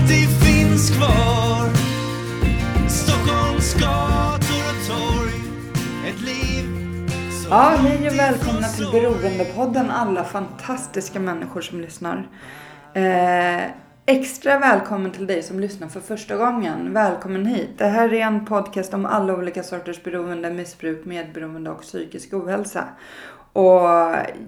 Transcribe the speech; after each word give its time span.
alltid 0.00 0.28
finns 0.28 0.90
kvar 0.90 1.68
Stockholms 2.88 3.74
gator 3.74 4.62
och 4.70 4.88
torg 4.88 5.40
Ett 6.06 6.20
liv 6.20 6.64
som 7.30 7.50
Ja, 7.50 7.76
hej 7.76 8.08
och 8.08 8.18
välkomna 8.18 8.68
till 8.68 8.88
Beroendepodden 8.92 9.90
alla 9.90 10.24
fantastiska 10.24 11.20
människor 11.20 11.60
som 11.60 11.80
lyssnar. 11.80 12.28
Eh, 12.94 13.70
extra 14.06 14.58
välkommen 14.58 15.10
till 15.10 15.26
dig 15.26 15.42
som 15.42 15.60
lyssnar 15.60 15.88
för 15.88 16.00
första 16.00 16.36
gången. 16.36 16.92
Välkommen 16.92 17.46
hit. 17.46 17.70
Det 17.78 17.86
här 17.86 18.12
är 18.12 18.20
en 18.20 18.46
podcast 18.46 18.94
om 18.94 19.06
alla 19.06 19.34
olika 19.34 19.62
sorters 19.62 20.02
beroende, 20.02 20.50
missbruk, 20.50 21.04
medberoende 21.04 21.70
och 21.70 21.82
psykisk 21.82 22.32
ohälsa. 22.34 22.84
Och 23.52 23.88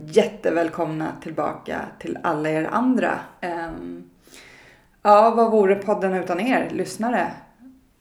jättevälkomna 0.07 1.13
tillbaka 1.23 1.81
till 1.99 2.19
alla 2.23 2.51
er 2.51 2.69
andra. 2.73 3.19
Ehm, 3.41 4.12
ja, 5.03 5.35
vad 5.37 5.51
vore 5.51 5.75
podden 5.75 6.15
utan 6.15 6.41
er 6.41 6.71
lyssnare? 6.71 7.33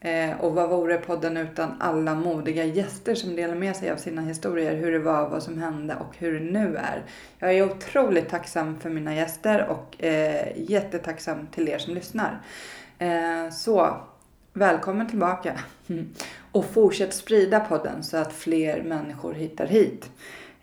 Eh, 0.00 0.40
och 0.40 0.54
vad 0.54 0.70
vore 0.70 0.96
podden 0.96 1.36
utan 1.36 1.74
alla 1.80 2.14
modiga 2.14 2.64
gäster 2.64 3.14
som 3.14 3.36
delar 3.36 3.54
med 3.54 3.76
sig 3.76 3.90
av 3.90 3.96
sina 3.96 4.22
historier, 4.22 4.76
hur 4.76 4.92
det 4.92 4.98
var, 4.98 5.28
vad 5.28 5.42
som 5.42 5.62
hände 5.62 5.96
och 5.96 6.16
hur 6.18 6.40
det 6.40 6.50
nu 6.50 6.76
är. 6.76 7.02
Jag 7.38 7.54
är 7.54 7.70
otroligt 7.70 8.28
tacksam 8.28 8.80
för 8.80 8.90
mina 8.90 9.14
gäster 9.14 9.66
och 9.68 10.04
eh, 10.04 10.52
jättetacksam 10.56 11.46
till 11.46 11.68
er 11.68 11.78
som 11.78 11.94
lyssnar. 11.94 12.40
Eh, 12.98 13.50
så, 13.52 13.96
välkommen 14.52 15.08
tillbaka. 15.08 15.60
Och 16.52 16.64
fortsätt 16.64 17.14
sprida 17.14 17.60
podden 17.60 18.02
så 18.02 18.16
att 18.16 18.32
fler 18.32 18.82
människor 18.82 19.32
hittar 19.32 19.66
hit. 19.66 20.10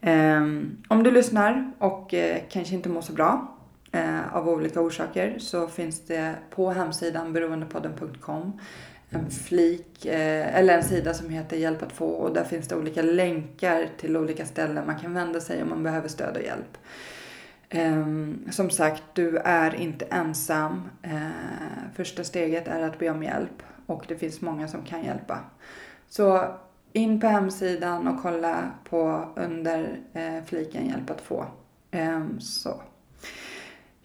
Eh, 0.02 0.42
om 0.88 1.04
du 1.04 1.12
lyssnar 1.12 1.72
och 1.80 2.14
eh, 2.14 2.38
kanske 2.50 2.76
inte 2.76 2.90
mår 2.90 3.02
så 3.02 3.14
bra 3.14 3.59
eh, 3.92 4.36
av 4.36 4.50
olika 4.50 4.82
orsaker 4.82 5.40
så 5.40 5.68
finns 5.68 6.06
det 6.06 6.36
på 6.50 6.72
hemsidan 6.72 7.34
beroendepodden.com 7.34 8.60
en 9.10 9.32
flik 9.32 10.06
eh, 10.06 10.58
eller 10.58 10.78
en 10.78 10.84
sida 10.84 11.14
som 11.14 11.30
heter 11.30 11.58
Hjälp 11.58 11.84
att 11.84 11.92
få 11.92 12.08
och 12.08 12.34
där 12.34 12.44
finns 12.44 12.68
det 12.68 12.76
olika 12.76 13.02
länkar 13.02 13.90
till 13.98 14.18
olika 14.18 14.46
ställen 14.46 14.86
man 14.86 15.00
kan 15.00 15.14
vända 15.14 15.40
sig 15.40 15.64
om 15.64 15.70
man 15.70 15.84
behöver 15.84 16.08
stöd 16.08 16.38
och 16.38 16.44
hjälp. 16.44 16.78
Ehm, 17.70 18.48
som 18.52 18.70
sagt, 18.70 19.04
du 19.14 19.38
är 19.38 19.76
inte 19.76 20.06
ensam. 20.06 20.90
Eh, 21.02 21.28
första 21.96 22.24
steget 22.24 22.68
är 22.68 22.82
att 22.82 23.00
be 23.00 23.10
om 23.10 23.24
hjälp 23.24 23.64
och 23.86 24.06
det 24.08 24.16
finns 24.16 24.42
många 24.42 24.68
som 24.68 24.84
kan 24.84 25.04
hjälpa. 25.04 25.40
Så 26.08 26.56
in 26.94 27.20
på 27.20 27.28
hemsidan 27.28 28.08
och 28.08 28.22
kolla 28.22 28.72
på 28.90 29.30
under 29.36 30.00
eh, 30.14 30.44
fliken 30.46 30.88
Hjälp 30.88 31.10
att 31.10 31.22
få. 31.22 31.46
Ehm, 31.92 32.40
så. 32.40 32.82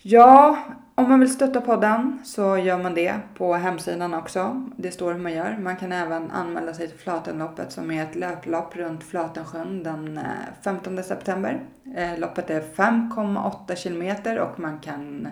Ja, 0.06 0.58
om 0.94 1.08
man 1.08 1.20
vill 1.20 1.32
stötta 1.32 1.60
podden 1.60 2.18
så 2.24 2.58
gör 2.58 2.82
man 2.82 2.94
det 2.94 3.14
på 3.34 3.54
hemsidan 3.54 4.14
också. 4.14 4.66
Det 4.76 4.90
står 4.90 5.12
hur 5.12 5.20
man 5.20 5.32
gör. 5.32 5.56
Man 5.58 5.76
kan 5.76 5.92
även 5.92 6.30
anmäla 6.30 6.74
sig 6.74 6.88
till 6.88 6.98
Flatenloppet 6.98 7.72
som 7.72 7.90
är 7.90 8.02
ett 8.02 8.14
löplopp 8.14 8.76
runt 8.76 9.04
Flatensjön 9.04 9.82
den 9.82 10.18
eh, 10.18 10.24
15 10.62 11.02
september. 11.02 11.60
Eh, 11.96 12.18
loppet 12.18 12.50
är 12.50 12.60
5,8 12.60 13.74
kilometer 13.74 14.38
och 14.38 14.60
man 14.60 14.78
kan 14.78 15.28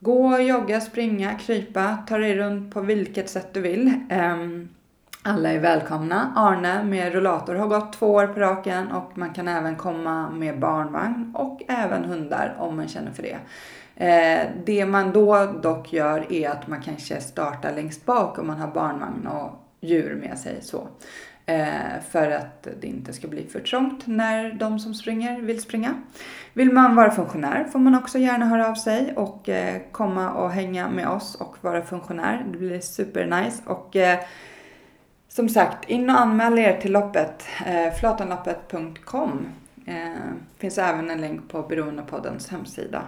gå, 0.00 0.38
jogga, 0.38 0.80
springa, 0.80 1.34
krypa, 1.34 1.98
ta 2.08 2.18
dig 2.18 2.36
runt 2.36 2.74
på 2.74 2.80
vilket 2.80 3.30
sätt 3.30 3.54
du 3.54 3.60
vill. 3.60 3.92
Ehm, 4.10 4.68
alla 5.26 5.52
är 5.52 5.58
välkomna. 5.58 6.32
Arne 6.36 6.84
med 6.84 7.12
rullator 7.12 7.54
har 7.54 7.66
gått 7.66 7.92
två 7.92 8.06
år 8.12 8.26
på 8.26 8.40
raken 8.40 8.92
och 8.92 9.18
man 9.18 9.32
kan 9.34 9.48
även 9.48 9.76
komma 9.76 10.30
med 10.30 10.58
barnvagn 10.58 11.32
och 11.34 11.62
även 11.68 12.04
hundar 12.04 12.56
om 12.58 12.76
man 12.76 12.88
känner 12.88 13.10
för 13.10 13.22
det. 13.22 13.38
Eh, 13.96 14.48
det 14.66 14.86
man 14.86 15.12
då 15.12 15.46
dock 15.62 15.92
gör 15.92 16.32
är 16.32 16.50
att 16.50 16.68
man 16.68 16.82
kanske 16.82 17.20
startar 17.20 17.74
längst 17.74 18.06
bak 18.06 18.38
om 18.38 18.46
man 18.46 18.60
har 18.60 18.68
barnvagn 18.68 19.26
och 19.26 19.50
djur 19.80 20.14
med 20.14 20.38
sig 20.38 20.58
så. 20.62 20.88
Eh, 21.46 22.00
för 22.10 22.30
att 22.30 22.68
det 22.80 22.86
inte 22.86 23.12
ska 23.12 23.28
bli 23.28 23.46
för 23.46 23.60
trångt 23.60 24.06
när 24.06 24.52
de 24.52 24.78
som 24.78 24.94
springer 24.94 25.40
vill 25.40 25.62
springa. 25.62 25.94
Vill 26.52 26.72
man 26.72 26.96
vara 26.96 27.10
funktionär 27.10 27.64
får 27.64 27.78
man 27.78 27.94
också 27.94 28.18
gärna 28.18 28.46
höra 28.46 28.68
av 28.68 28.74
sig 28.74 29.12
och 29.16 29.48
eh, 29.48 29.82
komma 29.92 30.32
och 30.32 30.50
hänga 30.50 30.88
med 30.88 31.08
oss 31.08 31.34
och 31.34 31.56
vara 31.60 31.82
funktionär. 31.82 32.46
Det 32.52 32.58
blir 32.58 32.80
supernice 32.80 33.62
och 33.66 33.96
eh, 33.96 34.18
som 35.36 35.48
sagt, 35.48 35.90
in 35.90 36.10
och 36.10 36.20
anmäl 36.20 36.58
er 36.58 36.80
till 36.80 36.92
loppet. 36.92 37.46
Eh, 37.66 37.94
flatanloppet.com. 37.94 39.46
Eh, 39.86 39.94
finns 40.58 40.78
även 40.78 41.10
en 41.10 41.20
länk 41.20 41.48
på 41.48 41.62
Beroendepoddens 41.62 42.48
hemsida. 42.48 43.02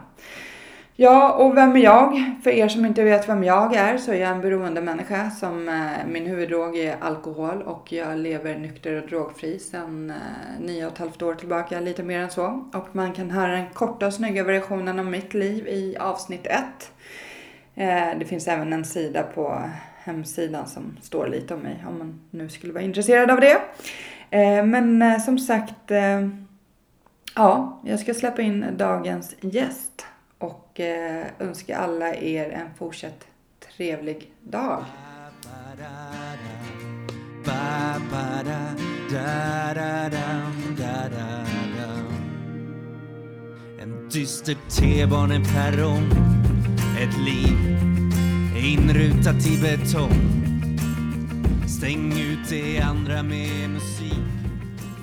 Ja, 0.97 1.33
och 1.33 1.57
vem 1.57 1.77
är 1.77 1.81
jag? 1.81 2.35
För 2.45 2.51
er 2.51 2.69
som 2.69 2.87
inte 2.87 3.03
vet 3.03 3.29
vem 3.29 3.45
jag 3.45 3.75
är 3.75 3.99
så 3.99 4.13
är 4.13 4.17
jag 4.17 4.31
en 4.31 4.41
beroende 4.41 4.81
människa 4.81 5.31
som 5.31 5.69
eh, 5.69 6.07
min 6.07 6.27
huvuddrog 6.27 6.79
är 6.79 6.97
alkohol 7.01 7.63
och 7.63 7.93
jag 7.93 8.19
lever 8.19 8.59
nykter 8.59 9.03
och 9.03 9.09
drogfri 9.09 9.59
sedan 9.59 10.11
eh, 10.11 10.61
nio 10.61 10.87
och 10.87 10.93
ett 10.93 10.99
halvt 10.99 11.23
år 11.23 11.35
tillbaka, 11.35 11.81
lite 11.81 12.03
mer 12.03 12.21
än 12.21 12.31
så. 12.31 12.69
Och 12.73 12.89
man 12.93 13.13
kan 13.13 13.31
höra 13.31 13.53
den 13.53 13.71
korta 13.75 14.07
och 14.07 14.15
snygga 14.15 14.45
versionen 14.45 14.99
av 14.99 15.07
mitt 15.07 15.35
liv 15.35 15.69
i 15.69 15.97
avsnitt 15.97 16.47
ett. 16.47 16.93
Eh, 17.75 18.19
det 18.19 18.25
finns 18.25 18.49
även 18.49 18.73
en 18.73 18.85
sida 18.85 19.23
på 19.23 19.63
hemsidan 20.07 20.67
som 20.67 20.97
står 21.03 21.27
lite 21.27 21.55
om 21.55 21.61
mig 21.61 21.85
om 21.89 21.99
man 21.99 22.21
nu 22.31 22.49
skulle 22.49 22.73
vara 22.73 22.85
intresserad 22.85 23.31
av 23.31 23.41
det. 23.41 23.61
Eh, 24.31 24.65
men 24.65 25.03
eh, 25.03 25.19
som 25.19 25.39
sagt, 25.39 25.91
eh, 25.91 26.29
ja, 27.35 27.81
jag 27.85 28.01
ska 28.01 28.15
släppa 28.15 28.43
in 28.43 28.67
dagens 28.77 29.35
gäst 29.41 30.07
och 30.39 30.81
önska 31.39 31.77
alla 31.77 32.15
er 32.15 32.51
en 32.51 32.75
fortsatt 32.79 33.27
trevlig 33.77 34.31
dag. 34.43 34.85
En 43.81 44.09
dyster 44.09 44.57
T-baneperrong 44.71 46.11
Ett 47.01 47.19
liv 47.19 47.96
inrutat 48.73 49.47
i 49.47 49.61
betong 49.63 50.11
Stäng 51.79 52.13
ut 52.13 52.49
det 52.51 52.81
andra 52.81 53.23
med 53.23 53.71
musik 53.71 54.13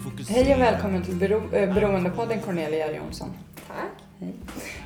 Fokusera 0.03 0.35
Hej 0.43 0.55
och 0.55 0.61
välkommen 0.61 1.03
till 1.03 1.13
Bero- 1.13 1.55
eh, 1.55 1.73
Beroendepodden 1.73 2.41
Cornelia 2.41 2.95
Jonsson. 2.95 3.29
Tack. 3.67 4.03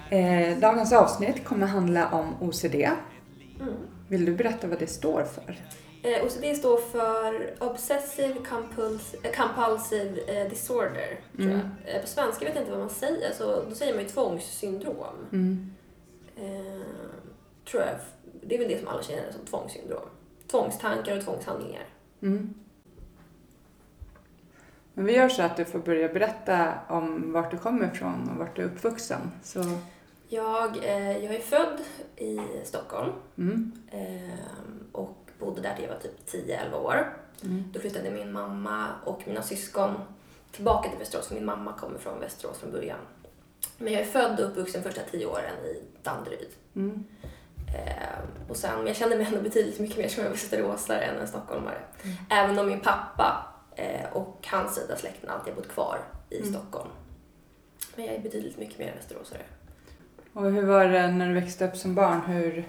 Hej. 0.10 0.52
Eh, 0.52 0.60
dagens 0.60 0.94
avsnitt 0.94 1.46
kommer 1.46 1.68
handla 1.68 2.10
om 2.12 2.34
OCD. 2.50 2.76
Mm. 2.76 3.74
Vill 4.08 4.26
du 4.26 4.36
berätta 4.36 4.68
vad 4.68 4.80
det 4.80 4.88
står 4.88 5.24
för? 5.24 5.56
Eh, 6.04 6.26
OCD 6.26 6.56
står 6.58 6.78
för 6.78 7.54
Obsessive 7.64 8.34
Compuls- 8.34 9.16
eh, 9.24 9.32
Compulsive 9.32 10.42
eh, 10.42 10.50
Disorder. 10.50 11.20
Tror 11.36 11.46
Mm. 11.46 11.60
jag. 11.86 11.96
Eh, 11.96 12.02
på 12.02 12.08
svenska 12.08 12.46
vet 12.46 12.54
jag 12.56 12.62
inte 12.62 12.72
vad 12.72 12.80
man 12.80 12.90
säger, 12.90 13.34
så 13.38 13.64
då 13.70 13.76
säger 13.76 13.94
man 13.94 14.04
ju 14.04 14.10
tvångssyndrom. 14.10 15.16
Mm. 15.32 15.72
Eh, 16.38 16.82
tror 17.72 17.84
jag. 17.84 17.96
Det 18.48 18.56
är 18.56 18.60
väl 18.60 18.68
det 18.68 18.80
som 18.80 18.88
alla 18.88 19.04
känner 19.04 19.32
som 19.32 19.46
tvångssyndrom. 19.46 20.10
Tvångstankar 20.48 21.18
och 21.18 21.24
tvångshandlingar. 21.24 21.86
Mm. 22.22 22.54
Men 24.94 25.06
vi 25.06 25.16
gör 25.16 25.30
så 25.30 25.42
att 25.42 25.58
du 25.58 25.66
får 25.66 25.80
börja 25.80 26.10
berätta 26.10 26.74
om 26.90 27.34
vart 27.34 27.52
du 27.52 27.58
kommer 27.58 27.92
ifrån 27.94 28.30
och 28.30 28.38
vart 28.38 28.56
du 28.56 28.62
är 28.62 28.66
uppvuxen. 28.66 29.32
Så, 29.44 29.64
Jag, 30.30 30.78
eh, 30.78 31.18
jag 31.18 31.36
är 31.36 31.40
född 31.40 31.80
i 32.16 32.40
Stockholm 32.64 33.12
mm. 33.38 33.72
eh, 33.92 34.38
och 34.92 35.18
bodde 35.40 35.62
där 35.62 35.76
till 35.76 35.86
jag 35.86 35.94
var 35.94 36.00
typ 36.00 36.48
10-11 36.72 36.74
år. 36.74 37.18
Mm. 37.44 37.64
Då 37.74 37.80
flyttade 37.80 38.12
min 38.12 38.32
mamma 38.32 38.88
och 39.06 39.22
mina 39.28 39.42
syskon 39.42 39.92
tillbaka 40.52 40.90
till 40.90 41.00
Västerås, 41.00 41.28
för 41.28 41.36
min 41.36 41.46
mamma 41.46 41.74
kommer 41.74 42.00
från 42.00 42.20
Västerås 42.20 42.58
från 42.58 42.72
början. 42.72 43.00
Men 43.78 43.94
jag 43.94 44.02
är 44.02 44.06
född 44.06 44.40
och 44.40 44.46
uppvuxen 44.46 44.84
första 44.84 45.02
tio 45.12 45.26
åren 45.26 45.66
i 45.66 45.84
Danderyd. 46.04 46.50
Mm. 46.76 47.04
Eh, 47.74 48.50
och 48.50 48.56
sen, 48.58 48.88
jag 48.88 48.96
kände 48.96 49.18
mig 49.18 49.26
ändå 49.26 49.42
betydligt 49.42 49.80
mycket 49.80 49.98
mer 49.98 50.08
som 50.08 50.24
en 50.26 50.32
västeråsare 50.32 51.00
än 51.02 51.18
en 51.18 51.28
stockholmare. 51.28 51.78
Även 52.30 52.60
om 52.60 52.68
min 52.68 52.80
pappa 52.80 53.46
eh, 53.76 54.12
och 54.14 54.48
hans 54.52 54.76
sida 54.76 54.96
släkten 54.96 55.30
alltid 55.30 55.54
har 55.54 55.62
bott 55.62 55.72
kvar 55.72 55.98
i 56.30 56.38
Mm. 56.38 56.50
Stockholm. 56.54 56.90
Men 57.96 58.06
jag 58.06 58.16
är 58.16 58.20
betydligt 58.20 58.58
mycket 58.58 58.80
mer 58.80 58.94
västeråsare. 58.96 59.42
Och 60.34 60.52
hur 60.52 60.66
var 60.66 60.86
det 60.86 61.08
när 61.08 61.28
du 61.28 61.34
växte 61.34 61.66
upp 61.68 61.76
som 61.78 61.96
barn? 61.96 62.22
Hur, 62.22 62.66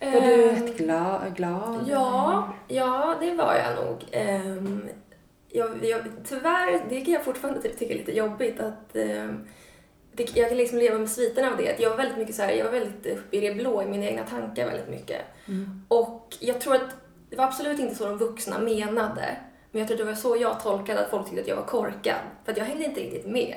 Var 0.00 0.10
du 0.20 0.48
Ehm, 0.50 0.66
rätt 0.66 0.76
glad? 0.76 1.36
glad? 1.36 1.84
Ja, 1.88 2.54
ja, 2.68 3.14
det 3.20 3.34
var 3.34 3.54
jag 3.54 3.84
nog. 3.84 4.04
Ehm, 4.12 4.88
jag, 5.48 5.84
jag, 5.84 6.00
tyvärr, 6.24 6.84
det 6.88 7.00
kan 7.00 7.14
jag 7.14 7.24
fortfarande 7.24 7.62
typ 7.62 7.78
tycka 7.78 7.94
är 7.94 7.98
lite 7.98 8.16
jobbigt 8.16 8.60
att 8.60 8.96
ehm, 8.96 9.46
det, 10.16 10.36
jag 10.36 10.48
kan 10.48 10.58
liksom 10.58 10.78
leva 10.78 10.98
med 10.98 11.10
sviterna 11.10 11.50
av 11.50 11.56
det. 11.56 11.76
Jag 11.80 11.90
var 11.90 11.96
väldigt 11.96 12.18
mycket 12.18 12.34
så 12.34 12.42
här, 12.42 12.52
jag 12.52 12.64
var 12.64 12.72
väldigt 12.72 13.06
uppe 13.06 13.36
i 13.36 13.40
det 13.40 13.54
blå 13.54 13.82
i 13.82 13.86
mina 13.86 14.04
egna 14.04 14.22
tankar 14.24 14.66
väldigt 14.66 14.88
mycket. 14.88 15.20
Och 15.88 16.36
jag 16.40 16.60
tror 16.60 16.74
att 16.74 16.90
det 17.30 17.36
var 17.36 17.44
absolut 17.44 17.78
inte 17.80 17.94
så 17.94 18.04
de 18.06 18.18
vuxna 18.18 18.58
menade. 18.58 19.36
Men 19.70 19.78
jag 19.80 19.88
tror 19.88 19.94
att 20.00 20.06
det 20.06 20.12
var 20.12 20.14
så 20.14 20.36
jag 20.36 20.60
tolkade 20.62 21.00
att 21.04 21.10
folk 21.10 21.26
tyckte 21.26 21.40
att 21.42 21.48
jag 21.48 21.56
var 21.56 21.62
korkad. 21.64 22.16
För 22.44 22.52
att 22.52 22.58
jag 22.58 22.64
hängde 22.64 22.84
inte 22.84 23.00
riktigt 23.00 23.26
med. 23.26 23.54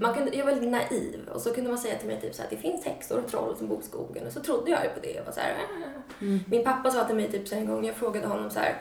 Man 0.00 0.14
kunde, 0.14 0.36
jag 0.36 0.44
var 0.44 0.52
väldigt 0.52 0.70
naiv. 0.70 1.28
Och 1.34 1.40
så 1.40 1.54
kunde 1.54 1.70
man 1.70 1.78
säga 1.78 1.98
till 1.98 2.06
mig 2.06 2.20
typ 2.20 2.34
så 2.34 2.42
att 2.42 2.50
det 2.50 2.56
finns 2.56 2.84
häxor 2.84 3.18
och 3.18 3.30
troll 3.30 3.56
som 3.56 3.68
bor 3.68 3.80
i 3.80 3.82
skogen. 3.82 4.26
Och 4.26 4.32
så 4.32 4.40
trodde 4.40 4.70
jag 4.70 4.84
ju 4.84 4.88
på 4.90 5.00
det. 5.02 5.10
Jag 5.12 5.24
var 5.24 5.32
så 5.32 5.40
här, 5.40 5.52
"Ah." 5.52 6.24
Min 6.50 6.64
pappa 6.64 6.90
sa 6.90 7.04
till 7.04 7.16
mig 7.16 7.30
typ 7.32 7.48
så 7.48 7.54
en 7.54 7.66
gång, 7.66 7.86
jag 7.86 7.94
frågade 7.96 8.26
honom 8.26 8.50
så 8.50 8.58
här, 8.60 8.74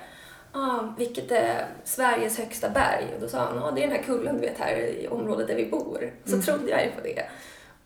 ah, 0.52 0.94
vilket 0.98 1.32
är 1.32 1.68
Sveriges 1.84 2.38
högsta 2.38 2.70
berg? 2.70 3.06
Och 3.16 3.22
då 3.22 3.28
sa 3.28 3.40
han, 3.40 3.64
ah, 3.64 3.72
det 3.72 3.84
är 3.84 3.88
den 3.88 3.96
här 3.96 4.04
kullen 4.04 4.36
du 4.36 4.42
vet 4.42 4.58
här 4.58 4.78
i 4.78 5.08
området 5.08 5.48
där 5.48 5.56
vi 5.56 5.66
bor. 5.66 6.14
Så 6.26 6.42
trodde 6.42 6.70
jag 6.70 6.86
ju 6.86 6.92
på 6.92 7.02
det. 7.02 7.24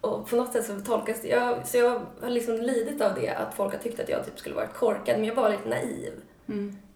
Och 0.01 0.29
på 0.29 0.35
något 0.35 0.53
sätt 0.53 0.65
så 0.65 0.79
tolkas 0.79 1.21
det, 1.21 1.27
jag, 1.27 1.67
så 1.67 1.77
jag 1.77 2.01
har 2.21 2.29
liksom 2.29 2.55
lidit 2.55 3.01
av 3.01 3.15
det, 3.15 3.29
att 3.29 3.53
folk 3.53 3.73
har 3.73 3.79
tyckt 3.79 3.99
att 3.99 4.09
jag 4.09 4.25
typ 4.25 4.39
skulle 4.39 4.55
varit 4.55 4.73
korkad, 4.73 5.17
men 5.17 5.25
jag 5.25 5.35
var 5.35 5.49
lite 5.49 5.69
naiv 5.69 6.13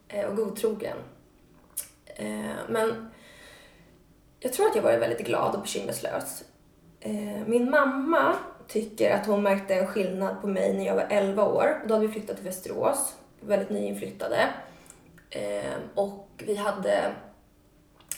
eh, 0.08 0.26
och 0.26 0.36
godtrogen. 0.36 0.98
Eh, 2.06 2.56
men 2.70 3.12
jag 4.40 4.54
tror 4.54 4.66
att 4.68 4.76
jag 4.76 4.84
varit 4.84 5.02
väldigt 5.02 5.28
glad 5.28 5.56
och 5.56 5.62
bekymmerslös. 5.62 6.44
Eh, 7.00 7.46
min 7.46 7.70
mamma 7.70 8.36
tycker 8.68 9.12
att 9.12 9.26
hon 9.26 9.44
märkte 9.44 9.76
en 9.76 9.88
skillnad 9.88 10.42
på 10.42 10.48
mig 10.48 10.78
när 10.78 10.86
jag 10.86 10.96
var 10.96 11.08
11 11.10 11.44
år. 11.44 11.84
Då 11.88 11.94
hade 11.94 12.08
vi 12.08 12.14
flyttat 12.14 12.36
till 12.36 12.46
Västerås, 12.46 13.16
väldigt 13.40 13.70
nyinflyttade. 13.70 14.50
Eh, 15.30 15.76
och 15.96 16.30
vi 16.38 16.56
hade, 16.56 17.14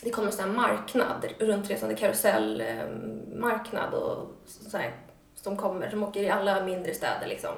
det 0.02 0.10
kom 0.10 0.26
en 0.26 0.32
sån 0.32 0.46
här 0.46 0.52
marknad, 0.56 1.26
runtresande 1.40 1.96
karusellmarknad 1.96 3.94
och 3.94 4.28
så 4.46 4.78
här, 4.78 4.96
som 5.36 5.58
kommer, 5.58 5.90
som 5.90 6.04
åker 6.04 6.24
i 6.24 6.30
alla 6.30 6.64
mindre 6.64 6.94
städer 6.94 7.28
liksom. 7.28 7.52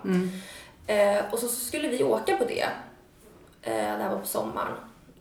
Eh, 0.88 1.20
och 1.32 1.40
så 1.40 1.48
skulle 1.48 1.88
vi 1.88 2.04
åka 2.04 2.38
på 2.38 2.46
det. 2.46 2.68
Eh, 3.62 3.98
det 3.98 4.04
här 4.04 4.10
var 4.10 4.20
på 4.20 4.28
sommaren, 4.28 4.76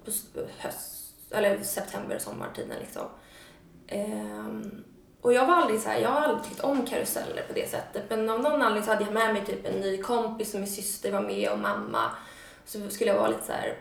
på 0.04 0.10
höst, 0.58 1.14
eller 1.30 1.62
september, 1.62 2.18
sommartiden 2.18 2.78
liksom. 2.80 3.06
Ehm, 3.86 4.84
och 5.20 5.32
jag 5.32 5.46
var 5.46 5.54
aldrig 5.54 5.80
så 5.80 5.88
här, 5.88 6.00
jag 6.00 6.08
har 6.10 6.20
aldrig 6.20 6.44
tyckt 6.44 6.60
om 6.60 6.86
karuseller 6.86 7.42
på 7.48 7.52
det 7.54 7.70
sättet. 7.70 8.02
Men 8.08 8.30
av 8.30 8.40
någon 8.40 8.62
anledning 8.62 8.82
så 8.82 8.90
hade 8.90 9.04
jag 9.04 9.12
med 9.12 9.34
mig 9.34 9.46
typ 9.46 9.66
en 9.66 9.80
ny 9.80 10.02
kompis 10.02 10.54
och 10.54 10.60
min 10.60 10.68
syster 10.68 11.12
var 11.12 11.20
med 11.20 11.50
och 11.50 11.58
mamma. 11.58 12.10
Så 12.64 12.88
skulle 12.88 13.10
jag 13.10 13.18
vara 13.18 13.28
lite 13.28 13.46
så 13.46 13.52
här, 13.52 13.76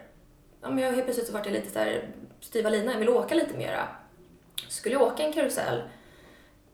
ja 0.61 0.69
men 0.69 0.83
jag, 0.83 0.91
helt 0.91 1.03
plötsligt 1.03 1.27
så 1.27 1.33
vart 1.33 1.45
jag 1.45 1.53
lite 1.53 1.71
så 1.71 1.79
här 1.79 2.09
styva 2.39 2.69
linan, 2.69 2.93
jag 2.93 2.99
vill 2.99 3.09
åka 3.09 3.35
lite 3.35 3.57
mera. 3.57 3.87
Så 4.55 4.71
skulle 4.71 4.95
jag 4.95 5.01
åka 5.01 5.23
en 5.23 5.33
karusell. 5.33 5.81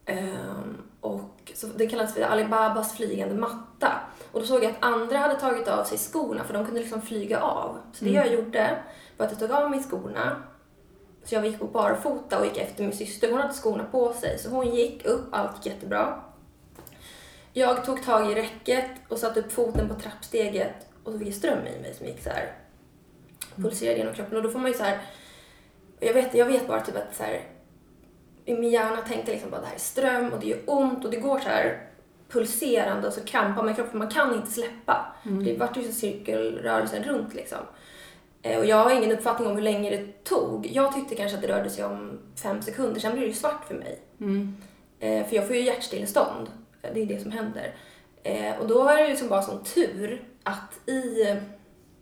Ehm, 0.05 0.77
och 1.01 1.51
så, 1.53 1.67
det 1.67 1.87
kallas 1.87 2.13
för 2.13 2.21
Alibabas 2.21 2.95
flygande 2.95 3.35
matta. 3.35 3.93
Och 4.31 4.39
då 4.39 4.45
såg 4.45 4.63
jag 4.63 4.71
att 4.71 4.83
andra 4.83 5.17
hade 5.17 5.39
tagit 5.39 5.67
av 5.67 5.83
sig 5.83 5.97
skorna 5.97 6.43
för 6.43 6.53
de 6.53 6.65
kunde 6.65 6.79
liksom 6.79 7.01
flyga 7.01 7.41
av. 7.41 7.77
Så 7.93 8.05
det 8.05 8.11
jag 8.11 8.33
gjorde 8.33 8.77
var 9.17 9.25
att 9.25 9.31
jag 9.31 9.39
tog 9.39 9.51
av 9.51 9.69
mig 9.71 9.83
skorna. 9.83 10.43
Så 11.23 11.35
jag 11.35 11.45
gick 11.45 11.59
på 11.59 11.65
barfota 11.65 12.39
och 12.39 12.45
gick 12.45 12.57
efter 12.57 12.83
min 12.83 12.93
syster. 12.93 13.31
Hon 13.31 13.41
hade 13.41 13.53
skorna 13.53 13.83
på 13.83 14.13
sig. 14.13 14.39
Så 14.39 14.49
hon 14.49 14.75
gick 14.75 15.05
upp, 15.05 15.25
allt 15.31 15.55
gick 15.55 15.73
jättebra. 15.73 16.23
Jag 17.53 17.85
tog 17.85 18.03
tag 18.03 18.31
i 18.31 18.35
räcket 18.35 18.91
och 19.09 19.17
satte 19.17 19.39
upp 19.39 19.51
foten 19.51 19.89
på 19.89 19.95
trappsteget 19.95 20.87
och 21.03 21.11
så 21.11 21.19
fick 21.19 21.27
jag 21.27 21.35
ström 21.35 21.67
i 21.67 21.81
mig 21.81 21.93
som 21.93 22.07
gick 22.07 22.23
så 22.23 22.29
här 22.29 22.64
pulserade 23.55 23.97
genom 23.97 24.13
kroppen. 24.13 24.37
Och 24.37 24.43
då 24.43 24.49
får 24.49 24.59
man 24.59 24.71
ju 24.71 24.77
så 24.77 24.83
här, 24.83 24.97
jag 25.99 26.13
vet, 26.13 26.33
jag 26.33 26.45
vet 26.45 26.67
bara 26.67 26.81
typ 26.81 26.95
att 26.95 27.15
så 27.15 27.23
här, 27.23 27.41
i 28.45 28.53
min 28.53 28.69
hjärna 28.71 28.97
tänkte 29.01 29.31
liksom 29.31 29.49
bara 29.49 29.61
det 29.61 29.67
här 29.67 29.75
är 29.75 29.79
ström 29.79 30.33
och 30.33 30.39
det 30.39 30.47
gör 30.47 30.59
ont 30.65 31.05
och 31.05 31.11
det 31.11 31.17
går 31.17 31.39
så 31.39 31.49
här 31.49 31.87
pulserande 32.29 33.07
och 33.07 33.13
så 33.13 33.21
krampar 33.21 33.63
man 33.63 33.71
i 33.71 33.75
kroppen. 33.75 33.99
Man 33.99 34.09
kan 34.09 34.33
inte 34.35 34.51
släppa. 34.51 35.15
Det 35.23 35.57
vart 35.57 35.77
ju 35.77 35.83
så 35.83 35.91
cirkelrörelsen 35.91 37.03
runt 37.03 37.33
liksom. 37.33 37.57
Eh, 38.41 38.59
Och 38.59 38.65
jag 38.65 38.83
har 38.83 38.91
ingen 38.91 39.11
uppfattning 39.11 39.47
om 39.47 39.55
hur 39.55 39.61
länge 39.63 39.89
det 39.89 40.23
tog. 40.23 40.65
Jag 40.67 40.93
tyckte 40.95 41.15
kanske 41.15 41.35
att 41.35 41.41
det 41.41 41.47
rörde 41.47 41.69
sig 41.69 41.85
om 41.85 42.19
fem 42.43 42.61
sekunder, 42.61 42.99
sen 42.99 43.11
blir 43.11 43.21
det 43.21 43.27
ju 43.27 43.33
svart 43.33 43.65
för 43.67 43.75
mig. 43.75 43.99
Eh, 44.99 45.27
För 45.27 45.35
jag 45.35 45.47
får 45.47 45.55
ju 45.55 45.61
hjärtstillestånd. 45.61 46.49
Eh, 46.81 46.89
Det 46.93 47.01
är 47.01 47.05
det 47.05 47.19
som 47.21 47.31
händer. 47.31 47.75
Och 48.59 48.67
då 48.67 48.87
är 48.87 48.97
det 49.01 49.07
liksom 49.07 49.27
bara 49.29 49.41
sån 49.41 49.63
tur 49.63 50.23
att 50.43 50.89
i 50.89 51.35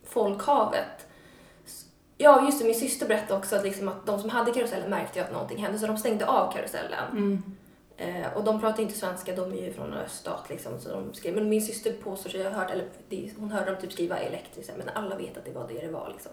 folkhavet 0.05 1.02
Ja, 2.23 2.45
just 2.45 2.59
det. 2.59 2.65
Min 2.65 2.75
syster 2.75 3.07
berättade 3.07 3.39
också 3.39 3.55
att, 3.55 3.63
liksom 3.63 3.87
att 3.87 4.05
de 4.05 4.19
som 4.19 4.29
hade 4.29 4.51
karusellen 4.51 4.89
märkte 4.89 5.21
att 5.21 5.31
någonting 5.31 5.57
hände 5.57 5.79
så 5.79 5.87
de 5.87 5.97
stängde 5.97 6.25
av 6.25 6.53
karusellen. 6.53 7.43
Eh, 7.97 8.33
och 8.35 8.43
de 8.43 8.61
pratar 8.61 8.83
inte 8.83 8.97
svenska, 8.97 9.35
de 9.35 9.51
är 9.51 9.65
ju 9.65 9.73
från 9.73 9.93
en 9.93 9.99
öststat 9.99 10.49
liksom. 10.49 10.79
Så 10.79 10.89
de 10.89 11.13
skrev, 11.13 11.35
men 11.35 11.49
min 11.49 11.61
syster 11.61 11.93
påstår 11.93 12.29
sig 12.29 12.43
ha 12.43 12.49
hört, 12.49 12.71
eller 12.71 12.85
hon 13.39 13.51
hörde 13.51 13.71
dem 13.71 13.81
typ 13.81 13.91
skriva 13.91 14.17
elektriskt, 14.17 14.73
men 14.77 14.89
alla 14.93 15.15
vet 15.15 15.37
att 15.37 15.45
det 15.45 15.51
var 15.51 15.67
det 15.67 15.85
det 15.85 15.91
var 15.91 16.09
liksom. 16.11 16.31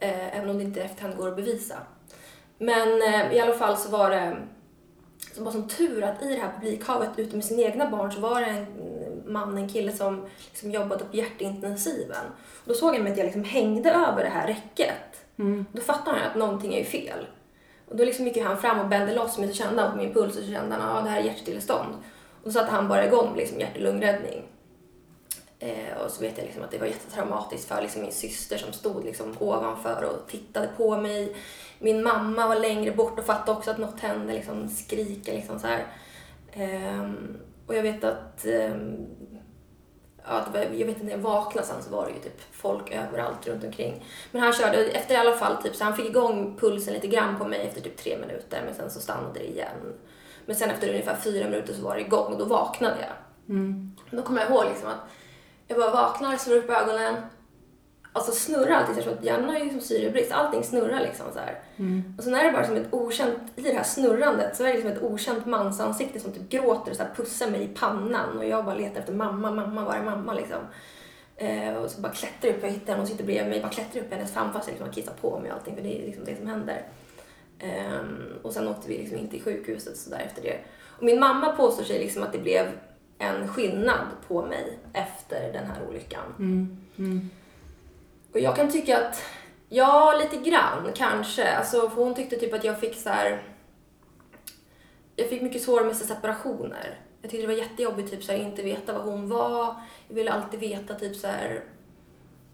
Eh, 0.00 0.38
även 0.38 0.50
om 0.50 0.58
det 0.58 0.64
inte 0.64 0.82
efterhand 0.82 1.16
går 1.16 1.28
att 1.28 1.36
bevisa. 1.36 1.76
Men 2.58 3.02
eh, 3.02 3.36
i 3.36 3.40
alla 3.40 3.54
fall 3.54 3.76
så 3.76 3.90
var 3.90 4.10
det 4.10 4.36
som 5.34 5.44
var 5.44 5.52
som 5.52 5.68
tur 5.68 6.02
att 6.02 6.22
i 6.22 6.28
det 6.28 6.40
här 6.40 6.52
publikhavet 6.52 7.08
ute 7.16 7.36
med 7.36 7.44
sina 7.44 7.62
egna 7.62 7.90
barn 7.90 8.12
så 8.12 8.20
var 8.20 8.40
det 8.40 8.46
en 8.46 8.66
man, 9.26 9.58
en 9.58 9.68
kille 9.68 9.92
som 9.92 10.26
liksom 10.48 10.70
jobbade 10.70 11.04
på 11.04 11.16
hjärtintensiven. 11.16 12.24
Och 12.36 12.68
då 12.68 12.74
såg 12.74 12.94
han 12.94 13.02
mig 13.02 13.12
att 13.12 13.18
jag 13.18 13.24
liksom 13.24 13.44
hängde 13.44 13.90
över 13.90 14.24
det 14.24 14.30
här 14.30 14.46
räcket. 14.46 15.26
Då 15.72 15.80
fattade 15.80 16.18
han 16.18 16.30
att 16.30 16.36
någonting 16.36 16.74
är 16.74 16.78
ju 16.78 16.84
fel. 16.84 17.26
Och 17.88 17.96
då 17.96 18.04
liksom 18.04 18.26
gick 18.26 18.38
han 18.38 18.58
fram 18.58 18.80
och 18.80 18.88
bände 18.88 19.14
loss 19.14 19.38
mig 19.38 19.48
så 19.48 19.54
kände 19.54 19.82
han 19.82 19.90
på 19.90 19.96
min 19.96 20.14
puls 20.14 20.36
och 20.36 20.42
så 20.42 20.50
kände 20.50 20.74
han 20.74 20.90
att 20.90 20.98
ah, 20.98 21.04
det 21.04 21.10
här 21.10 21.20
är 21.20 21.24
hjärtstillestånd. 21.24 21.94
Och 22.42 22.44
då 22.44 22.50
satte 22.50 22.70
han 22.70 22.88
bara 22.88 23.06
igång 23.06 23.36
liksom 23.36 23.60
hjärt 23.60 23.76
och 23.76 23.82
lungräddning. 23.82 24.42
Eh, 25.58 25.96
och 26.04 26.10
så 26.10 26.20
vet 26.20 26.38
jag 26.38 26.44
liksom 26.44 26.62
att 26.62 26.70
det 26.70 26.78
var 26.78 26.86
jättetraumatiskt 26.86 27.68
för 27.68 27.82
liksom 27.82 28.02
min 28.02 28.12
syster 28.12 28.58
som 28.58 28.72
stod 28.72 29.04
liksom 29.04 29.36
ovanför 29.38 30.04
och 30.04 30.30
tittade 30.30 30.68
på 30.76 30.96
mig. 30.96 31.36
Min 31.78 32.02
mamma 32.02 32.48
var 32.48 32.56
längre 32.56 32.90
bort 32.90 33.18
och 33.18 33.24
fattade 33.24 33.58
också 33.58 33.70
att 33.70 33.78
något 33.78 34.00
hände, 34.00 34.32
liksom 34.32 34.68
skrika 34.68 35.32
liksom 35.32 35.58
så 35.58 35.66
här. 35.66 35.86
Ehm, 36.52 37.36
och 37.74 37.78
jag 37.78 37.92
vet 37.92 38.04
att 38.04 38.46
ehm, 38.46 39.06
ja, 40.24 40.44
jag 40.54 40.70
vet 40.70 40.88
inte, 40.88 41.04
när 41.04 41.10
jag 41.10 41.18
vaknade 41.18 41.66
sen 41.66 41.82
så 41.82 41.90
var 41.90 42.06
det 42.06 42.12
ju 42.12 42.18
typ 42.18 42.40
folk 42.52 42.90
överallt 42.90 43.46
runt 43.46 43.64
omkring. 43.64 44.04
Men 44.32 44.42
han 44.42 44.52
körde, 44.52 44.84
efter 44.84 45.14
i 45.14 45.16
alla 45.16 45.36
fall 45.36 45.62
typ, 45.62 45.74
så 45.74 45.84
han 45.84 45.96
fick 45.96 46.06
igång 46.06 46.56
pulsen 46.60 46.94
lite 46.94 47.06
grann 47.06 47.38
på 47.38 47.44
mig 47.44 47.60
efter 47.60 47.80
typ 47.80 47.96
tre 47.96 48.18
minuter 48.18 48.62
men 48.64 48.74
sen 48.74 48.90
så 48.90 49.00
stannade 49.00 49.38
det 49.38 49.50
igen. 49.50 49.94
Men 50.46 50.56
sen 50.56 50.70
efter 50.70 50.88
ungefär 50.88 51.16
fyra 51.16 51.44
minuter 51.44 51.74
så 51.74 51.82
var 51.82 51.94
det 51.94 52.00
igång 52.00 52.32
och 52.32 52.38
då 52.38 52.44
vaknade 52.44 52.96
jag. 53.00 53.16
Då 54.10 54.22
kommer 54.22 54.40
jag 54.40 54.50
ihåg 54.50 54.64
liksom 54.64 54.88
att 54.88 55.10
jag 55.66 55.78
bara 55.78 55.90
vaknar, 55.90 56.36
slår 56.36 56.56
upp 56.56 56.70
ögonen. 56.70 57.14
Alltså 58.16 58.32
snurrar 58.32 58.70
allting, 58.70 59.04
så 59.04 59.10
att 59.10 59.24
hjärnan 59.24 59.48
har 59.48 59.56
ju 59.56 59.64
liksom 59.64 59.80
syrebrist. 59.80 60.32
Allting 60.32 60.64
snurrar 60.64 61.00
liksom 61.00 61.26
så 61.32 61.38
här. 61.38 61.60
Och 62.18 62.24
sen 62.24 62.34
är 62.34 62.44
det 62.44 62.52
bara 62.52 62.66
som 62.66 62.76
ett 62.76 62.86
okänt, 62.90 63.38
i 63.56 63.62
det 63.62 63.72
här 63.72 63.82
snurrandet 63.82 64.56
så 64.56 64.62
är 64.62 64.68
det 64.68 64.74
liksom 64.74 64.90
ett 64.90 65.02
okänt 65.02 65.46
mansansikte 65.46 66.20
som 66.20 66.32
typ 66.32 66.48
gråter 66.48 66.90
och 66.90 66.96
så 66.96 67.04
pussar 67.16 67.50
mig 67.50 67.64
i 67.64 67.68
pannan. 67.68 68.38
Och 68.38 68.44
jag 68.44 68.64
bara 68.64 68.74
letar 68.74 69.00
efter 69.00 69.12
mamma, 69.12 69.50
mamma, 69.50 69.84
var 69.84 69.94
är 69.94 70.02
mamma 70.02 70.34
liksom? 70.34 70.58
Eh, 71.36 71.74
och 71.74 71.90
så 71.90 72.00
bara 72.00 72.12
klättrar 72.12 72.50
upp, 72.50 72.58
jag 72.62 72.70
hittar 72.70 72.86
henne, 72.86 72.98
hon 72.98 73.06
sitter 73.06 73.24
bredvid 73.24 73.50
mig, 73.50 73.60
bara 73.60 73.72
klättrar 73.72 74.02
upp 74.02 74.12
i 74.12 74.14
hennes 74.14 74.32
famn 74.32 74.52
fast 74.52 74.66
jag 74.66 74.72
liksom 74.72 74.86
har 74.86 74.94
kissat 74.94 75.22
på 75.22 75.38
mig 75.38 75.50
och 75.50 75.56
allting 75.56 75.76
för 75.76 75.82
det 75.82 76.02
är 76.02 76.06
liksom 76.06 76.24
det 76.24 76.36
som 76.36 76.46
händer. 76.46 76.82
Ehm, 77.58 78.32
och 78.42 78.52
sen 78.52 78.68
åkte 78.68 78.88
vi 78.88 78.98
liksom 78.98 79.18
in 79.18 79.28
till 79.28 79.42
sjukhuset 79.42 79.96
så 79.96 80.10
där 80.10 80.18
efter 80.18 80.42
det. 80.42 80.58
Och 80.98 81.02
min 81.02 81.20
mamma 81.20 81.52
påstår 81.52 81.84
sig 81.84 81.98
liksom 81.98 82.22
att 82.22 82.32
det 82.32 82.38
blev 82.38 82.66
en 83.18 83.48
skillnad 83.48 84.06
på 84.28 84.42
mig 84.46 84.78
efter 84.92 85.52
den 85.52 85.66
här 85.66 85.88
olyckan. 85.88 86.34
Och 88.34 88.40
jag 88.40 88.56
kan 88.56 88.70
tycka 88.70 88.98
att, 88.98 89.22
ja 89.68 90.14
lite 90.22 90.50
grann 90.50 90.92
kanske. 90.94 91.52
Alltså, 91.52 91.90
för 91.90 92.02
hon 92.02 92.14
tyckte 92.14 92.36
typ 92.36 92.54
att 92.54 92.64
jag 92.64 92.80
fick 92.80 92.96
så 92.96 93.08
här. 93.08 93.42
Jag 95.16 95.28
fick 95.28 95.42
mycket 95.42 95.62
svårare 95.62 95.86
med 95.86 95.96
separationer. 95.96 97.00
Jag 97.22 97.30
tyckte 97.30 97.46
det 97.46 97.52
var 97.52 97.60
jättejobbigt 97.60 98.10
typ 98.10 98.24
så 98.24 98.32
här, 98.32 98.38
inte 98.38 98.62
veta 98.62 98.92
vad 98.92 99.02
hon 99.02 99.28
var. 99.28 99.74
Jag 100.08 100.14
ville 100.14 100.32
alltid 100.32 100.60
veta 100.60 100.94
typ 100.94 101.16
så 101.16 101.26
här, 101.26 101.64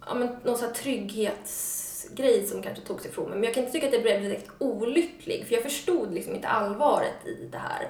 ja 0.06 0.14
men 0.14 0.36
någon 0.44 0.58
så 0.58 0.66
här 0.66 0.72
trygghetsgrej 0.72 2.46
som 2.46 2.62
kanske 2.62 2.84
togs 2.84 3.06
ifrån 3.06 3.28
mig. 3.30 3.38
Men 3.38 3.44
jag 3.44 3.54
kan 3.54 3.62
inte 3.62 3.72
tycka 3.72 3.86
att 3.86 3.92
jag 3.92 4.02
blev 4.02 4.22
direkt 4.22 4.50
olycklig 4.58 5.46
för 5.46 5.54
jag 5.54 5.62
förstod 5.62 6.14
liksom 6.14 6.34
inte 6.34 6.48
allvaret 6.48 7.26
i 7.26 7.48
det 7.52 7.58
här. 7.58 7.88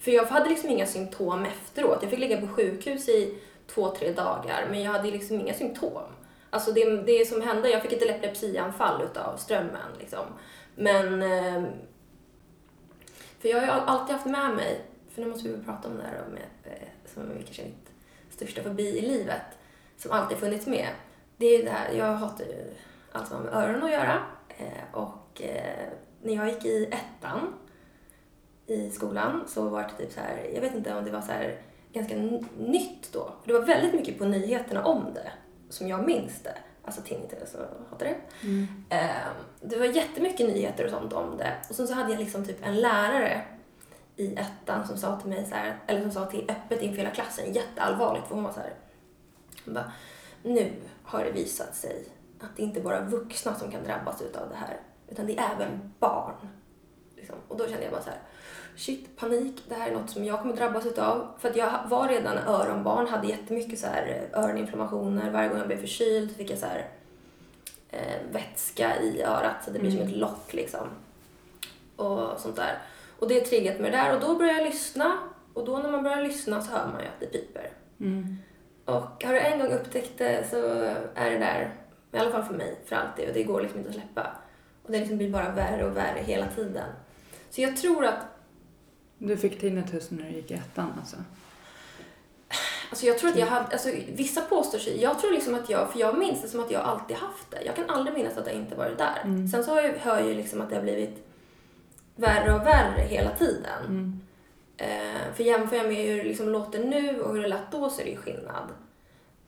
För 0.00 0.10
jag 0.10 0.24
hade 0.24 0.48
liksom 0.48 0.70
inga 0.70 0.86
symptom 0.86 1.44
efteråt. 1.44 1.98
Jag 2.00 2.10
fick 2.10 2.20
ligga 2.20 2.40
på 2.40 2.48
sjukhus 2.48 3.08
i 3.08 3.34
två, 3.66 3.90
tre 3.90 4.12
dagar 4.12 4.66
men 4.70 4.82
jag 4.82 4.92
hade 4.92 5.10
liksom 5.10 5.40
inga 5.40 5.54
symptom. 5.54 6.02
Alltså 6.50 6.72
det, 6.72 7.02
det 7.02 7.28
som 7.28 7.42
hände, 7.42 7.70
jag 7.70 7.82
fick 7.82 7.92
ett 7.92 8.02
epilepsianfall 8.02 9.02
utav 9.02 9.36
strömmen 9.36 9.92
liksom. 9.98 10.26
Men... 10.74 11.22
Ehm, 11.22 11.66
för 13.38 13.48
jag 13.48 13.56
har 13.60 13.66
ju 13.66 13.70
alltid 13.70 14.16
haft 14.16 14.26
med 14.26 14.54
mig, 14.56 14.80
för 15.10 15.22
nu 15.22 15.28
måste 15.28 15.48
vi 15.48 15.64
prata 15.64 15.88
om 15.88 15.96
det 15.96 16.02
här 16.02 16.24
med, 16.32 16.72
eh, 16.72 16.88
som 17.14 17.22
är 17.22 17.42
kanske 17.42 17.62
mitt 17.62 17.90
största 18.30 18.62
fobi 18.62 18.98
i 18.98 19.00
livet. 19.00 19.42
som 19.96 20.12
alltid 20.12 20.38
funnits 20.38 20.66
med. 20.66 20.88
Det 21.36 21.46
är 21.46 21.64
det 21.64 21.70
här, 21.70 21.92
jag 21.92 22.14
hatar 22.14 22.44
ju 22.44 22.74
allt 23.12 23.28
som 23.28 23.36
har 23.36 23.44
med 23.44 23.54
öron 23.54 23.82
att 23.82 23.90
göra. 23.90 24.22
Eh, 24.48 24.94
och 24.94 25.42
eh, 25.42 25.88
när 26.22 26.34
jag 26.34 26.48
gick 26.48 26.64
i 26.64 26.84
ettan 26.84 27.54
i 28.66 28.90
skolan 28.90 29.44
så 29.46 29.68
var 29.68 29.82
det 29.82 30.04
typ 30.04 30.12
så 30.12 30.20
här, 30.20 30.50
jag 30.54 30.60
vet 30.60 30.74
inte 30.74 30.94
om 30.94 31.04
det 31.04 31.10
var 31.10 31.20
så 31.20 31.32
här 31.32 31.60
ganska 31.92 32.16
nytt 32.58 33.12
då. 33.12 33.32
Det 33.44 33.52
var 33.52 33.60
väldigt 33.60 33.94
mycket 33.94 34.18
på 34.18 34.24
nyheterna 34.24 34.84
om 34.84 35.14
det, 35.14 35.32
som 35.68 35.88
jag 35.88 36.06
minns 36.06 36.42
det. 36.42 36.58
Alltså 36.84 37.02
tinnitus 37.02 37.54
och 37.54 37.90
hatar 37.90 38.06
det. 38.06 38.16
Eh, 38.96 39.28
det 39.60 39.76
var 39.78 39.86
jättemycket 39.86 40.46
nyheter 40.46 40.84
och 40.84 40.90
sånt 40.90 41.12
om 41.12 41.36
det. 41.36 41.54
Och 41.68 41.74
sen 41.74 41.88
så 41.88 41.94
hade 41.94 42.10
jag 42.10 42.18
liksom 42.20 42.44
typ 42.44 42.66
en 42.66 42.80
lärare 42.80 43.42
i 44.16 44.34
ettan 44.34 44.86
som 44.86 44.96
sa 44.96 45.20
till 45.20 45.28
mig 45.28 45.46
så 45.46 45.54
här, 45.54 45.78
eller 45.86 46.02
som 46.02 46.10
sa 46.10 46.26
till 46.26 46.50
öppet 46.50 46.82
inför 46.82 46.98
hela 46.98 47.10
klassen, 47.10 47.52
jätteallvarligt, 47.52 48.26
för 48.26 48.34
hon 48.34 48.44
var 48.44 48.52
så 48.52 48.60
här, 48.60 48.74
hon 49.64 49.74
bara, 49.74 49.92
nu 50.42 50.72
har 51.02 51.24
det 51.24 51.30
visat 51.30 51.74
sig 51.74 52.04
att 52.40 52.56
det 52.56 52.62
inte 52.62 52.80
bara 52.80 52.98
är 52.98 53.04
vuxna 53.04 53.54
som 53.54 53.70
kan 53.70 53.84
drabbas 53.84 54.22
utav 54.22 54.48
det 54.48 54.56
här, 54.56 54.80
utan 55.08 55.26
det 55.26 55.38
är 55.38 55.50
även 55.54 55.94
barn. 55.98 56.48
Liksom. 57.16 57.36
Och 57.48 57.56
då 57.56 57.68
kände 57.68 57.82
jag 57.82 57.92
bara 57.92 58.02
så 58.02 58.10
här, 58.10 58.18
shit, 58.78 59.16
panik, 59.16 59.62
det 59.68 59.74
här 59.74 59.90
är 59.90 59.94
något 59.94 60.10
som 60.10 60.24
jag 60.24 60.40
kommer 60.40 60.56
drabbas 60.56 60.86
utav. 60.86 61.28
För 61.38 61.50
att 61.50 61.56
jag 61.56 61.80
var 61.88 62.08
redan 62.08 62.38
öronbarn, 62.38 63.06
hade 63.06 63.26
jättemycket 63.26 63.78
så 63.78 63.86
här 63.86 64.28
öroninflammationer. 64.32 65.30
Varje 65.30 65.48
gång 65.48 65.58
jag 65.58 65.66
blev 65.66 65.80
förkyld 65.80 66.36
fick 66.36 66.50
jag 66.50 66.58
så 66.58 66.66
här 66.66 66.88
eh, 67.90 68.32
vätska 68.32 69.00
i 69.02 69.22
örat 69.22 69.64
så 69.64 69.70
det 69.70 69.78
blir 69.78 69.90
som 69.90 70.00
ett 70.00 70.16
lock 70.16 70.52
liksom. 70.52 70.88
Och 71.96 72.40
sånt 72.40 72.56
där. 72.56 72.78
Och 73.18 73.28
det 73.28 73.40
triggat 73.40 73.80
mig 73.80 73.90
där 73.90 74.14
och 74.14 74.20
då 74.20 74.34
började 74.34 74.58
jag 74.58 74.66
lyssna. 74.66 75.18
Och 75.54 75.64
då 75.64 75.78
när 75.78 75.90
man 75.90 76.02
börjar 76.02 76.22
lyssna 76.22 76.62
så 76.62 76.70
hör 76.70 76.86
man 76.86 77.00
ju 77.00 77.06
att 77.06 77.20
det 77.20 77.26
piper. 77.26 77.70
Och 78.84 79.24
har 79.24 79.32
du 79.32 79.38
en 79.38 79.58
gång 79.58 79.72
upptäckt 79.72 80.18
det 80.18 80.50
så 80.50 80.56
är 81.14 81.30
det 81.30 81.38
där, 81.38 81.74
i 82.12 82.18
alla 82.18 82.30
fall 82.30 82.44
för 82.44 82.54
mig, 82.54 82.78
för 82.84 82.96
alltid. 82.96 83.28
Och 83.28 83.34
det 83.34 83.42
går 83.42 83.60
liksom 83.60 83.78
inte 83.78 83.90
att 83.90 83.96
släppa. 83.96 84.26
Och 84.82 84.92
det 84.92 84.98
liksom 84.98 85.16
blir 85.16 85.30
bara 85.30 85.50
värre 85.50 85.84
och 85.84 85.96
värre 85.96 86.20
hela 86.20 86.46
tiden. 86.46 86.88
Så 87.50 87.60
jag 87.60 87.76
tror 87.76 88.04
att 88.04 88.37
Du 89.18 89.36
fick 89.36 89.60
tinnitus 89.60 90.10
när 90.10 90.24
du 90.24 90.30
gick 90.30 90.50
i 90.50 90.54
ettan 90.54 90.92
alltså? 91.00 91.16
Alltså 92.90 93.06
jag 93.06 93.18
tror 93.18 93.30
att 93.30 93.38
jag 93.38 93.46
hade, 93.46 93.66
alltså 93.66 93.88
vissa 94.12 94.40
påstår 94.40 94.78
sig, 94.78 95.02
jag 95.02 95.18
tror 95.18 95.32
liksom 95.32 95.54
att 95.54 95.70
jag, 95.70 95.92
för 95.92 96.00
jag 96.00 96.18
minns 96.18 96.42
det 96.42 96.48
som 96.48 96.60
att 96.60 96.70
jag 96.70 96.82
alltid 96.82 97.16
haft 97.16 97.50
det. 97.50 97.62
Jag 97.66 97.76
kan 97.76 97.90
aldrig 97.90 98.16
minnas 98.16 98.36
att 98.36 98.46
jag 98.46 98.56
inte 98.56 98.74
varit 98.74 98.98
där. 98.98 99.48
Sen 99.52 99.64
så 99.64 99.70
har 99.70 99.82
jag, 99.82 99.92
hör 99.92 100.18
jag 100.18 100.28
ju 100.28 100.34
liksom 100.34 100.60
att 100.60 100.70
det 100.70 100.76
har 100.76 100.82
blivit 100.82 101.26
värre 102.16 102.54
och 102.54 102.66
värre 102.66 103.00
hela 103.00 103.30
tiden. 103.30 104.20
Eh, 104.76 105.34
för 105.34 105.44
jämför 105.44 105.76
jag 105.76 105.86
med 105.86 105.96
hur 105.96 106.16
det 106.16 106.24
liksom 106.24 106.48
låter 106.48 106.84
nu 106.84 107.20
och 107.20 107.34
hur 107.34 107.42
det 107.42 107.48
lät 107.48 107.72
då 107.72 107.90
så 107.90 108.00
är 108.00 108.04
det 108.04 108.10
ju 108.10 108.16
skillnad. 108.16 108.68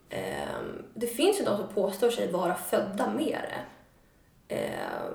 Eh, 0.09 0.61
det 0.95 1.07
finns 1.07 1.41
ju 1.41 1.45
de 1.45 1.57
som 1.57 1.69
påstår 1.69 2.11
sig 2.11 2.33
vara 2.33 2.55
födda 2.55 3.11
med 3.11 3.39
det. 3.49 3.65
Eh, 4.55 5.11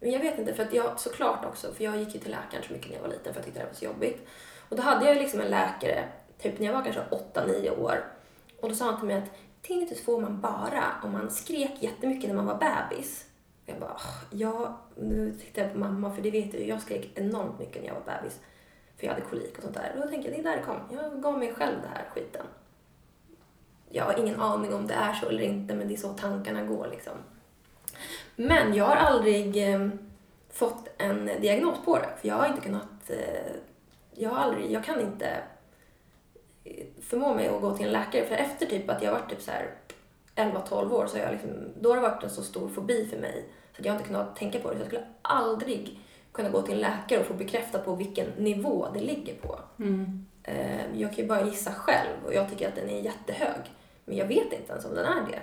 men 0.00 0.10
jag 0.10 0.20
vet 0.20 0.38
inte, 0.38 0.54
för 0.54 0.62
att 0.62 0.72
jag, 0.72 1.00
såklart 1.00 1.44
också, 1.44 1.72
för 1.72 1.84
jag 1.84 1.96
gick 1.96 2.14
ju 2.14 2.20
till 2.20 2.30
läkaren 2.30 2.64
så 2.66 2.72
mycket 2.72 2.88
när 2.88 2.96
jag 2.96 3.02
var 3.02 3.08
liten 3.10 3.32
för 3.32 3.40
jag 3.40 3.44
tyckte 3.44 3.60
det 3.60 3.66
var 3.66 3.72
så 3.72 3.84
jobbigt. 3.84 4.28
Och 4.68 4.76
då 4.76 4.82
hade 4.82 5.06
jag 5.06 5.16
liksom 5.16 5.40
en 5.40 5.48
läkare, 5.50 6.08
typ 6.38 6.58
när 6.58 6.66
jag 6.66 6.72
var 6.74 6.82
kanske 6.82 7.02
8-9 7.34 7.78
år. 7.80 8.04
Och 8.60 8.68
då 8.68 8.74
sa 8.74 8.84
han 8.84 8.98
till 8.98 9.06
mig 9.06 9.16
att 9.16 9.30
tinnitus 9.62 10.04
får 10.04 10.20
typ 10.20 10.28
man 10.28 10.40
bara 10.40 10.84
om 11.04 11.12
man 11.12 11.30
skrek 11.30 11.72
jättemycket 11.80 12.28
när 12.28 12.36
man 12.36 12.46
var 12.46 12.54
bebis. 12.90 13.26
Och 13.62 13.68
jag 13.68 13.80
bara, 13.80 13.94
"Åh, 13.96 14.22
ja, 14.30 14.78
nu 14.96 15.32
tittar 15.40 15.62
jag 15.62 15.72
på 15.72 15.78
mamma 15.78 16.14
för 16.14 16.22
det 16.22 16.30
vet 16.30 16.52
du 16.52 16.58
jag 16.66 16.82
skrek 16.82 17.10
enormt 17.14 17.58
mycket 17.58 17.82
när 17.82 17.88
jag 17.88 17.94
var 17.94 18.14
bebis. 18.20 18.40
För 18.96 19.06
jag 19.06 19.14
hade 19.14 19.26
kolik 19.26 19.56
och 19.56 19.62
sånt 19.62 19.74
där. 19.74 19.92
Och 19.94 20.00
då 20.02 20.08
tänkte 20.08 20.30
jag, 20.30 20.38
det 20.38 20.48
är 20.48 20.50
där 20.52 20.56
det 20.56 20.62
kom. 20.62 20.80
Jag 20.90 21.22
gav 21.22 21.38
mig 21.38 21.54
själv 21.54 21.76
den 21.82 21.90
här 21.90 22.08
skiten. 22.14 22.46
Jag 23.90 24.04
har 24.04 24.18
ingen 24.18 24.40
aning 24.40 24.74
om 24.74 24.86
det 24.86 24.94
är 24.94 25.12
så 25.12 25.28
eller 25.28 25.42
inte, 25.42 25.74
men 25.74 25.88
det 25.88 25.94
är 25.94 25.98
så 25.98 26.08
tankarna 26.12 26.62
går 26.62 26.88
liksom. 26.90 27.12
Men 28.36 28.74
jag 28.74 28.84
har 28.84 28.96
aldrig 28.96 29.72
eh, 29.74 29.88
fått 30.50 30.88
en 30.98 31.26
diagnos 31.40 31.78
på 31.84 31.98
det, 31.98 32.08
för 32.20 32.28
jag 32.28 32.34
har 32.34 32.46
inte 32.46 32.60
kunnat... 32.60 33.10
Eh, 33.10 33.52
jag 34.14 34.30
har 34.30 34.36
aldrig, 34.38 34.72
jag 34.72 34.84
kan 34.84 35.00
inte 35.00 35.26
eh, 36.64 36.86
förmå 37.02 37.34
mig 37.34 37.48
att 37.48 37.60
gå 37.60 37.76
till 37.76 37.86
en 37.86 37.92
läkare, 37.92 38.24
för 38.24 38.34
efter 38.34 38.66
typ 38.66 38.90
att 38.90 39.02
jag 39.02 39.12
varit 39.12 39.30
typ 39.30 39.42
så 39.42 39.50
här 39.50 39.70
11-12 40.36 40.92
år 40.92 41.06
så 41.06 41.16
har 41.16 41.24
jag 41.24 41.32
liksom, 41.32 41.50
då 41.80 41.88
har 41.88 41.96
det 41.96 42.02
varit 42.02 42.22
en 42.24 42.30
så 42.30 42.42
stor 42.42 42.68
fobi 42.68 43.06
för 43.06 43.18
mig 43.18 43.44
så 43.72 43.80
att 43.80 43.84
jag 43.86 43.92
har 43.92 43.98
inte 43.98 44.08
kunnat 44.08 44.36
tänka 44.36 44.58
på 44.58 44.68
det. 44.70 44.74
Så 44.74 44.80
jag 44.80 44.86
skulle 44.86 45.06
aldrig 45.22 45.98
kunna 46.32 46.48
gå 46.48 46.62
till 46.62 46.74
en 46.74 46.80
läkare 46.80 47.20
och 47.20 47.26
få 47.26 47.34
bekräftat 47.34 47.84
på 47.84 47.94
vilken 47.94 48.26
nivå 48.36 48.86
det 48.94 49.00
ligger 49.00 49.34
på. 49.34 49.58
Eh, 50.42 51.00
Jag 51.00 51.10
kan 51.10 51.18
ju 51.24 51.26
bara 51.26 51.42
gissa 51.44 51.72
själv 51.72 52.24
och 52.26 52.34
jag 52.34 52.50
tycker 52.50 52.68
att 52.68 52.74
den 52.74 52.90
är 52.90 53.00
jättehög. 53.00 53.60
Men 54.04 54.16
jag 54.16 54.26
vet 54.26 54.52
inte 54.52 54.72
ens 54.72 54.84
om 54.84 54.94
den 54.94 55.04
är 55.06 55.26
det. 55.30 55.38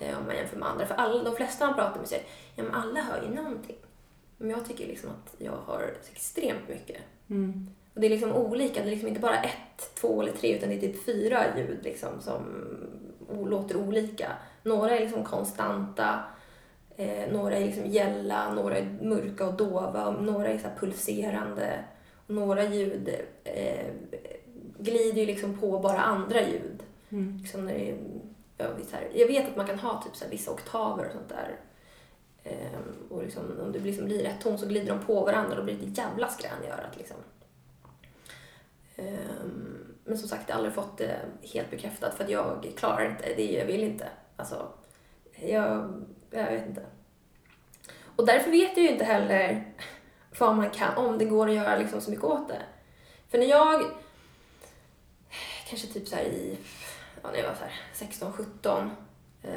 Eh, 0.00 0.18
Om 0.18 0.26
man 0.26 0.36
jämför 0.36 0.56
med 0.56 0.68
andra. 0.68 0.86
För 0.86 0.94
alla, 0.94 1.24
de 1.24 1.36
flesta 1.36 1.66
man 1.66 1.74
pratar 1.74 1.98
med 1.98 2.08
säger 2.08 2.24
ja 2.54 2.62
men 2.62 2.74
alla 2.74 3.00
hör 3.00 3.22
ju 3.22 3.34
någonting. 3.34 3.76
Men 4.36 4.50
jag 4.50 4.64
tycker 4.66 4.86
liksom 4.86 5.10
att 5.10 5.34
jag 5.38 5.56
har 5.66 5.94
extremt 6.12 6.68
mycket. 6.68 7.02
Och 7.94 8.00
det 8.00 8.06
är 8.06 8.10
liksom 8.10 8.32
olika. 8.32 8.80
Det 8.82 8.88
är 8.88 8.90
liksom 8.90 9.08
inte 9.08 9.20
bara 9.20 9.42
ett, 9.42 9.94
två 9.94 10.22
eller 10.22 10.32
tre 10.32 10.56
utan 10.56 10.68
det 10.68 10.74
är 10.74 10.80
typ 10.80 11.04
fyra 11.04 11.58
ljud 11.58 11.78
liksom 11.82 12.20
som 12.20 12.42
låter 13.46 13.76
olika. 13.76 14.32
Några 14.62 14.96
är 14.96 15.00
liksom 15.00 15.24
konstanta. 15.24 16.20
Eh, 16.96 17.32
några 17.32 17.56
är 17.56 17.64
liksom 17.64 17.86
gälla, 17.86 18.54
några 18.54 18.76
är 18.78 18.98
mörka 19.02 19.46
och 19.46 19.54
dova, 19.54 20.06
och 20.06 20.22
några 20.24 20.48
är 20.48 20.58
så 20.58 20.68
pulserande. 20.80 21.84
Och 22.26 22.34
några 22.34 22.64
ljud 22.64 23.10
eh, 23.44 23.86
glider 24.78 25.20
ju 25.20 25.26
liksom 25.26 25.58
på 25.58 25.78
bara 25.78 26.00
andra 26.00 26.40
ljud. 26.40 26.82
Liksom 27.40 27.64
när 27.64 27.74
det 27.74 27.90
är, 27.90 27.96
här, 28.92 29.08
jag 29.14 29.26
vet 29.26 29.48
att 29.48 29.56
man 29.56 29.66
kan 29.66 29.78
ha 29.78 30.02
typ 30.02 30.16
så 30.16 30.24
här 30.24 30.30
vissa 30.30 30.50
oktaver 30.50 31.06
och 31.06 31.12
sånt 31.12 31.28
där. 31.28 31.56
Ehm, 32.44 33.08
och 33.10 33.22
liksom, 33.22 33.60
om 33.60 33.72
det 33.72 33.78
liksom 33.78 34.04
blir 34.04 34.22
rätt 34.22 34.40
ton 34.40 34.58
så 34.58 34.66
glider 34.66 34.94
de 34.94 35.06
på 35.06 35.24
varandra 35.24 35.50
och 35.50 35.56
då 35.56 35.62
blir 35.62 35.74
det 35.74 35.86
ett 35.86 35.98
jävla 35.98 36.28
skrän 36.28 36.64
i 36.64 36.70
örat. 36.70 36.96
Liksom. 36.96 37.16
Ehm, 38.96 39.96
men 40.04 40.18
som 40.18 40.28
sagt, 40.28 40.48
jag 40.48 40.54
har 40.54 40.58
aldrig 40.58 40.74
fått 40.74 40.98
det 40.98 41.20
helt 41.42 41.70
bekräftat 41.70 42.14
för 42.14 42.24
att 42.24 42.30
jag 42.30 42.72
klarar 42.76 43.10
inte 43.10 43.34
det. 43.34 43.52
Jag 43.52 43.66
vill 43.66 43.84
inte. 43.84 44.08
Alltså, 44.36 44.72
jag, 45.34 46.04
jag 46.30 46.44
vet 46.44 46.66
inte. 46.66 46.82
Och 48.16 48.26
därför 48.26 48.50
vet 48.50 48.76
jag 48.76 48.84
ju 48.84 48.92
inte 48.92 49.04
heller 49.04 49.74
vad 50.38 50.56
man 50.56 50.70
kan, 50.70 50.96
om 50.96 51.18
det 51.18 51.24
går 51.24 51.48
att 51.48 51.54
göra 51.54 51.78
liksom 51.78 52.00
så 52.00 52.10
mycket 52.10 52.24
åt 52.24 52.48
det. 52.48 52.62
För 53.28 53.38
när 53.38 53.46
jag, 53.46 53.84
kanske 55.68 55.86
typ 55.86 56.08
så 56.08 56.16
här 56.16 56.24
i, 56.24 56.58
ja, 57.22 57.30
när 57.30 57.38
jag 57.38 57.48
var 57.48 57.54
så 57.54 57.64
här 57.64 57.72
16, 57.92 58.32
17, 58.32 58.90
eh, 59.42 59.52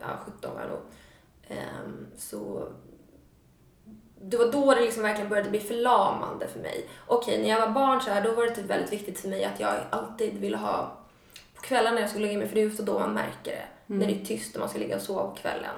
ja 0.00 0.08
17 0.26 0.54
var 0.54 0.60
jag 0.60 0.70
nog, 0.70 0.80
eh, 1.48 2.16
så 2.16 2.68
det 4.20 4.36
var 4.36 4.52
då 4.52 4.74
det 4.74 4.80
liksom 4.80 5.02
verkligen 5.02 5.28
började 5.28 5.50
bli 5.50 5.60
förlamande 5.60 6.48
för 6.48 6.60
mig. 6.60 6.88
Okej, 7.06 7.42
när 7.42 7.48
jag 7.48 7.60
var 7.60 7.74
barn 7.74 8.00
så 8.00 8.10
här, 8.10 8.22
då 8.22 8.32
var 8.32 8.44
det 8.44 8.54
typ 8.54 8.64
väldigt 8.64 8.92
viktigt 8.92 9.20
för 9.20 9.28
mig 9.28 9.44
att 9.44 9.60
jag 9.60 9.74
alltid 9.90 10.38
ville 10.38 10.56
ha 10.56 10.96
på 11.54 11.62
kvällarna 11.62 11.94
när 11.94 12.00
jag 12.00 12.10
skulle 12.10 12.26
lägga 12.26 12.38
mig, 12.38 12.48
för 12.48 12.54
det 12.54 12.60
är 12.60 12.64
just 12.64 12.78
då 12.78 12.98
man 12.98 13.14
märker 13.14 13.52
det. 13.52 13.64
När 13.86 14.06
det 14.06 14.20
är 14.20 14.24
tyst 14.24 14.54
och 14.54 14.60
man 14.60 14.68
ska 14.68 14.78
ligga 14.78 14.96
och 14.96 15.02
sova 15.02 15.22
på 15.26 15.34
kvällen. 15.34 15.74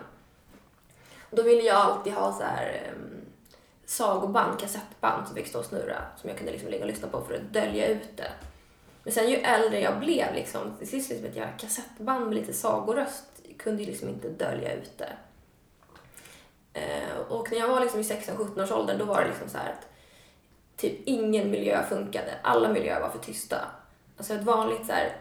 Och 1.31 1.37
då 1.37 1.43
ville 1.43 1.63
jag 1.63 1.77
alltid 1.77 2.13
ha 2.13 2.33
så 2.33 2.43
här 2.43 2.93
um, 2.97 3.21
sagoband, 3.85 4.61
kassettband 4.61 5.27
som 5.27 5.37
fick 5.37 5.47
stå 5.47 5.59
och 5.59 5.65
snurra 5.65 6.03
som 6.17 6.29
jag 6.29 6.39
kunde 6.39 6.53
liksom 6.53 6.71
ligga 6.71 6.85
och 6.85 6.91
lyssna 6.91 7.09
på 7.09 7.21
för 7.21 7.35
att 7.35 7.53
dölja 7.53 7.89
ut 7.89 8.17
det. 8.17 8.33
Men 9.07 9.13
sen 9.13 9.31
ju 9.31 9.37
äldre 9.37 9.81
jag 9.81 10.01
blev, 10.01 10.35
liksom, 10.35 10.77
till 10.79 10.89
sist 10.89 11.11
liksom, 11.11 11.29
att 11.29 11.37
jag 11.37 11.59
kassettband 11.59 12.27
med 12.27 12.35
lite 12.35 12.53
sagoröst 12.53 13.25
kunde 13.59 13.83
ju 13.83 13.89
liksom 13.89 14.09
inte 14.09 14.29
dölja 14.29 14.75
ut 14.75 14.99
det. 14.99 15.13
Eh, 16.73 17.19
och 17.29 17.53
när 17.53 17.59
jag 17.59 17.69
var 17.69 17.81
liksom 17.81 18.01
i 18.01 18.03
16-17 18.03 18.63
års 18.63 18.71
åldern 18.71 18.99
då 18.99 19.05
var 19.05 19.21
det 19.21 19.29
liksom 19.29 19.49
så 19.49 19.59
här 19.59 19.71
att 19.71 19.89
typ 20.77 20.93
ingen 21.05 21.51
miljö 21.51 21.83
funkade. 21.89 22.35
Alla 22.43 22.69
miljöer 22.69 23.01
var 23.01 23.09
för 23.09 23.19
tysta. 23.19 23.57
Alltså 24.17 24.35
ett 24.35 24.45
vanligt 24.45 24.87
så 24.87 24.93
här 24.93 25.17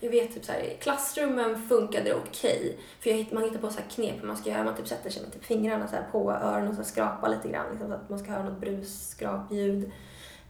jag 0.00 0.10
vet 0.10 0.34
typ 0.34 0.44
så 0.44 0.52
här, 0.52 0.60
i 0.60 0.76
klassrummen 0.80 1.68
funkade 1.68 2.04
det 2.04 2.14
okej. 2.14 2.78
För 3.00 3.10
jag, 3.10 3.32
man 3.32 3.42
hittar 3.42 3.58
på 3.58 3.70
så 3.70 3.80
här 3.80 3.88
knep 3.90 4.22
hur 4.22 4.26
man 4.26 4.36
ska 4.36 4.50
göra. 4.50 4.64
Man 4.64 4.76
typ 4.76 4.88
sätter 4.88 5.10
sig 5.10 5.22
med 5.22 5.32
typ 5.32 5.44
fingrarna 5.44 5.88
så 5.88 5.96
här 5.96 6.06
på 6.12 6.32
öronen 6.32 6.68
och 6.68 6.74
så 6.74 6.82
här 6.82 6.88
skrapar 6.88 7.28
lite 7.28 7.48
grann. 7.48 7.70
Liksom, 7.70 7.88
så 7.88 7.94
att 7.94 8.10
man 8.10 8.18
ska 8.18 8.30
höra 8.30 8.44
något 8.44 8.60
brus, 8.60 9.08
skrapljud. 9.08 9.92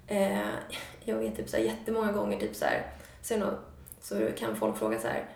Eh, 0.06 0.48
jag 1.04 1.16
vet 1.16 1.36
typ 1.36 1.48
så 1.48 1.56
här, 1.56 1.64
jättemånga 1.64 2.12
gånger 2.12 2.40
typ 2.40 2.56
så 2.56 2.64
här, 2.64 2.86
så, 3.22 3.36
någon, 3.36 3.54
så 4.00 4.28
kan 4.38 4.56
folk 4.56 4.78
fråga 4.78 4.98
så 4.98 5.08
här, 5.08 5.28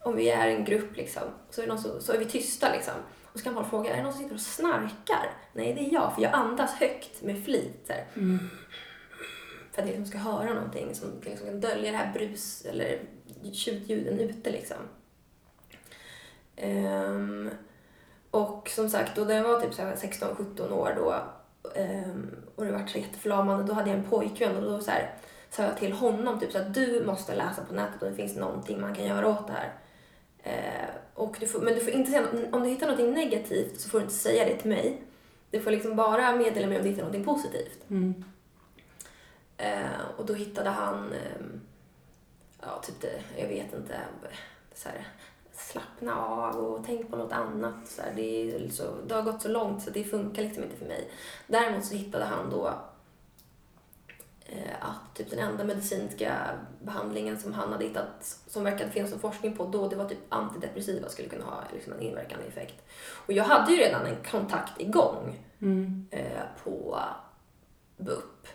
om 0.00 0.16
vi 0.16 0.30
är 0.30 0.48
en 0.48 0.64
grupp 0.64 0.96
liksom, 0.96 1.22
så 1.50 1.62
är, 1.62 1.66
någon 1.66 1.78
så, 1.78 2.00
så 2.00 2.12
är 2.12 2.18
vi 2.18 2.24
tysta 2.24 2.72
liksom. 2.72 2.94
Och 3.32 3.38
så 3.38 3.44
kan 3.44 3.54
folk 3.54 3.70
fråga, 3.70 3.92
är 3.92 3.96
det 3.96 4.02
någon 4.02 4.12
som 4.12 4.22
sitter 4.22 4.34
och 4.34 4.40
snarkar? 4.40 5.30
Nej, 5.52 5.74
det 5.74 5.80
är 5.80 5.92
jag, 5.94 6.14
för 6.14 6.22
jag 6.22 6.34
andas 6.34 6.74
högt 6.74 7.22
med 7.22 7.44
flit. 7.44 7.86
Här. 7.88 8.04
För 9.72 9.82
att 9.82 9.88
jag 9.88 9.98
liksom 9.98 10.06
ska 10.06 10.18
höra 10.18 10.54
någonting 10.54 10.94
som 10.94 11.08
liksom 11.24 11.46
kan 11.46 11.60
dölja 11.60 11.92
det 11.92 11.96
här 11.96 12.12
brus 12.12 12.64
eller 12.64 12.98
tjutljuden 13.52 14.20
ute 14.20 14.50
liksom. 14.50 14.76
Ehm, 16.56 17.50
och 18.30 18.68
som 18.68 18.90
sagt, 18.90 19.16
då 19.16 19.24
när 19.24 19.34
jag 19.34 19.44
var 19.44 19.60
typ 19.60 19.74
så 19.74 19.82
här 19.82 19.96
16-17 19.96 20.72
år 20.72 20.92
då 20.96 21.24
och 22.54 22.64
det 22.64 22.72
var 22.72 22.86
så 22.86 22.98
jätteförlamande, 22.98 23.64
då 23.64 23.72
hade 23.72 23.90
jag 23.90 23.98
en 23.98 24.04
pojkvän 24.04 24.56
och 24.56 24.62
då 24.62 24.80
så 24.80 24.90
här, 24.90 25.14
sa 25.50 25.62
jag 25.62 25.78
till 25.78 25.92
honom 25.92 26.40
typ 26.40 26.52
så 26.52 26.58
att 26.58 26.74
du 26.74 27.04
måste 27.06 27.34
läsa 27.34 27.64
på 27.64 27.74
nätet 27.74 28.02
och 28.02 28.10
det 28.10 28.16
finns 28.16 28.36
någonting 28.36 28.80
man 28.80 28.94
kan 28.94 29.04
göra 29.04 29.28
åt 29.28 29.46
det 29.46 29.52
här. 29.52 29.72
Eh, 30.42 30.94
och 31.14 31.36
du 31.40 31.46
får, 31.46 31.60
men 31.60 31.74
du 31.74 31.80
får 31.80 31.92
inte 31.92 32.10
säga, 32.10 32.26
om 32.52 32.62
du 32.62 32.68
hittar 32.68 32.86
någonting 32.86 33.14
negativt 33.14 33.80
så 33.80 33.88
får 33.88 33.98
du 33.98 34.04
inte 34.04 34.16
säga 34.16 34.44
det 34.44 34.56
till 34.56 34.70
mig. 34.70 35.02
Du 35.50 35.60
får 35.60 35.70
liksom 35.70 35.96
bara 35.96 36.36
meddela 36.36 36.66
mig 36.66 36.76
om 36.76 36.82
du 36.82 36.88
hittar 36.88 37.02
någonting 37.02 37.24
positivt. 37.24 37.90
Mm. 37.90 38.24
Eh, 39.56 40.00
och 40.16 40.26
då 40.26 40.34
hittade 40.34 40.70
han, 40.70 41.12
eh, 41.12 41.46
ja 42.60 42.82
typ 42.82 43.00
det, 43.00 43.40
jag 43.40 43.48
vet 43.48 43.74
inte, 43.74 44.00
så 44.74 44.88
här, 44.88 45.06
slappna 45.56 46.16
av 46.24 46.56
och 46.56 46.84
tänk 46.86 47.10
på 47.10 47.16
något 47.16 47.32
annat. 47.32 47.74
Så 47.88 48.02
här, 48.02 48.12
det, 48.16 48.50
är 48.54 48.68
så, 48.68 48.84
det 49.06 49.14
har 49.14 49.22
gått 49.22 49.42
så 49.42 49.48
långt 49.48 49.82
så 49.82 49.90
det 49.90 50.04
funkar 50.04 50.42
liksom 50.42 50.64
inte 50.64 50.76
för 50.76 50.86
mig. 50.86 51.10
Däremot 51.46 51.84
så 51.84 51.94
hittade 51.94 52.24
han 52.24 52.50
då 52.50 52.72
eh, 54.46 54.74
att 54.80 55.16
typ 55.16 55.30
den 55.30 55.38
enda 55.38 55.64
medicinska 55.64 56.36
behandlingen 56.82 57.38
som 57.40 57.52
han 57.52 57.72
hade 57.72 57.84
hittat 57.84 58.38
som 58.46 58.64
verkade 58.64 58.90
finnas 58.90 59.10
någon 59.10 59.20
forskning 59.20 59.56
på 59.56 59.64
då, 59.66 59.88
det 59.88 59.96
var 59.96 60.08
typ 60.08 60.18
antidepressiva 60.28 61.08
skulle 61.08 61.28
kunna 61.28 61.44
ha 61.44 61.62
liksom 61.72 61.92
en 61.92 62.00
inverkande 62.00 62.46
effekt. 62.46 62.82
Och 63.26 63.32
jag 63.32 63.44
hade 63.44 63.72
ju 63.72 63.78
redan 63.78 64.06
en 64.06 64.16
kontakt 64.30 64.80
igång 64.80 65.40
Mm. 65.60 66.06
eh, 66.10 66.42
på 66.64 66.98
BUP 67.96 68.46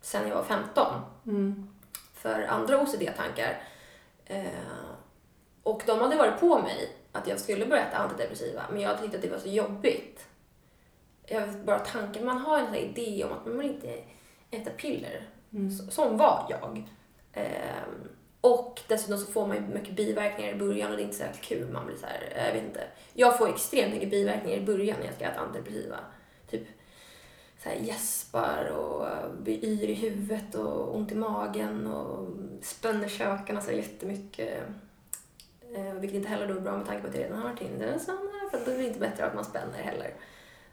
sen 0.00 0.28
jag 0.28 0.34
var 0.36 0.42
15 0.44 0.86
Mm. 1.26 1.68
för 2.14 2.42
andra 2.42 2.80
OCD-tankar. 2.82 3.62
Eh, 4.24 4.44
och 5.68 5.82
de 5.86 5.98
hade 5.98 6.16
varit 6.16 6.40
på 6.40 6.58
mig 6.58 6.92
att 7.12 7.28
jag 7.28 7.40
skulle 7.40 7.66
börja 7.66 7.86
äta 7.88 7.96
antidepressiva, 7.96 8.62
men 8.70 8.80
jag 8.80 9.02
tyckte 9.02 9.16
att 9.16 9.22
det 9.22 9.30
var 9.30 9.38
så 9.38 9.48
jobbigt. 9.48 10.26
Jag 11.26 11.46
vet 11.46 11.64
bara 11.64 11.78
tanken, 11.78 12.24
man 12.24 12.38
har 12.38 12.58
en 12.58 12.66
sån 12.66 12.74
idé 12.74 13.24
om 13.24 13.32
att 13.32 13.46
man 13.46 13.62
inte 13.62 14.00
äta 14.50 14.70
piller. 14.70 15.28
Mm. 15.52 15.70
Som 15.70 16.16
var 16.16 16.46
jag. 16.50 16.88
Eh, 17.32 17.82
och 18.40 18.80
dessutom 18.88 19.18
så 19.18 19.32
får 19.32 19.46
man 19.46 19.56
ju 19.56 19.62
mycket 19.62 19.96
biverkningar 19.96 20.52
i 20.52 20.58
början 20.58 20.90
och 20.90 20.96
det 20.96 21.02
är 21.02 21.04
inte 21.04 21.16
så 21.16 21.24
kul. 21.40 21.72
Man 21.72 21.86
blir 21.86 21.96
så 21.96 22.06
här, 22.06 22.46
jag 22.46 22.52
vet 22.52 22.64
inte. 22.64 22.84
Jag 23.12 23.38
får 23.38 23.48
extremt 23.48 23.94
mycket 23.94 24.10
biverkningar 24.10 24.56
i 24.56 24.64
början 24.64 24.96
när 24.98 25.06
jag 25.06 25.14
ska 25.14 25.24
äta 25.24 25.40
antidepressiva. 25.40 25.96
Typ 26.50 26.62
så 27.62 27.68
här 27.68 27.76
gäspar 27.76 28.70
och 28.70 29.06
blir 29.42 29.64
yr 29.64 29.88
i 29.88 29.94
huvudet 29.94 30.54
och 30.54 30.96
ont 30.96 31.12
i 31.12 31.14
magen 31.14 31.86
och 31.86 32.28
spänner 32.62 33.08
käkarna 33.08 33.60
så 33.60 33.72
jättemycket. 33.72 34.62
Eh, 35.74 35.94
vilket 35.94 36.16
inte 36.16 36.28
heller 36.28 36.46
då 36.46 36.54
är 36.54 36.60
bra 36.60 36.76
med 36.76 36.86
tanke 36.86 37.02
på 37.02 37.08
att 37.08 37.14
jag 37.14 37.24
redan 37.24 37.42
har 37.42 37.54
Tinder. 37.54 37.98
Så, 37.98 38.12
nej, 38.12 38.50
för 38.50 38.64
då 38.64 38.70
är 38.70 38.78
det 38.78 38.84
inte 38.84 38.98
bättre 38.98 39.26
att 39.26 39.34
man 39.34 39.44
spänner 39.44 39.78
heller. 39.78 40.14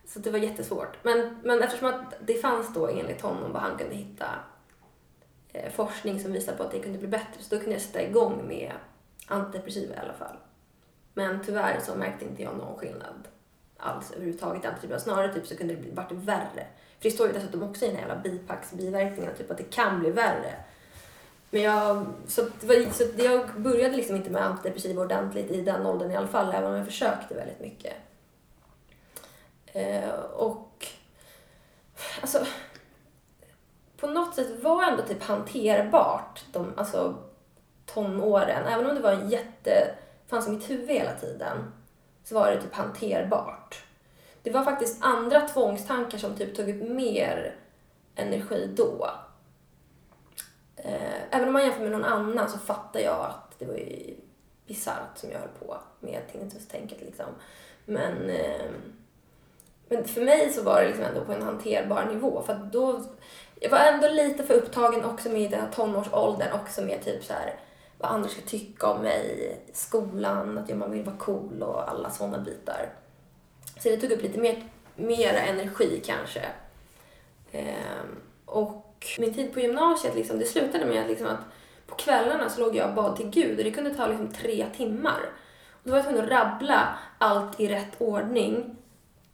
Så 0.06 0.20
det 0.20 0.32
var 0.32 0.40
jättesvårt. 0.40 1.04
Men, 1.04 1.38
men 1.44 1.64
eftersom 1.64 1.88
att 1.88 2.14
det 2.20 2.34
fanns 2.34 2.74
då 2.74 2.88
enligt 2.88 3.22
honom 3.22 3.52
vad 3.52 3.62
han 3.62 3.78
kunde 3.78 3.96
hitta 3.96 4.25
eh, 5.54 5.72
forskning 5.72 6.20
som 6.20 6.32
visade 6.32 6.58
på 6.58 6.64
att 6.64 6.72
det 6.72 6.80
kunde 6.80 6.98
bli 6.98 7.08
bättre 7.08 7.40
så 7.40 7.56
då 7.56 7.62
kunde 7.62 7.75
jag 7.75 7.82
sätta 7.82 8.02
igång 8.02 8.48
med 8.48 8.72
antidepressiva 9.28 9.96
i 9.96 9.98
alla 9.98 10.14
fall. 10.14 10.36
Men 11.14 11.44
tyvärr 11.46 11.80
så 11.80 11.96
märkte 11.96 12.25
inte 12.25 12.44
jag 12.44 12.58
någon 12.58 12.78
skillnad 12.78 13.28
alls 13.78 14.12
överhuvudtaget 14.12 14.64
i 14.64 14.68
antidepressiva. 14.68 15.00
Snarare 15.00 15.34
typ 15.34 15.48
så 15.48 15.58
kunde 15.58 15.74
det 15.74 15.82
bli, 15.82 15.92
varit 15.92 16.12
värre. 16.12 16.68
För 17.00 17.10
det 17.10 17.12
står 17.12 17.28
ju 17.28 17.34
dessutom 17.34 17.64
också 17.64 17.86
i 17.86 17.88
den 17.88 17.98
här 17.98 18.08
jävla 18.08 18.24
bipacksbiverkningarna 18.24 19.36
typ 19.36 19.52
att 19.52 19.58
det 19.58 19.72
kan 19.72 20.00
bli 20.00 20.12
värre. 20.12 20.54
Men 21.50 21.62
jag, 21.62 22.06
så, 22.28 22.42
var, 22.42 22.94
så 22.94 23.04
jag 23.18 23.62
började 23.62 23.96
liksom 23.96 24.16
inte 24.16 24.30
med 24.30 24.46
antidepressiva 24.46 25.02
ordentligt 25.02 25.52
i 25.52 25.62
den 25.62 25.86
åldern 25.86 26.12
i 26.12 26.16
alla 26.16 26.28
fall, 26.28 26.54
även 26.54 26.72
om 26.72 26.78
jag 26.78 26.86
försökte 26.86 27.36
väldigt 27.36 27.60
mycket. 27.60 27.94
Eh, 29.66 30.10
och 30.34 30.88
alltså 32.22 32.46
på 33.98 34.08
något 34.08 34.36
sätt 34.36 34.64
var 34.64 34.84
ändå 34.84 35.03
typ 35.03 35.24
hanterbart 35.24 36.44
de, 36.51 36.74
alltså 36.77 37.16
tonåren. 37.86 38.66
Även 38.66 38.86
om 38.86 38.96
det 38.96 39.01
var 39.01 39.12
en 39.12 39.29
jätte, 39.29 39.96
fanns 40.27 40.48
i 40.48 40.51
mitt 40.51 40.70
huvud 40.70 40.90
hela 40.90 41.14
tiden, 41.14 41.58
så 42.24 42.36
var 42.36 42.51
det 42.51 42.62
typ 42.62 42.74
hanterbart. 42.74 43.84
Det 44.44 44.51
var 44.51 44.64
faktiskt 44.64 45.03
andra 45.03 45.42
tvångstankar 45.42 46.18
som 46.18 46.36
typ 46.36 46.55
tog 46.55 46.70
upp 46.70 46.90
mer 46.90 47.55
energi 48.16 48.74
då. 48.75 49.10
Eh, 50.77 51.22
även 51.31 51.48
om 51.48 51.53
man 51.53 51.64
jämför 51.64 51.81
med 51.81 51.92
någon 51.92 52.03
annan 52.03 52.50
så 52.50 52.57
fattar 52.57 53.00
jag 53.00 53.25
att 53.25 53.59
det 53.59 53.66
var 53.66 53.74
ju 53.74 54.16
bisarrt 54.68 55.18
som 55.18 55.31
jag 55.31 55.40
höll 55.40 55.50
på 55.59 55.77
med 56.00 56.22
tinnitus-tänket 56.31 57.01
liksom. 57.01 57.25
Men, 57.85 58.29
eh, 58.29 58.72
men 59.90 60.05
för 60.05 60.22
mig 60.22 60.53
så 60.53 60.64
var 60.64 60.81
det 60.81 60.88
liksom 60.88 61.05
ändå 61.05 61.25
på 61.25 61.33
en 61.33 61.42
hanterbar 61.42 62.05
nivå. 62.05 62.44
För 62.46 62.53
att 62.53 62.72
då, 62.72 63.01
jag 63.59 63.70
var 63.70 63.77
ändå 63.77 64.07
lite 64.07 64.44
för 64.44 64.53
upptagen 64.53 65.05
också 65.05 65.29
med 65.29 65.51
den 65.51 65.59
här 65.59 65.72
tonårsåldern 65.72 66.53
också 66.53 66.81
med 66.81 67.03
typ 67.03 67.24
så 67.24 67.33
här 67.33 67.59
vad 67.98 68.11
andra 68.11 68.29
ska 68.29 68.42
tycka 68.42 68.88
om 68.88 69.01
mig 69.01 69.57
skolan, 69.74 70.57
att 70.57 70.77
man 70.77 70.92
vill 70.92 71.03
vara 71.03 71.18
cool 71.18 71.64
och 71.64 71.90
alla 71.90 72.09
sådana 72.09 72.38
bitar. 72.38 72.90
Så 73.79 73.90
det 73.90 73.98
tog 73.98 74.11
upp 74.11 74.22
lite 74.22 74.40
mer, 74.40 74.64
mera 74.96 75.40
energi 75.40 76.01
kanske. 76.05 76.42
Ehm, 77.51 78.22
och 78.46 78.85
min 79.18 79.34
tid 79.34 79.53
på 79.53 79.60
gymnasiet, 79.60 80.16
liksom, 80.16 80.40
det 80.40 80.46
slutade 80.46 80.86
med 80.86 81.01
att, 81.01 81.10
liksom, 81.10 81.27
att 81.27 81.40
på 81.88 81.96
kvällarna 81.96 82.50
så 82.50 82.62
låg 82.62 82.75
jag 82.75 82.90
och 82.90 82.96
bad 82.96 83.16
till 83.16 83.29
Gud 83.29 83.58
och 83.58 83.64
det 83.64 83.72
kunde 83.72 83.94
ta 83.94 84.08
liksom, 84.08 84.34
tre 84.34 84.66
timmar. 84.77 85.20
Och 85.72 85.81
då 85.84 85.92
var 85.92 85.98
jag 85.98 86.05
tvungen 86.05 86.24
att 86.24 86.31
rabbla 86.31 86.98
allt 87.18 87.60
i 87.60 87.68
rätt 87.68 87.96
ordning 87.98 88.75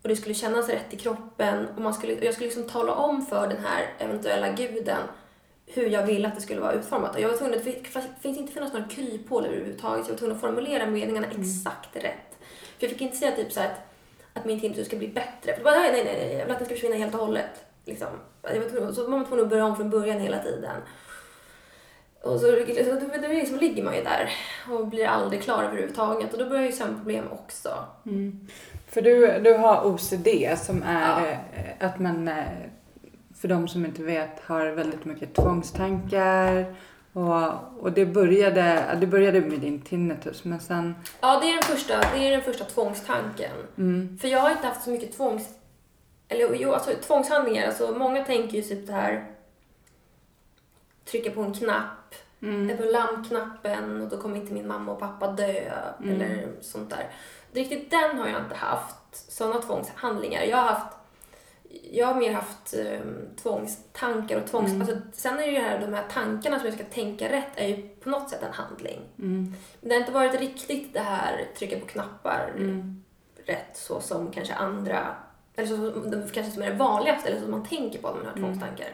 och 0.01 0.09
det 0.09 0.15
skulle 0.15 0.35
kännas 0.35 0.69
rätt 0.69 0.93
i 0.93 0.97
kroppen 0.97 1.67
och 1.75 1.81
man 1.81 1.93
skulle, 1.93 2.17
och 2.17 2.23
jag 2.23 2.33
skulle 2.33 2.47
liksom 2.47 2.67
tala 2.67 2.93
om 2.93 3.25
för 3.25 3.47
den 3.47 3.65
här 3.65 3.93
eventuella 3.99 4.51
guden 4.51 5.03
hur 5.65 5.89
jag 5.89 6.05
ville 6.05 6.27
att 6.27 6.35
det 6.35 6.41
skulle 6.41 6.61
vara 6.61 6.73
utformat. 6.73 7.15
Och 7.15 7.21
jag 7.21 7.29
var 7.29 7.37
tvungen 7.37 7.59
att, 7.59 7.65
det 7.65 8.21
finns 8.21 8.37
inte 8.37 8.53
finnas 8.53 8.73
några 8.73 8.87
kryphål 8.87 9.45
överhuvudtaget, 9.45 10.05
så 10.05 10.09
jag 10.09 10.13
var 10.13 10.19
tvungen 10.19 10.35
att 10.35 10.41
formulera 10.41 10.85
meningarna 10.85 11.27
exakt 11.27 11.95
rätt. 11.95 12.37
För 12.77 12.85
jag 12.85 12.91
fick 12.91 13.01
inte 13.01 13.17
säga 13.17 13.31
typ 13.31 13.51
så 13.51 13.59
att, 13.59 13.81
att 14.33 14.45
min 14.45 14.61
tinnitus 14.61 14.87
ska 14.87 14.97
bli 14.97 15.07
bättre. 15.07 15.55
För 15.55 15.63
bara, 15.63 15.79
nej, 15.79 15.91
nej, 15.91 16.03
nej, 16.03 16.37
jag 16.37 16.45
vill 16.45 16.51
att 16.51 16.59
den 16.59 16.65
ska 16.65 16.75
försvinna 16.75 16.95
helt 16.95 17.13
och 17.13 17.19
hållet. 17.19 17.65
Liksom. 17.85 18.07
Var 18.41 18.91
så 18.91 19.01
var 19.03 19.09
man 19.17 19.25
tvungen 19.25 19.45
att 19.45 19.49
börja 19.49 19.65
om 19.65 19.75
från 19.75 19.89
början 19.89 20.19
hela 20.19 20.39
tiden. 20.39 20.75
Och 22.23 22.39
så, 22.39 22.45
så 22.85 22.99
då, 23.21 23.27
liksom 23.27 23.57
ligger 23.57 23.83
man 23.83 23.95
ju 23.95 24.03
där 24.03 24.29
och 24.69 24.87
blir 24.87 25.07
aldrig 25.07 25.43
klar 25.43 25.63
överhuvudtaget. 25.63 26.33
Och 26.33 26.39
då 26.39 26.49
börjar 26.49 26.63
ju 26.63 26.71
sömnproblem 26.71 27.25
också. 27.31 27.69
Mm. 28.05 28.47
För 28.87 29.01
du, 29.01 29.39
du 29.39 29.53
har 29.53 29.85
OCD 29.85 30.27
som 30.57 30.83
är 30.83 31.21
Ja. 31.21 31.27
eh, 31.53 31.87
att 31.87 31.99
man, 31.99 32.27
eh, 32.27 32.45
för 33.41 33.47
de 33.47 33.67
som 33.67 33.85
inte 33.85 34.03
vet, 34.03 34.39
har 34.45 34.65
väldigt 34.65 35.05
mycket 35.05 35.33
tvångstankar. 35.33 36.75
Och, 37.13 37.53
och 37.79 37.91
det, 37.91 38.05
började, 38.05 38.97
det 38.99 39.07
började 39.07 39.41
med 39.41 39.59
din 39.59 39.81
tinnitus 39.81 40.43
men 40.43 40.59
sen... 40.59 40.95
Ja, 41.21 41.39
det 41.39 41.47
är 41.49 41.53
den 41.53 41.63
första, 41.77 41.99
det 42.13 42.27
är 42.27 42.31
den 42.31 42.41
första 42.41 42.65
tvångstanken. 42.65 43.51
Mm, 43.77 44.17
För 44.21 44.27
jag 44.27 44.39
har 44.39 44.51
inte 44.51 44.67
haft 44.67 44.83
så 44.83 44.89
mycket 44.89 45.17
tvångs... 45.17 45.47
Eller 46.31 46.55
jo, 46.55 46.73
alltså 46.73 46.91
tvångshandlingar. 47.01 47.67
Alltså, 47.67 47.91
många 47.91 48.25
tänker 48.25 48.57
ju 48.57 48.63
typ 48.63 48.87
det 48.87 48.93
här... 48.93 49.31
Trycka 51.05 51.31
på 51.31 51.41
en 51.41 51.53
knapp. 51.53 52.15
mm, 52.41 52.77
På 52.77 52.83
lampknappen 52.83 54.01
och 54.01 54.09
då 54.09 54.17
kommer 54.17 54.35
inte 54.37 54.53
min 54.53 54.67
mamma 54.67 54.91
och 54.91 54.99
pappa 54.99 55.27
dö. 55.31 55.71
Mm. 56.03 56.15
Eller 56.21 56.47
sånt 56.61 56.89
där. 56.89 57.07
Riktigt 57.53 57.91
den 57.91 58.17
har 58.17 58.27
jag 58.27 58.41
inte 58.41 58.55
haft. 58.55 58.95
Sådana 59.31 59.61
tvångshandlingar. 59.61 60.43
Jag 60.43 60.57
har 60.57 60.63
haft... 60.63 60.97
Jag 61.91 62.07
har 62.07 62.15
mer 62.15 62.33
haft 62.33 62.73
um, 62.73 63.29
tvångstankar 63.41 64.37
och 64.41 64.47
tvångs... 64.47 64.69
Mm. 64.69 64.81
Alltså, 64.81 64.97
sen 65.13 65.33
är 65.39 65.45
det 65.45 65.51
ju 65.51 65.59
här, 65.59 65.79
de 65.79 65.93
här 65.93 66.05
tankarna 66.11 66.59
som 66.59 66.65
jag 66.65 66.75
ska 66.75 66.83
tänka 66.83 67.31
rätt 67.31 67.47
är 67.55 67.67
ju 67.67 67.87
på 67.87 68.09
något 68.09 68.29
sätt 68.29 68.43
en 68.43 68.53
handling. 68.53 68.99
mm, 69.19 69.55
Men 69.81 69.89
det 69.89 69.95
har 69.95 69.99
inte 69.99 70.11
varit 70.11 70.39
riktigt 70.39 70.93
det 70.93 70.99
här 70.99 71.47
trycka 71.57 71.79
på 71.79 71.85
knappar 71.85 72.53
mm, 72.57 73.03
rätt 73.45 73.77
så 73.77 73.99
som 74.01 74.31
kanske 74.31 74.53
andra, 74.53 75.15
eller 75.55 75.67
så 75.67 76.33
kanske 76.33 76.51
som 76.51 76.61
är 76.63 76.69
det 76.69 76.75
vanligaste 76.75 77.29
eller 77.29 77.41
som 77.41 77.51
man 77.51 77.65
tänker 77.65 77.99
på 78.01 78.07
när 78.07 78.15
man 78.15 78.25
har 78.25 78.31
Mm. 78.33 78.43
tvångstankar. 78.43 78.87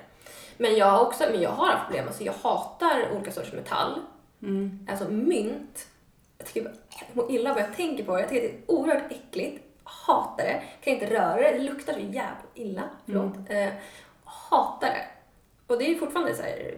Men 0.57 0.75
jag 0.75 0.85
har 0.85 1.05
också, 1.05 1.23
men 1.31 1.41
jag 1.41 1.49
har 1.49 1.67
haft 1.67 1.85
problem, 1.85 2.07
alltså 2.07 2.23
jag 2.23 2.33
hatar 2.33 3.11
olika 3.15 3.31
sorters 3.31 3.53
metall, 3.53 4.01
mm, 4.41 4.87
alltså 4.91 5.09
mynt. 5.09 5.87
Jag 6.37 6.47
tycker 6.47 6.61
jag 6.63 6.73
mår 7.13 7.31
illa 7.31 7.53
vad 7.53 7.61
jag 7.61 7.75
tänker 7.75 8.03
på 8.03 8.13
det. 8.15 8.19
Jag 8.21 8.29
tycker 8.29 8.41
det 8.47 8.53
är 8.53 8.61
oerhört 8.67 9.11
äckligt, 9.11 9.63
hatar 9.83 10.43
det, 10.45 10.61
kan 10.81 10.93
inte 10.93 11.05
röra 11.13 11.35
det, 11.41 11.51
det 11.51 11.59
luktar 11.63 11.93
så 11.93 11.99
jävla 11.99 12.35
illa, 12.53 12.83
förlåt. 13.05 13.35
Mm. 13.49 13.67
Eh, 13.67 13.73
hatar 14.23 14.87
det. 14.87 15.07
Och 15.67 15.77
det 15.79 15.91
är 15.91 15.95
fortfarande 15.95 16.35
så 16.35 16.43
här, 16.43 16.75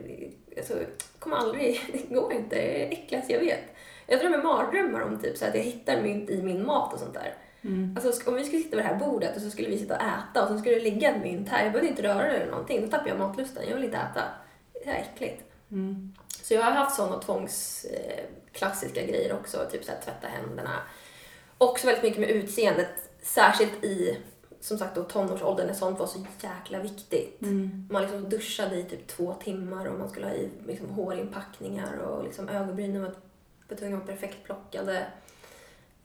alltså, 0.58 0.74
kommer 1.20 1.38
aldrig, 1.38 1.82
det 2.10 2.16
går 2.16 2.34
inte, 2.34 2.56
det 2.56 2.76
är 2.84 2.90
det 2.90 2.94
äckligaste 2.96 3.34
jag 3.34 3.40
vet. 3.40 3.64
Jag 4.08 4.20
drömmer 4.20 4.44
mardrömmar 4.44 5.02
om 5.02 5.20
typ 5.20 5.38
så 5.38 5.46
att 5.46 5.56
jag 5.56 5.62
hittar 5.64 6.02
mynt 6.02 6.30
i 6.30 6.42
min 6.42 6.66
mat 6.66 6.94
och 6.94 7.00
sånt 7.00 7.14
där. 7.14 7.34
Mm, 7.62 7.98
Alltså 7.98 8.30
om 8.30 8.36
vi 8.36 8.46
skulle 8.46 8.64
sitta 8.64 8.76
vid 8.76 8.86
det 8.86 8.90
här 8.90 9.00
bordet 9.00 9.36
och 9.36 9.42
så 9.42 9.50
skulle 9.50 9.70
vi 9.70 9.78
sitta 9.80 9.96
och 9.96 10.02
äta 10.02 10.44
och 10.44 10.50
så 10.50 10.58
skulle 10.58 10.76
det 10.76 10.82
ligga 10.82 11.16
ett 11.16 11.24
mynt 11.24 11.50
här. 11.50 11.64
Jag 11.64 11.72
behövde 11.74 11.90
inte 11.90 12.04
röra 12.04 12.24
det 12.24 12.38
eller 12.38 12.52
någonting. 12.52 12.82
Då 12.82 12.88
tappar 12.88 13.08
jag 13.08 13.20
matlusten. 13.20 13.64
Jag 13.68 13.76
vill 13.76 13.86
inte 13.86 13.98
äta. 13.98 14.24
Det 14.74 14.90
är 14.90 14.96
äckligt. 14.96 15.44
mm, 15.72 16.14
Så 16.44 16.54
jag 16.54 16.62
har 16.62 16.72
haft 16.72 16.96
sådana 16.96 17.20
tvångs 17.20 17.86
eh, 17.86 18.26
grejer 18.94 19.34
också. 19.34 19.68
Typ 19.72 19.84
så 19.84 19.92
här, 19.92 20.00
tvätta 20.02 20.28
händerna. 20.28 20.82
Också 21.58 21.88
väldigt 21.88 22.04
mycket 22.04 22.20
med 22.20 22.30
utseendet. 22.30 23.12
Särskilt 23.22 23.84
i 23.84 24.18
som 24.62 24.78
sagt 24.78 24.96
då 24.96 25.04
tonårsåldern 25.04 25.68
när 25.68 25.74
sånt 25.74 26.00
var 26.00 26.08
så 26.08 26.26
jäkla 26.42 26.80
viktigt. 26.80 27.42
Mm. 27.42 27.88
Man 27.92 28.02
liksom 28.02 28.30
duschade 28.30 28.76
i 28.76 28.84
typ 28.84 29.08
två 29.08 29.34
timmar 29.34 29.86
och 29.86 30.00
man 30.00 30.10
skulle 30.10 30.26
ha 30.26 30.34
i 30.34 30.50
liksom 30.68 30.90
hårinpackningar 30.90 31.98
och 31.98 32.24
liksom 32.24 32.50
ögonbrynen 32.50 33.02
var 33.02 33.76
tvungna 33.76 33.98
att 33.98 34.04
vara 34.08 34.16
perfekt 34.16 34.44
plockade. 34.44 35.06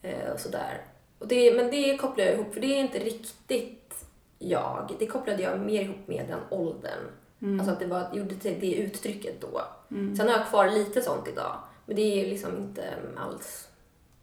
Eh, 0.03 0.31
och 0.31 0.41
sådär. 0.41 0.81
Och 1.19 1.29
det, 1.29 1.57
men 1.57 1.71
det 1.71 1.97
kopplar 1.97 2.25
jag 2.25 2.35
ihop, 2.35 2.55
för 2.55 2.61
det 2.61 2.67
är 2.67 2.81
inte 2.81 2.99
riktigt 2.99 4.07
jag. 4.39 4.91
Det 4.99 5.07
kopplade 5.07 5.43
jag 5.43 5.61
mer 5.61 5.83
ihop 5.83 6.09
med 6.09 6.25
den 6.29 6.41
åldern. 6.51 7.01
Mm. 7.43 7.61
Alltså 7.61 7.73
att 7.73 7.81
det 7.81 7.87
var, 7.87 8.11
gjorde 8.15 8.35
till 8.35 8.61
det 8.61 8.75
uttrycket 8.75 9.41
då. 9.41 9.63
Mm. 9.91 10.17
Sen 10.17 10.29
har 10.29 10.35
jag 10.37 10.49
kvar 10.49 10.69
lite 10.69 11.03
sånt 11.03 11.29
idag. 11.29 11.57
Men 11.87 11.97
det 11.97 12.03
är 12.03 12.29
liksom 12.29 12.57
inte 12.57 12.95
alls... 13.17 13.69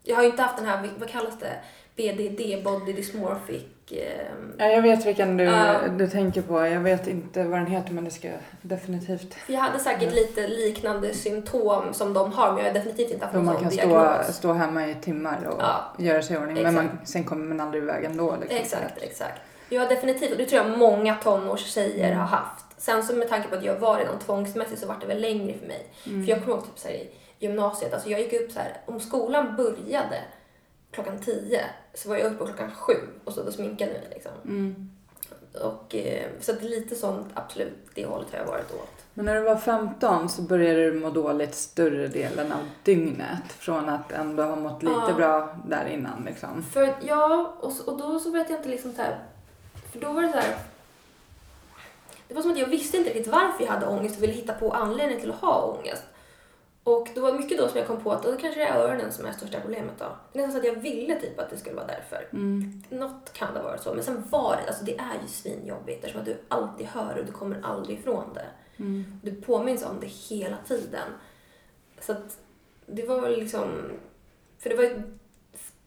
Jag 0.04 0.16
har 0.16 0.24
ju 0.24 0.30
inte 0.30 0.42
haft 0.42 0.58
den 0.58 0.66
här, 0.66 0.90
vad 1.00 1.10
kallas 1.10 1.40
det? 1.40 1.62
BDD, 1.96 2.64
body 2.64 2.94
dysmorphic. 2.94 3.64
Ehm, 4.00 4.54
Ja, 4.58 4.66
jag 4.66 4.82
vet 4.82 5.06
vilken 5.06 5.38
du, 5.38 5.44
Ja. 5.44 5.76
du 5.98 6.08
tänker 6.08 6.42
på. 6.42 6.68
Jag 6.68 6.80
vet 6.80 7.08
inte 7.08 7.44
vad 7.44 7.60
den 7.60 7.68
heter 7.68 7.94
men 7.94 8.04
det 8.06 8.12
ska 8.12 8.28
jag 8.28 8.38
definitivt. 8.62 9.36
Jag 9.48 9.60
hade 9.60 9.80
säkert 9.80 10.14
lite 10.14 10.48
liknande 10.48 11.14
symptom 11.14 11.94
som 11.94 12.14
de 12.14 12.34
har, 12.34 12.50
men 12.52 12.58
jag 12.60 12.66
har 12.66 12.74
definitivt 12.74 13.12
inte 13.12 13.26
haft 13.26 13.36
någon 13.36 13.46
man 13.46 13.54
sån 13.56 13.64
kan 13.64 13.72
stå, 13.72 13.88
diagnos. 13.88 14.36
stå 14.36 14.54
hemma 14.54 14.88
i 14.88 14.96
timmar 14.96 15.40
och 15.50 15.62
Ja. 15.62 15.94
göra 15.98 16.22
sig 16.22 16.36
i 16.36 16.40
ordning. 16.40 16.64
Men 16.64 16.74
man, 16.74 16.86
Exakt. 16.86 17.08
sen 17.10 17.24
kommer 17.24 17.46
man 17.46 17.60
aldrig 17.60 17.84
iväg 17.84 18.04
ändå. 18.06 18.36
Liksom. 18.42 18.58
Exakt, 18.58 18.98
exakt. 19.02 19.42
Jag 19.70 19.82
har 19.82 19.90
definitivt, 19.90 20.32
och 20.32 20.38
det 20.38 20.46
tror 20.46 20.66
jag 20.68 20.78
många 20.78 21.16
tonårstjejer 21.16 22.06
Mm. 22.08 22.20
har 22.20 22.26
haft. 22.28 22.66
Sen 22.78 23.04
så 23.04 23.14
med 23.16 23.30
tanke 23.30 23.48
på 23.48 23.56
att 23.56 23.64
jag 23.64 23.76
var 23.80 23.98
redan 23.98 24.20
tvångsmässig 24.20 24.78
så 24.78 24.88
var 24.88 24.96
det 25.02 25.06
väl 25.08 25.22
längre 25.22 25.54
för 25.60 25.68
mig. 25.68 25.86
Mm. 26.08 26.24
För 26.26 26.30
jag 26.32 26.40
kommer 26.44 26.56
ihåg 26.56 26.66
typ 26.66 26.80
så 26.80 26.88
här, 26.88 26.96
i 26.96 27.10
gymnasiet, 27.40 27.94
alltså 27.94 28.10
jag 28.10 28.20
gick 28.20 28.34
upp 28.34 28.52
så 28.52 28.60
här, 28.60 28.78
om 28.86 29.00
skolan 29.00 29.56
började 29.56 30.18
klockan 30.92 31.20
10 31.20 31.62
så 31.94 32.10
var 32.10 32.16
jag 32.18 32.32
uppe 32.34 32.46
klockan 32.46 32.72
7 32.72 32.94
och 33.26 33.34
så 33.34 33.44
då 33.44 33.52
sminkade 33.52 33.92
mig 33.92 34.08
liksom. 34.14 34.32
Mm. 34.46 34.90
Och, 35.62 35.96
eh, 35.96 36.28
så 36.40 36.52
att 36.52 36.62
lite 36.62 36.96
sånt, 36.96 37.28
absolut, 37.34 37.78
det 37.96 38.06
hållet 38.06 38.32
har 38.32 38.40
jag 38.40 38.46
varit 38.46 38.74
åt. 38.74 38.90
Men 39.14 39.26
när 39.26 39.36
du 39.36 39.42
var 39.42 39.56
15 39.56 40.30
så 40.30 40.42
började 40.42 40.92
du 40.92 41.00
må 41.00 41.10
dåligt 41.10 41.56
större 41.56 42.08
delen 42.08 42.52
av 42.52 42.70
dygnet. 42.84 43.52
Från 43.60 43.90
att 43.90 44.12
ändå 44.12 44.44
ha 44.44 44.56
mått 44.56 44.84
lite 44.84 45.06
Ja. 45.08 45.14
bra 45.14 45.56
där 45.68 45.86
innan 45.86 46.24
liksom. 46.26 46.64
För 46.64 46.96
ja, 47.02 47.54
och, 47.60 47.74
och 47.88 47.98
då 47.98 48.20
så 48.20 48.32
vet 48.32 48.50
jag 48.50 48.60
inte 48.60 48.70
liksom 48.70 48.94
så 48.94 49.02
här, 49.02 49.20
för 49.92 50.00
då 50.00 50.14
var 50.14 50.22
det 50.22 50.32
så 50.32 50.38
här. 50.38 50.56
Det 52.28 52.34
var 52.34 52.42
som 52.42 52.52
att 52.52 52.60
jag 52.60 52.68
visste 52.68 52.98
inte 52.98 53.10
riktigt 53.10 53.34
varför 53.34 53.64
jag 53.64 53.72
hade 53.72 53.88
ångest 53.88 54.18
och 54.18 54.24
ville 54.24 54.34
hitta 54.34 54.54
på 54.54 54.72
anledning 54.72 55.20
till 55.20 55.32
att 55.32 55.42
ha 55.42 55.62
ångest. 55.62 56.04
Och 56.84 57.10
det 57.14 57.20
var 57.20 57.34
mycket 57.34 57.58
då 57.58 57.68
som 57.68 57.78
jag 57.78 57.88
kom 57.88 58.04
på 58.04 58.12
att 58.12 58.24
då 58.24 58.32
kanske 58.38 58.60
det 58.60 58.66
är 58.66 58.78
öronen 58.80 59.12
som 59.12 59.26
är 59.26 59.32
största 59.32 59.60
problemet 59.60 59.94
då. 60.00 60.06
Det 60.34 60.40
är 60.40 60.48
nästan 60.48 60.62
så 60.62 60.70
att 60.70 60.76
jag 60.76 60.82
ville 60.82 61.20
typ 61.20 61.40
att 61.40 61.50
det 61.50 61.58
skulle 61.58 61.76
vara 61.76 61.88
därför. 61.88 62.28
Mm. 62.34 62.84
Något 62.90 63.34
kan 63.34 63.54
det 63.54 63.60
ha 63.60 63.68
varit 63.68 63.82
så. 63.82 63.94
Men 63.94 64.04
sen 64.04 64.24
var 64.30 64.56
det, 64.56 64.68
alltså 64.68 64.84
det 64.86 64.98
är 64.98 65.22
ju 65.22 65.28
svinjobbigt 65.28 65.98
eftersom 65.98 66.20
att 66.20 66.26
du 66.26 66.38
alltid 66.48 66.88
hör 66.88 67.18
och 67.18 67.26
du 67.26 67.32
kommer 67.32 67.62
aldrig 67.64 68.00
ifrån 68.00 68.34
det. 68.34 68.46
Mm. 68.78 69.20
Du 69.24 69.36
påminns 69.36 69.86
om 69.86 70.00
det 70.00 70.08
hela 70.08 70.58
tiden. 70.68 71.08
Så 72.00 72.12
att 72.12 72.40
det 72.86 73.08
var 73.08 73.22
väl 73.22 73.40
liksom... 73.40 73.70
För 74.60 74.70
det 74.70 74.76
var 74.76 74.84
ju 74.84 75.02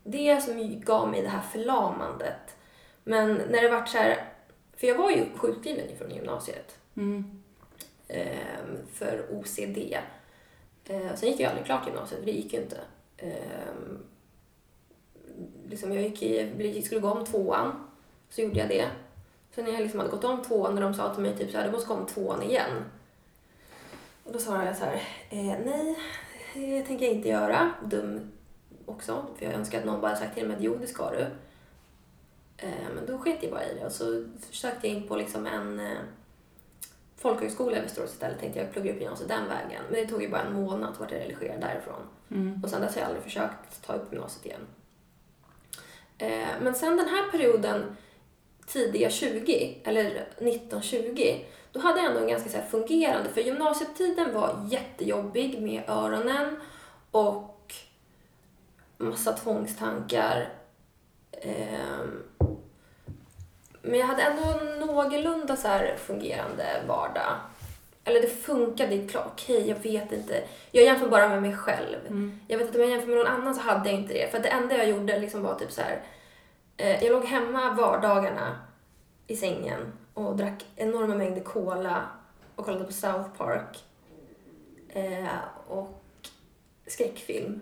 det 0.05 0.43
som 0.43 0.81
gav 0.81 1.11
mig 1.11 1.23
det 1.23 1.29
här 1.29 1.43
förlamandet. 1.53 2.57
Men 3.05 3.35
när 3.35 3.63
det 3.63 3.69
vart 3.69 3.89
så 3.89 3.99
här... 3.99 4.29
För 4.77 4.87
jag 4.87 4.99
var 4.99 5.11
ju 5.11 5.25
sjukskriven 5.37 5.97
från 5.99 6.11
gymnasiet 6.11 6.79
Mm. 6.97 7.43
ehm, 8.09 8.87
för 8.93 9.27
OCD. 9.31 9.97
Eh, 10.87 11.15
sen 11.15 11.29
gick 11.29 11.41
jag 11.41 11.49
aldrig 11.49 11.67
klart 11.67 11.87
gymnasiet, 11.87 12.21
för 12.21 12.27
det 12.27 12.33
gick 12.33 12.53
ju 12.53 12.63
inte. 12.63 12.81
Eh, 13.17 13.33
liksom 15.69 15.93
jag 15.93 16.03
gick 16.03 16.23
i, 16.23 16.83
skulle 16.83 17.01
gå 17.01 17.11
om 17.11 17.25
tvåan, 17.25 17.89
så 18.31 18.41
gjorde 18.41 18.59
jag 18.59 18.69
det. 18.69 18.89
Sen 19.55 19.65
när 19.65 19.73
jag 19.73 19.81
liksom 19.81 20.01
hade 20.01 20.11
gått 20.11 20.25
om 20.25 20.43
tvåan, 20.43 20.75
när 20.75 20.83
de 20.83 20.95
sa 20.95 21.15
till 21.15 21.23
mig 21.23 21.37
typ 21.37 21.51
så 21.51 21.59
här, 21.59 21.67
du 21.67 21.73
måste 21.73 21.89
gå 21.89 21.95
om 21.95 22.07
tvåan 22.07 22.43
igen. 22.43 22.85
Och 24.25 24.33
då 24.33 24.39
svarade 24.39 24.67
jag 24.67 24.77
så 24.77 24.85
här, 24.85 25.03
eh, 25.31 25.57
nej, 25.65 25.99
det 26.55 26.83
tänker 26.83 27.07
jag 27.07 27.15
inte 27.15 27.29
göra. 27.29 27.73
Dum 27.85 28.33
också, 28.87 29.27
för 29.37 29.47
jag 29.47 29.55
önskar 29.55 29.79
att 29.79 29.85
någon 29.85 30.01
bara 30.01 30.17
sagt 30.17 30.35
till 30.35 30.47
mig 30.47 30.57
att 30.57 30.63
jo, 30.63 30.77
det 30.77 30.87
ska 30.87 31.11
du. 31.11 31.27
Eh, 32.57 32.89
men 32.95 33.07
då 33.07 33.19
sket 33.19 33.43
jag 33.43 33.51
bara 33.51 33.65
i 33.65 33.75
det 33.75 33.87
och 33.87 33.93
så 33.93 34.25
sökte 34.51 34.89
jag 34.89 34.97
in 34.97 35.09
på 35.09 35.17
liksom 35.17 35.47
en 35.47 35.81
eh, 35.81 35.99
folkhögskola 37.25 37.77
i 37.77 37.81
Västerås 37.81 38.11
istället. 38.11 38.41
Tänkte 38.41 38.61
jag 38.61 38.73
plugga 38.73 38.93
upp 38.93 39.01
gymnasiet 39.01 39.29
den 39.29 39.49
vägen. 39.49 39.83
Men 39.91 40.01
det 40.01 40.07
tog 40.07 40.23
ju 40.23 40.29
bara 40.29 40.43
en 40.43 40.53
månad 40.53 40.95
så 40.95 41.01
vart 41.01 41.13
jag 41.13 41.21
religerad 41.21 41.61
därifrån. 41.61 42.03
Mm. 42.31 42.61
Och 42.65 42.71
sen 42.71 42.81
dess 42.81 42.95
har 42.95 43.01
jag 43.01 43.07
aldrig 43.07 43.25
försökt 43.25 43.87
ta 43.87 43.93
upp 43.93 44.13
gymnasiet 44.13 44.47
igen. 44.47 44.61
Eh, 46.19 46.63
men 46.63 46.75
sen 46.75 46.97
den 46.97 47.09
här 47.09 47.31
perioden, 47.31 47.97
tidiga 48.67 49.11
20, 49.11 49.81
eller 49.85 50.29
19-20, 50.39 51.45
då 51.73 51.81
hade 51.81 51.99
jag 51.99 52.09
ändå 52.09 52.21
en 52.21 52.29
ganska 52.29 52.51
så 52.51 52.59
fungerande, 52.71 53.29
för 53.29 53.41
gymnasietiden 53.41 54.35
var 54.35 54.67
jättejobbig 54.71 55.63
med 55.63 55.83
öronen 55.89 56.57
och 57.11 57.75
massa 58.97 59.33
tvångstankar. 59.33 60.49
Ehm, 61.33 62.23
men 63.85 64.01
jag 64.01 64.07
hade 64.07 64.23
ändå 64.23 64.43
en 64.43 64.87
någorlunda 64.87 65.57
så 65.57 65.69
här 65.69 65.97
fungerande 65.97 66.65
vardag. 66.89 67.37
Eller 68.05 68.21
det 68.21 68.29
funkade, 68.29 69.09
klart, 69.09 69.27
okej, 69.33 69.69
jag 69.69 69.77
vet 69.77 70.13
inte. 70.13 70.43
Jag 70.71 70.85
jämför 70.85 71.09
bara 71.09 71.29
med 71.29 71.43
mig 71.43 71.57
själv. 71.57 72.07
Mm. 72.07 72.41
Jag 72.49 72.59
vet 72.59 72.69
att 72.69 72.75
om 72.75 72.81
jag 72.81 72.91
jämför 72.91 73.09
med 73.09 73.17
någon 73.17 73.27
annan 73.27 73.55
så 73.55 73.61
hade 73.61 73.91
jag 73.91 74.01
inte 74.01 74.15
det. 74.15 74.31
För 74.31 74.39
det 74.39 74.49
enda 74.49 74.77
jag 74.77 74.89
gjorde 74.89 75.19
liksom 75.19 75.43
var 75.43 75.55
typ 75.55 75.73
så 75.73 75.81
här. 75.81 76.03
Eh, 76.77 77.05
jag 77.05 77.13
låg 77.13 77.25
hemma 77.25 77.75
vardagarna 77.75 78.59
i 79.27 79.37
sängen 79.37 79.93
och 80.15 80.37
drack 80.37 80.65
enorma 80.77 81.15
mängder 81.15 81.41
cola 81.43 82.03
och 82.55 82.65
kollade 82.65 82.85
på 82.85 82.93
South 82.93 83.31
Park. 83.37 83.85
Eh, 84.89 85.27
och 85.69 86.03
skräckfilm. 86.87 87.61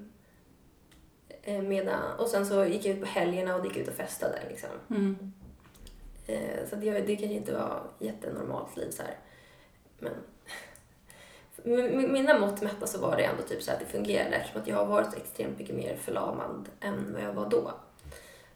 Eh, 1.43 1.63
medan, 1.63 2.19
och 2.19 2.29
sen 2.29 2.47
så 2.47 2.65
gick 2.65 2.85
jag 2.85 2.95
ut 2.95 3.01
på 3.01 3.07
helgerna 3.07 3.57
och 3.57 3.67
gick 3.67 3.77
ut 3.77 3.89
och 3.89 3.95
festade. 3.95 4.39
Liksom. 4.49 4.71
Mm. 4.91 5.33
Eh, 6.27 6.69
så 6.71 6.77
det, 6.77 6.91
det 6.91 7.17
kanske 7.17 7.35
inte 7.35 7.53
var 7.53 7.83
jättenormalt 7.99 8.77
liv 8.77 8.91
så 8.91 9.03
här. 9.03 9.19
Men 9.99 10.13
med 11.95 12.11
mina 12.11 12.39
mått 12.39 12.63
mätta 12.63 12.87
så 12.87 13.01
var 13.01 13.17
det 13.17 13.25
ändå 13.25 13.43
typ 13.43 13.63
så 13.63 13.73
att 13.73 13.81
det 13.81 13.87
fungerade 13.87 14.37
eftersom 14.37 14.63
att 14.63 14.69
jag 14.69 14.77
har 14.77 14.87
varit 14.87 15.17
extremt 15.17 15.59
mycket 15.59 15.77
mer 15.77 15.97
förlamad 15.97 16.69
än 16.81 17.13
vad 17.13 17.23
jag 17.23 17.33
var 17.33 17.49
då. 17.51 17.73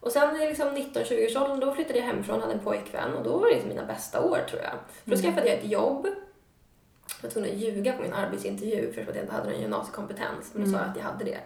Och 0.00 0.12
sen 0.12 0.42
i 0.42 0.46
liksom 0.46 0.68
19-20-årsåldern 0.68 1.60
då 1.60 1.74
flyttade 1.74 1.98
jag 1.98 2.06
hemifrån, 2.06 2.40
hade 2.40 2.52
en 2.52 2.60
pojkvän 2.60 3.14
och 3.14 3.24
då 3.24 3.38
var 3.38 3.46
det 3.46 3.52
liksom 3.52 3.68
mina 3.68 3.84
bästa 3.84 4.24
år 4.24 4.38
tror 4.50 4.62
jag. 4.62 4.72
För 5.04 5.10
då 5.10 5.16
skaffade 5.16 5.48
jag 5.48 5.58
ett 5.58 5.70
jobb. 5.70 6.06
Jag 7.22 7.28
var 7.28 7.30
tvungen 7.30 7.50
att 7.50 7.56
ljuga 7.56 7.92
på 7.92 8.02
min 8.02 8.12
arbetsintervju 8.12 8.92
för 8.92 9.02
att 9.02 9.08
jag 9.08 9.24
inte 9.24 9.32
hade 9.32 9.50
någon 9.50 9.60
gymnasiekompetens. 9.60 10.50
Men 10.54 10.64
då 10.64 10.70
sa 10.70 10.78
jag 10.78 10.90
att 10.90 10.96
jag 10.96 11.04
hade 11.04 11.24
det. 11.24 11.38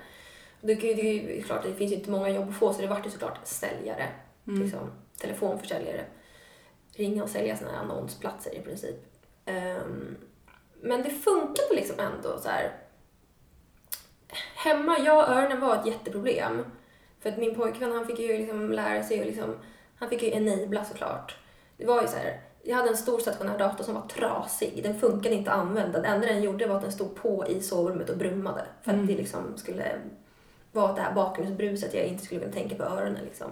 Det, 0.60 0.74
det, 0.74 0.94
det 0.94 1.38
är 1.38 1.42
klart, 1.42 1.62
det 1.62 1.74
finns 1.74 1.92
ju 1.92 1.96
inte 1.96 2.10
många 2.10 2.28
jobb 2.28 2.48
att 2.48 2.56
få 2.56 2.72
så 2.72 2.80
det 2.80 2.86
vart 2.86 3.06
ju 3.06 3.10
såklart 3.10 3.38
säljare. 3.44 4.08
Mm. 4.46 4.62
Liksom, 4.62 4.90
telefonförsäljare. 5.20 6.04
Ringa 6.92 7.22
och 7.22 7.30
sälja 7.30 7.54
här 7.54 7.76
annonsplatser 7.76 8.54
i 8.54 8.60
princip. 8.60 8.96
Ehm, 9.44 10.16
men 10.80 11.02
det 11.02 11.10
funkade 11.10 11.74
liksom 11.74 11.96
ändå 12.00 12.38
så 12.38 12.48
här. 12.48 12.72
Hemma, 14.54 14.98
jag 14.98 15.18
och 15.18 15.36
öronen 15.36 15.60
var 15.60 15.76
ett 15.76 15.86
jätteproblem. 15.86 16.64
För 17.20 17.30
att 17.30 17.38
min 17.38 17.54
pojkvän 17.54 17.92
han 17.92 18.06
fick 18.06 18.18
ju 18.18 18.38
liksom 18.38 18.72
lära 18.72 19.02
sig 19.02 19.20
och 19.20 19.26
liksom, 19.26 19.56
han 19.96 20.08
fick 20.08 20.22
ju 20.22 20.30
enabla 20.30 20.84
såklart. 20.84 21.36
Det 21.76 21.86
var 21.86 22.02
ju 22.02 22.08
så 22.08 22.16
här, 22.16 22.40
jag 22.62 22.76
hade 22.76 22.88
en 22.88 22.96
stor 22.96 23.18
stationär 23.18 23.58
dator 23.58 23.84
som 23.84 23.94
var 23.94 24.08
trasig. 24.08 24.80
Den 24.82 25.00
funkade 25.00 25.34
inte 25.34 25.52
att 25.52 25.58
använda. 25.58 26.00
Det 26.00 26.08
enda 26.08 26.26
den 26.26 26.42
gjorde 26.42 26.66
var 26.66 26.76
att 26.76 26.82
den 26.82 26.92
stod 26.92 27.14
på 27.14 27.46
i 27.48 27.60
sovrummet 27.60 28.10
och 28.10 28.16
brummade. 28.16 28.66
För 28.82 28.92
att 28.92 29.06
det 29.06 29.14
liksom 29.14 29.56
skulle 29.56 29.98
vara 30.72 30.92
det 30.92 31.00
här 31.00 31.14
bakgrundsbruset 31.14 31.94
jag 31.94 32.06
inte 32.06 32.24
skulle 32.24 32.40
kunna 32.40 32.52
tänka 32.52 32.74
på 32.74 32.82
öronen 32.82 33.24
liksom. 33.24 33.50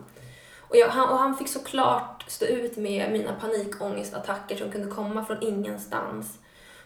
Och, 0.68 0.76
jag, 0.76 0.88
han, 0.88 1.09
och 1.09 1.18
han 1.18 1.37
fick 1.37 1.48
såklart 1.48 2.24
stå 2.26 2.46
ut 2.46 2.76
med 2.76 3.12
mina 3.12 3.35
panikångestattacker 3.35 4.57
som 4.57 4.72
kunde 4.72 4.90
komma 4.90 5.24
från 5.24 5.42
ingenstans. 5.42 6.38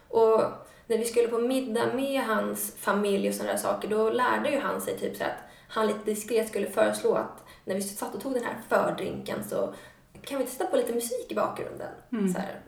Och 0.09 0.43
när 0.87 0.99
vi 0.99 1.05
skulle 1.05 1.29
på 1.29 1.39
middag 1.39 1.95
med 1.95 2.23
hans 2.23 2.77
familj 2.77 3.29
och 3.29 3.35
sådana 3.35 3.53
där 3.53 3.59
saker, 3.59 3.89
då 3.89 4.11
lärde 4.11 4.51
ju 4.51 4.59
han 4.59 4.81
sig 4.81 4.99
typ 4.99 5.17
så 5.17 5.25
att 5.25 5.39
han 5.69 5.87
lite 5.87 6.05
diskret 6.05 6.49
skulle 6.49 6.71
föreslå 6.71 7.15
att 7.15 7.45
när 7.65 7.75
vi 7.75 7.83
satt 7.83 8.15
och 8.15 8.21
tog 8.21 8.35
den 8.35 8.45
här 8.45 8.57
fördrinken 8.69 9.45
så 9.45 9.75
kan 10.23 10.39
vi 10.39 10.45
inte 10.45 10.57
sätta 10.57 10.71
på 10.71 10.77
lite 10.77 10.93
musik 10.93 11.33
i 11.33 11.35
bakgrunden? 11.35 11.89
Så 12.33 12.39
här. 12.39 12.61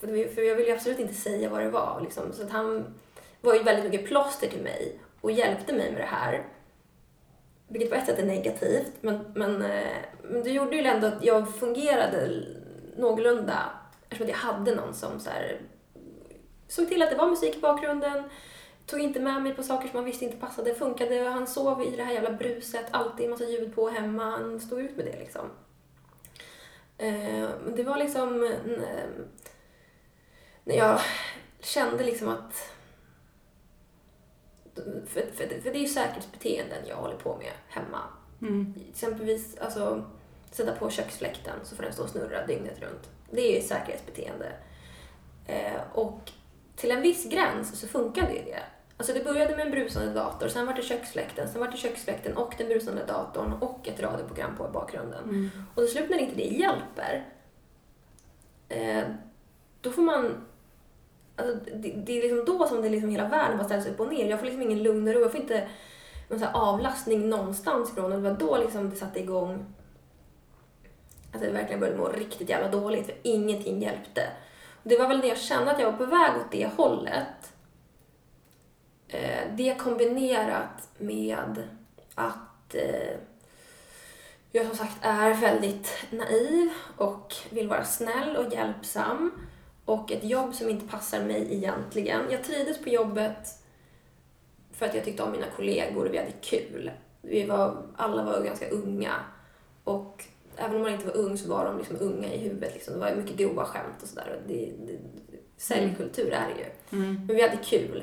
För 0.00 0.42
jag 0.42 0.56
ville 0.56 0.68
ju 0.68 0.74
absolut 0.74 0.98
inte 0.98 1.14
säga 1.14 1.50
vad 1.50 1.60
det 1.60 1.70
var. 1.70 2.00
Liksom. 2.02 2.32
Så 2.32 2.42
att 2.42 2.50
han 2.50 2.94
var 3.40 3.54
ju 3.54 3.62
väldigt 3.62 3.90
mycket 3.90 4.06
plåster 4.06 4.48
till 4.48 4.62
mig 4.62 4.98
och 5.20 5.32
hjälpte 5.32 5.72
mig 5.72 5.92
med 5.92 6.00
det 6.00 6.06
här. 6.06 6.46
Vilket 7.74 7.90
på 7.90 7.96
ett 7.96 8.06
sätt 8.06 8.18
är 8.18 8.26
negativt, 8.26 8.92
men, 9.00 9.24
men, 9.34 9.62
eh, 9.62 9.96
men 10.22 10.42
det 10.42 10.50
gjorde 10.50 10.76
ju 10.76 10.82
ändå 10.82 11.06
att 11.06 11.24
jag 11.24 11.54
fungerade 11.54 12.44
någorlunda 12.96 13.70
eftersom 14.08 14.24
att 14.24 14.30
jag 14.30 14.52
hade 14.52 14.74
någon 14.74 14.94
som 14.94 15.20
så 15.20 15.30
här, 15.30 15.60
såg 16.68 16.88
till 16.88 17.02
att 17.02 17.10
det 17.10 17.16
var 17.16 17.30
musik 17.30 17.56
i 17.56 17.60
bakgrunden, 17.60 18.24
tog 18.86 19.00
inte 19.00 19.20
med 19.20 19.42
mig 19.42 19.54
på 19.54 19.62
saker 19.62 19.88
som 19.88 19.96
han 19.96 20.04
visste 20.04 20.24
inte 20.24 20.36
passade, 20.36 20.74
funkade. 20.74 21.28
Han 21.28 21.46
sov 21.46 21.82
i 21.82 21.96
det 21.96 22.02
här 22.02 22.14
jävla 22.14 22.32
bruset, 22.32 22.86
alltid 22.90 23.24
en 23.24 23.30
massa 23.30 23.44
ljud 23.44 23.74
på 23.74 23.88
hemma, 23.88 24.30
han 24.30 24.60
stod 24.60 24.80
ut 24.80 24.96
med 24.96 25.06
det 25.06 25.18
liksom. 25.18 25.50
Eh, 26.98 27.48
men 27.64 27.76
det 27.76 27.82
var 27.82 27.96
liksom 27.96 28.44
eh, 28.44 29.04
när 30.64 30.76
jag 30.76 31.00
kände 31.60 32.04
liksom 32.04 32.28
att 32.28 32.73
för, 35.06 35.20
för, 35.32 35.60
för 35.60 35.70
det 35.70 35.78
är 35.78 35.80
ju 35.80 35.86
säkerhetsbeteenden 35.86 36.78
jag 36.88 36.96
håller 36.96 37.16
på 37.16 37.36
med 37.36 37.52
hemma. 37.68 38.00
Mm. 38.42 38.74
Exempelvis 38.90 39.58
alltså, 39.58 40.04
sätta 40.50 40.72
på 40.72 40.90
köksfläkten 40.90 41.54
så 41.62 41.76
får 41.76 41.82
den 41.82 41.92
stå 41.92 42.02
och 42.02 42.08
snurra 42.08 42.46
dygnet 42.46 42.82
runt. 42.82 43.10
Det 43.30 43.40
är 43.40 43.56
ju 43.56 43.68
säkerhetsbeteende. 43.68 44.52
Eh, 45.46 45.80
och 45.92 46.30
till 46.76 46.90
en 46.90 47.02
viss 47.02 47.24
gräns 47.24 47.80
så 47.80 47.88
funkade 47.88 48.32
ju 48.32 48.44
det. 48.44 48.62
Alltså 48.96 49.12
det 49.12 49.24
började 49.24 49.56
med 49.56 49.66
en 49.66 49.72
brusande 49.72 50.12
dator, 50.12 50.48
sen 50.48 50.66
var 50.66 50.74
det 50.74 50.82
köksfläkten, 50.82 51.48
sen 51.48 51.60
var 51.60 51.68
det 51.68 51.76
köksfläkten 51.76 52.36
och 52.36 52.54
den 52.58 52.68
brusande 52.68 53.04
datorn 53.06 53.52
och 53.52 53.88
ett 53.88 54.00
radioprogram 54.00 54.56
på 54.56 54.66
i 54.66 54.70
bakgrunden. 54.70 55.24
Mm. 55.24 55.50
Och 55.74 55.82
till 55.82 55.92
slut 55.92 56.10
när 56.10 56.18
inte 56.18 56.36
det 56.36 56.42
hjälper, 56.42 57.28
eh, 58.68 59.04
då 59.80 59.90
får 59.90 60.02
man... 60.02 60.46
Alltså, 61.36 61.56
det, 61.74 61.92
det 62.06 62.18
är 62.18 62.22
liksom 62.22 62.44
då 62.44 62.66
som 62.66 62.82
det 62.82 62.88
liksom 62.88 63.10
hela 63.10 63.28
världen 63.28 63.58
bara 63.58 63.64
ställs 63.64 63.86
upp 63.86 64.00
och 64.00 64.12
ner. 64.12 64.30
Jag 64.30 64.38
får 64.38 64.46
liksom 64.46 64.62
ingen 64.62 64.82
lugn 64.82 65.08
och 65.08 65.14
ro. 65.14 65.20
Jag 65.20 65.32
får 65.32 65.40
inte 65.40 65.68
någon 66.28 66.38
så 66.38 66.44
här 66.44 66.54
avlastning 66.54 67.28
någonstans 67.28 67.92
ifrån. 67.92 68.12
Och 68.12 68.22
det 68.22 68.30
var 68.30 68.38
då 68.38 68.58
liksom 68.58 68.90
det 68.90 68.96
satte 68.96 69.20
igång. 69.20 69.74
Alltså 71.32 71.46
jag 71.46 71.54
verkligen 71.54 71.80
började 71.80 71.98
må 71.98 72.08
riktigt 72.08 72.48
jävla 72.48 72.68
dåligt 72.68 73.06
för 73.06 73.14
ingenting 73.22 73.82
hjälpte. 73.82 74.30
Och 74.82 74.88
det 74.88 74.98
var 74.98 75.08
väl 75.08 75.18
när 75.18 75.28
jag 75.28 75.38
kände 75.38 75.70
att 75.70 75.80
jag 75.80 75.92
var 75.92 75.98
på 75.98 76.06
väg 76.06 76.30
åt 76.36 76.52
det 76.52 76.70
hållet. 76.76 77.52
Eh, 79.08 79.42
det 79.56 79.74
kombinerat 79.74 80.88
med 80.98 81.62
att 82.14 82.74
eh, 82.74 83.16
jag 84.52 84.66
som 84.66 84.76
sagt 84.76 84.96
är 85.00 85.34
väldigt 85.34 85.90
naiv 86.10 86.70
och 86.96 87.34
vill 87.50 87.68
vara 87.68 87.84
snäll 87.84 88.36
och 88.36 88.52
hjälpsam. 88.52 89.30
Och 89.84 90.12
ett 90.12 90.24
jobb 90.24 90.54
som 90.54 90.68
inte 90.70 90.88
passar 90.88 91.24
mig 91.24 91.54
egentligen. 91.54 92.20
Jag 92.30 92.44
trivdes 92.44 92.82
på 92.82 92.88
jobbet 92.88 93.48
för 94.72 94.86
att 94.86 94.94
jag 94.94 95.04
tyckte 95.04 95.22
om 95.22 95.32
mina 95.32 95.46
kollegor 95.56 96.06
och 96.06 96.14
vi 96.14 96.18
hade 96.18 96.32
kul. 96.40 96.90
Vi 97.22 97.44
var, 97.44 97.82
alla 97.96 98.24
var 98.24 98.40
ganska 98.44 98.68
unga. 98.68 99.14
Och 99.84 100.24
även 100.56 100.76
om 100.76 100.82
man 100.82 100.92
inte 100.92 101.06
var 101.06 101.16
ung 101.16 101.38
så 101.38 101.48
var 101.48 101.64
de 101.64 101.78
liksom 101.78 101.96
unga 102.00 102.32
i 102.34 102.38
huvudet. 102.38 102.74
Liksom. 102.74 102.94
Det 102.94 103.00
var 103.00 103.14
mycket 103.14 103.36
grova 103.36 103.64
skämt 103.64 104.02
och 104.02 104.08
sådär. 104.08 104.40
Säljkultur 105.56 106.32
är 106.32 106.48
det 106.54 106.60
ju. 106.60 106.98
Mm. 107.02 107.14
Men 107.26 107.36
vi 107.36 107.42
hade 107.42 107.56
kul. 107.56 108.02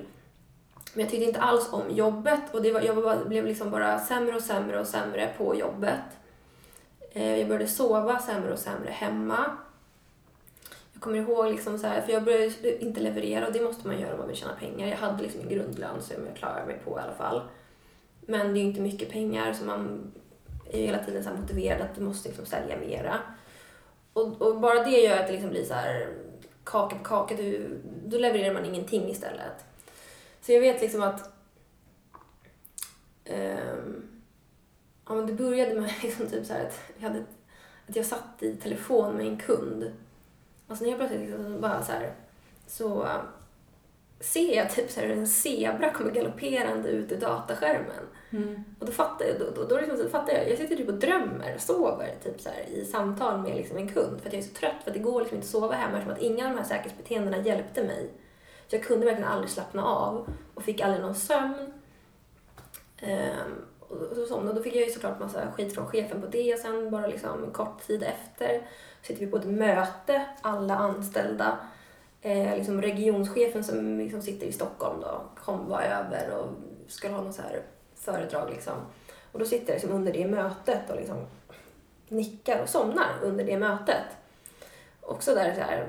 Men 0.93 1.01
jag 1.03 1.09
tyckte 1.11 1.25
inte 1.25 1.41
alls 1.41 1.73
om 1.73 1.91
jobbet 1.91 2.41
och 2.53 2.61
det 2.61 2.71
var, 2.71 2.81
jag 2.81 2.93
var, 2.93 3.25
blev 3.25 3.45
liksom 3.45 3.71
bara 3.71 3.99
sämre 3.99 4.35
och 4.35 4.41
sämre 4.41 4.79
och 4.79 4.87
sämre 4.87 5.33
på 5.37 5.55
jobbet. 5.55 5.99
Eh, 7.11 7.37
Jag 7.39 7.47
började 7.47 7.67
sova 7.67 8.19
sämre 8.19 8.53
och 8.53 8.59
sämre 8.59 8.89
hemma. 8.91 9.57
Jag 11.01 11.03
kommer 11.03 11.17
ihåg 11.17 11.51
liksom 11.51 11.77
så 11.77 11.87
här, 11.87 12.01
för 12.01 12.13
jag 12.13 12.23
började 12.23 12.83
inte 12.83 12.99
leverera 12.99 13.47
och 13.47 13.53
det 13.53 13.61
måste 13.61 13.87
man 13.87 13.99
göra 13.99 14.13
om 14.13 14.19
man 14.19 14.27
vill 14.27 14.37
tjäna 14.37 14.53
pengar. 14.53 14.87
Jag 14.87 14.97
hade 14.97 15.23
liksom 15.23 15.41
en 15.41 15.49
grundlön 15.49 16.01
som 16.01 16.25
jag 16.25 16.35
klarade 16.35 16.65
mig 16.65 16.79
på 16.85 16.99
i 16.99 17.01
alla 17.01 17.13
fall. 17.13 17.41
Men 18.21 18.53
det 18.53 18.59
är 18.59 18.61
ju 18.61 18.67
inte 18.67 18.81
mycket 18.81 19.09
pengar 19.09 19.53
så 19.53 19.65
man 19.65 20.11
är 20.71 20.79
ju 20.79 20.85
hela 20.85 21.03
tiden 21.03 21.23
så 21.23 21.29
motiverad 21.29 21.81
att 21.81 21.95
du 21.95 22.01
måste 22.01 22.29
liksom 22.29 22.45
sälja 22.45 22.77
mera. 22.77 23.19
Och, 24.13 24.41
och 24.41 24.59
bara 24.59 24.83
det 24.83 25.01
gör 25.01 25.17
att 25.17 25.27
det 25.27 25.33
liksom 25.33 25.49
blir 25.49 25.65
så 25.65 25.73
här 25.73 26.07
kaka 26.63 26.95
på 26.95 27.03
kaka, 27.03 27.35
du, 27.35 27.79
då 28.05 28.17
levererar 28.17 28.53
man 28.53 28.65
ingenting 28.65 29.09
istället. 29.09 29.65
Så 30.41 30.51
jag 30.51 30.59
vet 30.59 30.81
liksom 30.81 31.01
att 31.01 31.33
um, 33.29 34.21
ja, 35.07 35.15
men 35.15 35.27
det 35.27 35.33
började 35.33 35.81
med 35.81 35.91
liksom 36.03 36.27
typ 36.27 36.45
så 36.45 36.53
här 36.53 36.65
att, 36.65 36.79
jag 36.97 37.09
hade, 37.09 37.25
att 37.87 37.95
jag 37.95 38.05
satt 38.05 38.43
i 38.43 38.55
telefon 38.55 39.15
med 39.15 39.27
en 39.27 39.37
kund. 39.37 39.91
Och 40.71 40.77
sen 40.77 40.87
helt 40.87 40.97
plötsligt 40.99 41.21
liksom 41.21 41.61
bara 41.61 41.83
så 41.83 41.91
här, 41.91 42.13
så 42.67 43.03
äh, 43.03 43.21
ser 44.19 44.55
jag 44.55 44.69
typ 44.69 44.91
så 44.91 44.99
här 44.99 45.09
en 45.09 45.27
zebra 45.27 45.91
kommer 45.91 46.11
galopperande 46.11 46.89
ut 46.89 47.11
ur 47.11 47.17
dataskärmen. 47.17 48.07
Mm. 48.29 48.63
Och 48.79 48.85
då 48.85 48.91
fattar 48.91 49.25
jag, 49.25 49.39
då, 49.39 49.51
då, 49.55 49.67
då 49.67 49.77
liksom, 49.77 50.09
fattar 50.09 50.33
jag, 50.33 50.49
jag 50.49 50.57
sitter 50.57 50.75
typ 50.75 50.87
och 50.87 50.93
drömmer, 50.93 51.57
sover 51.57 52.15
typ 52.23 52.41
så 52.41 52.49
här, 52.49 52.69
i 52.69 52.85
samtal 52.85 53.41
med 53.41 53.55
liksom 53.55 53.77
en 53.77 53.93
kund 53.93 54.21
för 54.21 54.27
att 54.27 54.33
jag 54.33 54.43
är 54.43 54.47
så 54.47 54.53
trött 54.53 54.83
för 54.83 54.91
att 54.91 54.97
det 54.97 55.03
går 55.03 55.19
liksom 55.19 55.35
inte 55.35 55.45
att 55.45 55.51
sova 55.51 55.75
hemma 55.75 55.97
eftersom 55.97 56.13
att 56.13 56.21
inga 56.21 56.45
av 56.45 56.51
de 56.51 56.57
här 56.57 56.65
säkerhetsbeteendena 56.65 57.37
hjälpte 57.37 57.83
mig. 57.83 58.09
Så 58.67 58.75
jag 58.75 58.83
kunde 58.83 59.05
verkligen 59.05 59.31
aldrig 59.31 59.49
slappna 59.49 59.85
av 59.85 60.33
och 60.53 60.63
fick 60.63 60.81
aldrig 60.81 61.01
någon 61.01 61.15
sömn. 61.15 61.73
Ehm, 62.97 63.65
och, 63.91 64.27
så, 64.27 64.37
och 64.37 64.55
då 64.55 64.63
fick 64.63 64.75
jag 64.75 64.85
ju 64.85 64.91
såklart 64.91 65.19
massa 65.19 65.51
skit 65.51 65.75
från 65.75 65.87
chefen 65.87 66.21
på 66.21 66.27
det 66.27 66.53
och 66.53 66.59
sen 66.59 66.91
bara 66.91 67.07
liksom 67.07 67.43
en 67.43 67.51
kort 67.51 67.87
tid 67.87 68.03
efter 68.03 68.61
sitter 69.01 69.25
vi 69.25 69.31
på 69.31 69.37
ett 69.37 69.45
möte, 69.45 70.25
alla 70.41 70.75
anställda. 70.75 71.57
Eh, 72.21 72.55
liksom 72.55 72.81
regionschefen 72.81 73.63
som 73.63 73.97
liksom 73.97 74.21
sitter 74.21 74.47
i 74.47 74.51
Stockholm 74.51 75.01
då 75.01 75.21
kom 75.43 75.69
var 75.69 75.81
över 75.81 76.37
och 76.37 76.47
skulle 76.87 77.13
ha 77.13 77.21
något 77.21 77.35
så 77.35 77.41
här 77.41 77.61
föredrag 77.95 78.49
liksom. 78.49 78.73
Och 79.31 79.39
då 79.39 79.45
sitter 79.45 79.67
jag 79.67 79.73
liksom 79.73 79.91
under 79.91 80.13
det 80.13 80.27
mötet 80.27 80.89
och 80.89 80.95
liksom 80.95 81.17
nickar 82.07 82.61
och 82.61 82.69
somnar 82.69 83.09
under 83.21 83.43
det 83.43 83.57
mötet. 83.57 84.05
Också 85.01 85.35
där 85.35 85.53
så 85.53 85.61
här, 85.61 85.87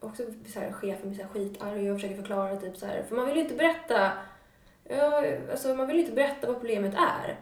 också 0.00 0.22
så 0.52 0.60
här, 0.60 0.72
chefen 0.72 1.08
blir 1.08 1.18
så 1.18 1.24
här 1.24 1.30
skitarg 1.30 1.90
och 1.90 1.96
försöker 1.96 2.16
förklara 2.16 2.56
typ 2.56 2.76
så 2.76 2.86
här, 2.86 3.02
för 3.08 3.16
man 3.16 3.26
vill 3.26 3.36
ju 3.36 3.42
inte 3.42 3.54
berätta, 3.54 4.12
ja, 4.88 5.22
alltså 5.50 5.74
man 5.74 5.86
vill 5.86 5.98
inte 5.98 6.12
berätta 6.12 6.46
vad 6.46 6.56
problemet 6.56 6.94
är. 6.94 7.38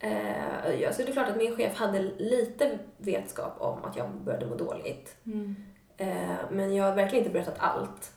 Eh, 0.00 0.86
alltså 0.86 1.02
det 1.02 1.08
är 1.08 1.12
klart 1.12 1.28
att 1.28 1.36
min 1.36 1.56
chef 1.56 1.74
hade 1.74 2.02
lite 2.18 2.78
vetskap 2.96 3.56
om 3.58 3.84
att 3.84 3.96
jag 3.96 4.10
började 4.10 4.46
må 4.46 4.54
dåligt. 4.54 5.16
Mm. 5.26 5.56
Eh, 5.96 6.36
men 6.50 6.74
jag 6.74 6.84
har 6.84 6.94
verkligen 6.94 7.24
inte 7.24 7.32
berättat 7.32 7.58
allt. 7.58 8.12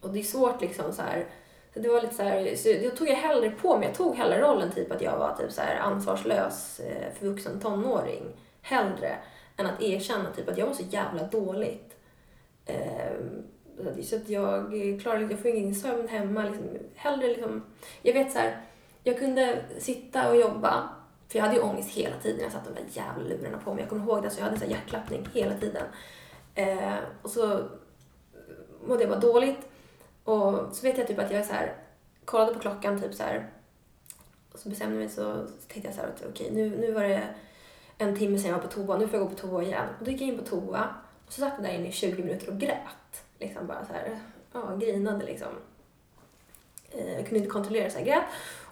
Och 0.00 0.10
det 0.10 0.18
är 0.18 0.22
svårt 0.22 0.60
liksom 0.60 0.92
så 0.92 1.02
här. 1.02 1.26
Så 1.74 1.80
det 1.80 1.88
var 1.88 2.02
lite 2.02 2.14
så 2.14 2.22
här, 2.22 2.56
så 2.56 2.68
jag 2.68 2.96
tog 2.96 3.08
jag 3.08 3.14
hellre 3.14 3.50
på 3.50 3.78
mig, 3.78 3.88
jag 3.88 3.96
tog 3.96 4.16
hellre 4.16 4.40
rollen 4.40 4.72
typ 4.72 4.92
att 4.92 5.02
jag 5.02 5.18
var 5.18 5.34
typ 5.34 5.52
så 5.52 5.60
här 5.60 5.76
ansvarslös 5.76 6.80
eh, 6.80 7.12
för 7.14 7.26
vuxen 7.26 7.60
tonåring. 7.60 8.24
Hellre 8.62 9.16
än 9.56 9.66
att 9.66 9.82
erkänna 9.82 10.30
typ 10.30 10.48
att 10.48 10.58
jag 10.58 10.66
var 10.66 10.74
så 10.74 10.84
jävla 10.90 11.22
dåligt. 11.22 11.96
Eh, 12.66 13.12
Eh, 13.80 14.02
så 14.02 14.16
att 14.16 14.28
jag 14.28 14.88
eh, 14.88 14.98
klarar 14.98 15.20
jag 15.20 15.38
får 15.38 15.50
ingen 15.50 15.74
sömn 15.74 16.08
hemma. 16.08 16.42
Liksom, 16.42 16.64
hellre 16.94 17.28
liksom, 17.28 17.62
jag 18.02 18.14
vet 18.14 18.32
så 18.32 18.38
här, 18.38 18.60
jag 19.02 19.18
kunde 19.18 19.64
sitta 19.78 20.30
och 20.30 20.36
jobba 20.36 20.88
för 21.28 21.38
jag 21.38 21.44
hade 21.44 21.56
ju 21.56 21.62
ångest 21.62 21.90
hela 21.90 22.16
tiden. 22.16 22.40
Jag 22.42 22.52
satte 22.52 22.70
de 22.70 22.80
där 22.80 22.88
jävla 22.92 23.24
lurarna 23.24 23.58
på 23.58 23.74
mig. 23.74 23.82
Jag 23.82 23.88
kommer 23.88 24.04
ihåg 24.04 24.22
det, 24.22 24.30
så 24.30 24.40
jag 24.40 24.44
hade 24.44 24.58
så 24.58 24.64
här 24.64 24.70
hjärtklappning 24.70 25.28
hela 25.32 25.54
tiden. 25.54 25.84
Eh, 26.54 26.98
och 27.22 27.30
så 27.30 27.68
mådde 28.86 29.02
jag 29.02 29.10
bara 29.10 29.20
dåligt. 29.20 29.68
Och 30.24 30.76
så 30.76 30.82
vet 30.82 30.98
jag 30.98 31.06
typ 31.06 31.18
att 31.18 31.30
jag 31.30 31.46
så 31.46 31.52
här, 31.52 31.74
kollade 32.24 32.54
på 32.54 32.60
klockan 32.60 33.00
typ 33.00 33.14
så 33.14 33.22
här. 33.22 33.50
Och 34.52 34.58
så 34.58 34.68
bestämde 34.68 34.94
jag 34.94 35.00
mig 35.00 35.08
så, 35.08 35.46
så 35.46 35.68
tänkte 35.68 35.88
jag 35.88 35.94
så 35.94 36.00
här 36.00 36.08
att 36.08 36.24
okej 36.28 36.50
nu, 36.52 36.76
nu 36.80 36.92
var 36.92 37.02
det 37.02 37.28
en 37.98 38.16
timme 38.16 38.38
sedan 38.38 38.50
jag 38.50 38.56
var 38.56 38.64
på 38.64 38.72
toa. 38.72 38.98
Nu 38.98 39.08
får 39.08 39.18
jag 39.18 39.28
gå 39.28 39.34
på 39.34 39.40
toa 39.40 39.62
igen. 39.62 39.88
Och 39.98 40.04
då 40.04 40.10
gick 40.10 40.20
jag 40.20 40.28
in 40.28 40.38
på 40.38 40.44
toa. 40.44 40.88
Och 41.26 41.32
så 41.32 41.40
satt 41.40 41.52
jag 41.56 41.66
där 41.66 41.74
inne 41.74 41.88
i 41.88 41.92
20 41.92 42.22
minuter 42.22 42.48
och 42.48 42.58
grät. 42.58 43.24
Liksom 43.38 43.66
bara 43.66 43.84
så 43.86 43.92
här, 43.92 44.18
ja, 44.52 44.76
grinade 44.76 45.24
liksom. 45.24 45.48
Eh, 46.90 47.12
Jag 47.14 47.24
kunde 47.24 47.36
inte 47.36 47.50
kontrollera 47.50 47.90
så 47.90 47.98
grät. 48.04 48.22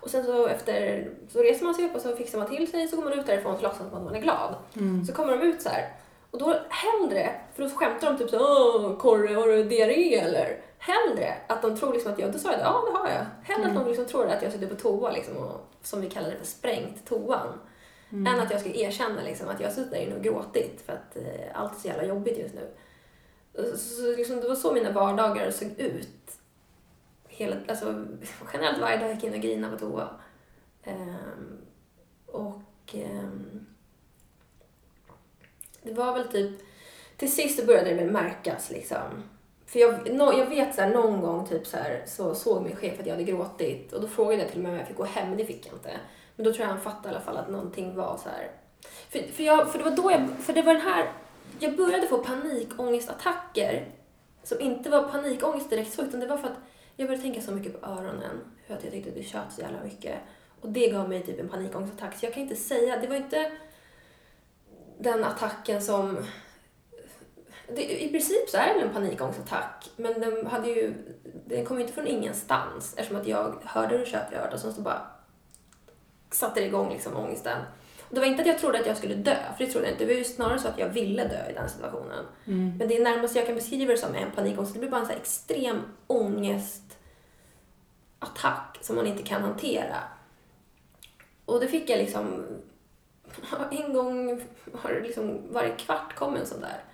Och 0.00 0.10
sen 0.10 0.24
så 0.24 0.46
efter, 0.46 1.08
så 1.28 1.42
reser 1.42 1.64
man 1.64 1.74
sig 1.74 1.84
upp 1.84 1.94
och 1.94 2.00
så 2.00 2.16
fixar 2.16 2.38
man 2.38 2.48
till 2.48 2.70
sig 2.70 2.88
så 2.88 2.96
går 2.96 3.04
man 3.04 3.18
ut 3.18 3.26
därifrån 3.26 3.54
och 3.54 3.62
låtsas 3.62 3.92
man 3.92 4.00
att 4.00 4.04
man 4.04 4.14
är 4.14 4.20
glad. 4.20 4.54
Mm. 4.76 5.04
Så 5.04 5.12
kommer 5.12 5.36
de 5.36 5.46
ut 5.46 5.62
så 5.62 5.68
här. 5.68 5.92
Och 6.30 6.38
då 6.38 6.56
hellre, 6.68 7.34
för 7.54 7.62
då 7.62 7.70
skämtar 7.70 8.12
de 8.12 8.18
typ 8.18 8.30
så 8.30 8.38
Åh, 8.38 8.96
Korre, 8.98 9.34
har 9.34 9.46
du 9.48 9.64
diarré 9.64 10.14
eller? 10.18 10.60
Hellre 10.78 11.34
att 11.46 11.62
de 11.62 11.76
tror 11.76 11.92
liksom 11.92 12.12
att 12.12 12.18
jag, 12.18 12.32
då 12.32 12.38
sa 12.38 12.50
det, 12.50 12.60
ja 12.60 12.82
det 12.92 12.98
har 12.98 13.08
jag. 13.08 13.54
Hellre 13.54 13.68
att 13.68 13.74
de 13.74 13.86
liksom 13.88 14.04
tror 14.04 14.26
att 14.26 14.42
jag 14.42 14.52
sitter 14.52 14.66
på 14.66 14.74
toa 14.74 15.10
liksom 15.10 15.36
och, 15.36 15.60
som 15.82 16.00
vi 16.00 16.10
kallar 16.10 16.30
det 16.30 16.36
för 16.36 16.46
sprängt 16.46 17.06
toan. 17.08 17.48
Än 18.10 18.40
att 18.40 18.50
jag 18.50 18.60
ska 18.60 18.70
erkänna 18.70 19.22
liksom 19.22 19.48
att 19.48 19.60
jag 19.60 19.72
sitter 19.72 19.90
där 19.90 19.98
inne 19.98 20.16
och 20.16 20.22
gråtit 20.22 20.82
för 20.86 20.92
att 20.92 21.16
eh, 21.16 21.60
allt 21.60 21.76
är 21.76 21.80
så 21.80 21.88
jävla 21.88 22.04
jobbigt 22.04 22.38
just 22.38 22.54
nu. 22.54 22.68
Så, 23.56 23.76
så, 23.78 24.16
liksom, 24.16 24.40
det 24.40 24.48
var 24.48 24.54
så 24.54 24.72
mina 24.72 24.92
vardagar 24.92 25.50
såg 25.50 25.68
ut. 25.78 26.38
Hela, 27.28 27.56
alltså, 27.68 28.06
generellt 28.52 28.78
varje 28.78 28.96
dag 28.96 29.10
gick 29.10 29.24
jag 29.24 29.28
in 29.28 29.34
och 29.34 29.40
grinade 29.40 29.76
på 29.76 29.78
toa. 29.78 30.08
Um, 30.86 31.58
och 32.26 32.94
um, 32.94 33.66
det 35.82 35.92
var 35.92 36.12
väl 36.12 36.28
typ, 36.28 36.60
till 37.16 37.32
sist 37.32 37.66
började 37.66 37.90
det 37.90 37.94
väl 37.94 38.10
märkas 38.10 38.70
liksom. 38.70 39.22
För 39.66 39.78
jag, 39.78 40.14
no, 40.14 40.38
jag 40.38 40.46
vet 40.46 40.74
så 40.74 40.80
här, 40.80 40.90
någon 40.90 41.20
gång 41.20 41.46
typ 41.46 41.66
så, 41.66 41.76
här, 41.76 42.02
så 42.06 42.34
såg 42.34 42.62
min 42.62 42.76
chef 42.76 43.00
att 43.00 43.06
jag 43.06 43.14
hade 43.14 43.24
gråtit 43.24 43.92
och 43.92 44.00
då 44.00 44.08
frågade 44.08 44.42
jag 44.42 44.50
till 44.50 44.58
och 44.58 44.62
med 44.62 44.72
om 44.72 44.78
jag 44.78 44.88
fick 44.88 44.96
gå 44.96 45.04
hem, 45.04 45.28
men 45.28 45.38
det 45.38 45.44
fick 45.44 45.66
jag 45.66 45.74
inte. 45.74 45.90
Men 46.36 46.44
då 46.44 46.52
tror 46.52 46.62
jag 46.62 46.72
han 46.72 46.80
fattade 46.80 47.08
i 47.08 47.10
alla 47.10 47.24
fall 47.24 47.36
att 47.36 47.50
någonting 47.50 47.96
var 47.96 48.20
så 48.22 48.28
här. 48.28 48.50
För, 49.08 49.18
för, 49.18 49.42
jag, 49.42 49.72
för 49.72 49.78
det 49.78 49.84
var 49.84 49.96
då 49.96 50.10
jag, 50.10 50.28
för 50.40 50.52
det 50.52 50.62
var 50.62 50.74
den 50.74 50.82
här, 50.82 51.12
jag 51.58 51.76
började 51.76 52.06
få 52.06 52.18
panikångestattacker 52.18 53.88
som 54.42 54.60
inte 54.60 54.90
var 54.90 55.02
panikångest 55.02 55.70
direkt 55.70 55.92
så, 55.92 56.02
utan 56.02 56.20
det 56.20 56.26
var 56.26 56.36
för 56.36 56.48
att 56.48 56.58
jag 56.96 57.08
började 57.08 57.22
tänka 57.22 57.40
så 57.40 57.52
mycket 57.52 57.80
på 57.80 57.86
öronen, 57.86 58.40
hur 58.66 58.74
att 58.76 58.84
jag 58.84 58.92
tyckte 58.92 59.10
att 59.10 59.16
det 59.16 59.22
tjöt 59.22 59.52
så 59.52 59.60
jävla 59.60 59.84
mycket. 59.84 60.18
Och 60.60 60.68
det 60.68 60.88
gav 60.88 61.08
mig 61.08 61.22
typ 61.22 61.40
en 61.40 61.48
panikångestattack. 61.48 62.16
Så 62.18 62.26
jag 62.26 62.34
kan 62.34 62.42
inte 62.42 62.56
säga, 62.56 63.00
det 63.00 63.06
var 63.06 63.16
inte 63.16 63.52
den 64.98 65.24
attacken 65.24 65.82
som... 65.82 66.26
Det, 67.68 68.02
I 68.02 68.10
princip 68.10 68.48
så 68.48 68.56
är 68.56 68.68
det 68.68 68.74
väl 68.74 68.88
en 68.88 68.94
panikångestattack, 68.94 69.90
men 69.96 70.20
den, 70.20 70.46
hade 70.46 70.68
ju, 70.68 70.94
den 71.46 71.64
kom 71.64 71.76
ju 71.76 71.82
inte 71.82 71.94
från 71.94 72.06
ingenstans 72.06 72.94
eftersom 72.96 73.20
att 73.20 73.26
jag 73.26 73.54
hörde 73.64 73.96
hur 73.96 74.04
köpte 74.04 74.34
jag 74.34 74.52
och 74.52 74.60
sen 74.60 74.72
så 74.72 74.80
bara 74.80 75.06
satte 76.30 76.60
det 76.60 76.66
igång 76.66 76.92
liksom 76.92 77.16
ångesten. 77.16 77.62
Det 78.10 78.20
var 78.20 78.26
inte 78.26 78.42
att 78.42 78.48
jag 78.48 78.58
trodde 78.58 78.80
att 78.80 78.86
jag 78.86 78.96
skulle 78.96 79.14
dö, 79.14 79.36
för 79.56 79.64
det 79.64 79.70
trodde 79.70 79.86
jag 79.86 79.94
inte. 79.94 80.04
Det 80.04 80.12
var 80.12 80.18
ju 80.18 80.24
snarare 80.24 80.58
så 80.58 80.68
att 80.68 80.78
jag 80.78 80.88
ville 80.88 81.24
dö 81.24 81.50
i 81.50 81.52
den 81.52 81.68
situationen. 81.68 82.26
Mm. 82.44 82.76
Men 82.78 82.88
det 82.88 82.96
är 82.96 83.04
närmast 83.04 83.36
jag 83.36 83.46
kan 83.46 83.54
beskriva 83.54 83.92
det 83.92 83.98
som 83.98 84.14
en 84.14 84.30
panikångest. 84.30 84.74
Det 84.74 84.78
blir 84.78 84.90
bara 84.90 85.00
en 85.00 85.06
så 85.06 85.12
extrem 85.12 85.82
ångestattack 86.06 88.78
som 88.80 88.96
man 88.96 89.06
inte 89.06 89.22
kan 89.22 89.42
hantera. 89.42 89.96
Och 91.44 91.60
det 91.60 91.68
fick 91.68 91.90
jag 91.90 91.98
liksom... 91.98 92.44
En 93.70 93.92
gång 93.92 94.42
har 94.72 94.92
det 94.92 95.00
liksom 95.00 95.42
varje 95.50 95.76
kvart 95.76 96.14
kom 96.14 96.36
en 96.36 96.46
sån 96.46 96.60
där. 96.60 96.84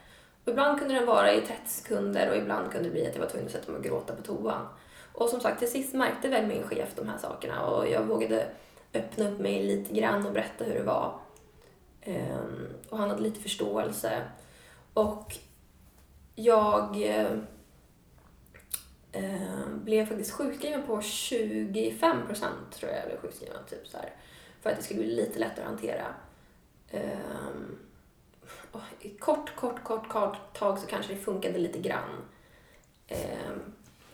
Och 0.44 0.50
ibland 0.50 0.78
kunde 0.78 0.94
den 0.94 1.06
vara 1.06 1.32
i 1.32 1.40
30 1.40 1.60
sekunder 1.66 2.30
och 2.30 2.36
ibland 2.36 2.72
kunde 2.72 2.88
det 2.88 2.92
bli 2.92 3.06
att 3.06 3.14
jag 3.14 3.22
var 3.22 3.28
tvungen 3.28 3.46
att 3.46 3.52
sätta 3.52 3.72
mig 3.72 3.78
och 3.78 3.84
gråta 3.84 4.14
på 4.14 4.22
toan. 4.22 4.66
Och 5.12 5.28
som 5.28 5.40
sagt, 5.40 5.58
till 5.58 5.70
sist 5.70 5.94
märkte 5.94 6.28
väl 6.28 6.46
min 6.46 6.62
chef 6.62 6.88
de 6.96 7.08
här 7.08 7.18
sakerna 7.18 7.66
och 7.66 7.88
jag 7.88 8.02
vågade 8.02 8.46
öppna 8.94 9.28
upp 9.28 9.38
mig 9.38 9.62
lite 9.62 9.94
grann 9.94 10.26
och 10.26 10.32
berätta 10.32 10.64
hur 10.64 10.74
det 10.74 10.82
var. 10.82 11.18
Ehm, 12.00 12.68
och 12.88 12.98
han 12.98 13.10
hade 13.10 13.22
lite 13.22 13.40
förståelse. 13.40 14.22
Och 14.94 15.36
jag 16.34 17.02
ehm, 19.12 19.84
blev 19.84 20.06
faktiskt 20.06 20.32
sjukskriven 20.32 20.82
på 20.82 21.00
25 21.00 22.26
procent 22.26 22.72
tror 22.72 22.90
jag 22.90 23.04
eller 23.04 23.16
sjukskriven. 23.16 23.64
Typ 23.70 23.86
så 23.86 23.96
här, 23.96 24.10
för 24.60 24.70
att 24.70 24.76
det 24.76 24.82
skulle 24.82 25.00
bli 25.00 25.14
lite 25.16 25.38
lättare 25.38 25.64
att 25.64 25.70
hantera. 25.70 26.06
Ehm, 26.90 27.78
och 28.72 28.80
I 29.00 29.08
kort, 29.08 29.56
kort, 29.56 29.84
kort, 29.84 30.08
kort 30.08 30.58
tag 30.58 30.78
så 30.78 30.86
kanske 30.86 31.14
det 31.14 31.20
funkade 31.20 31.58
lite 31.58 31.78
grann. 31.78 32.22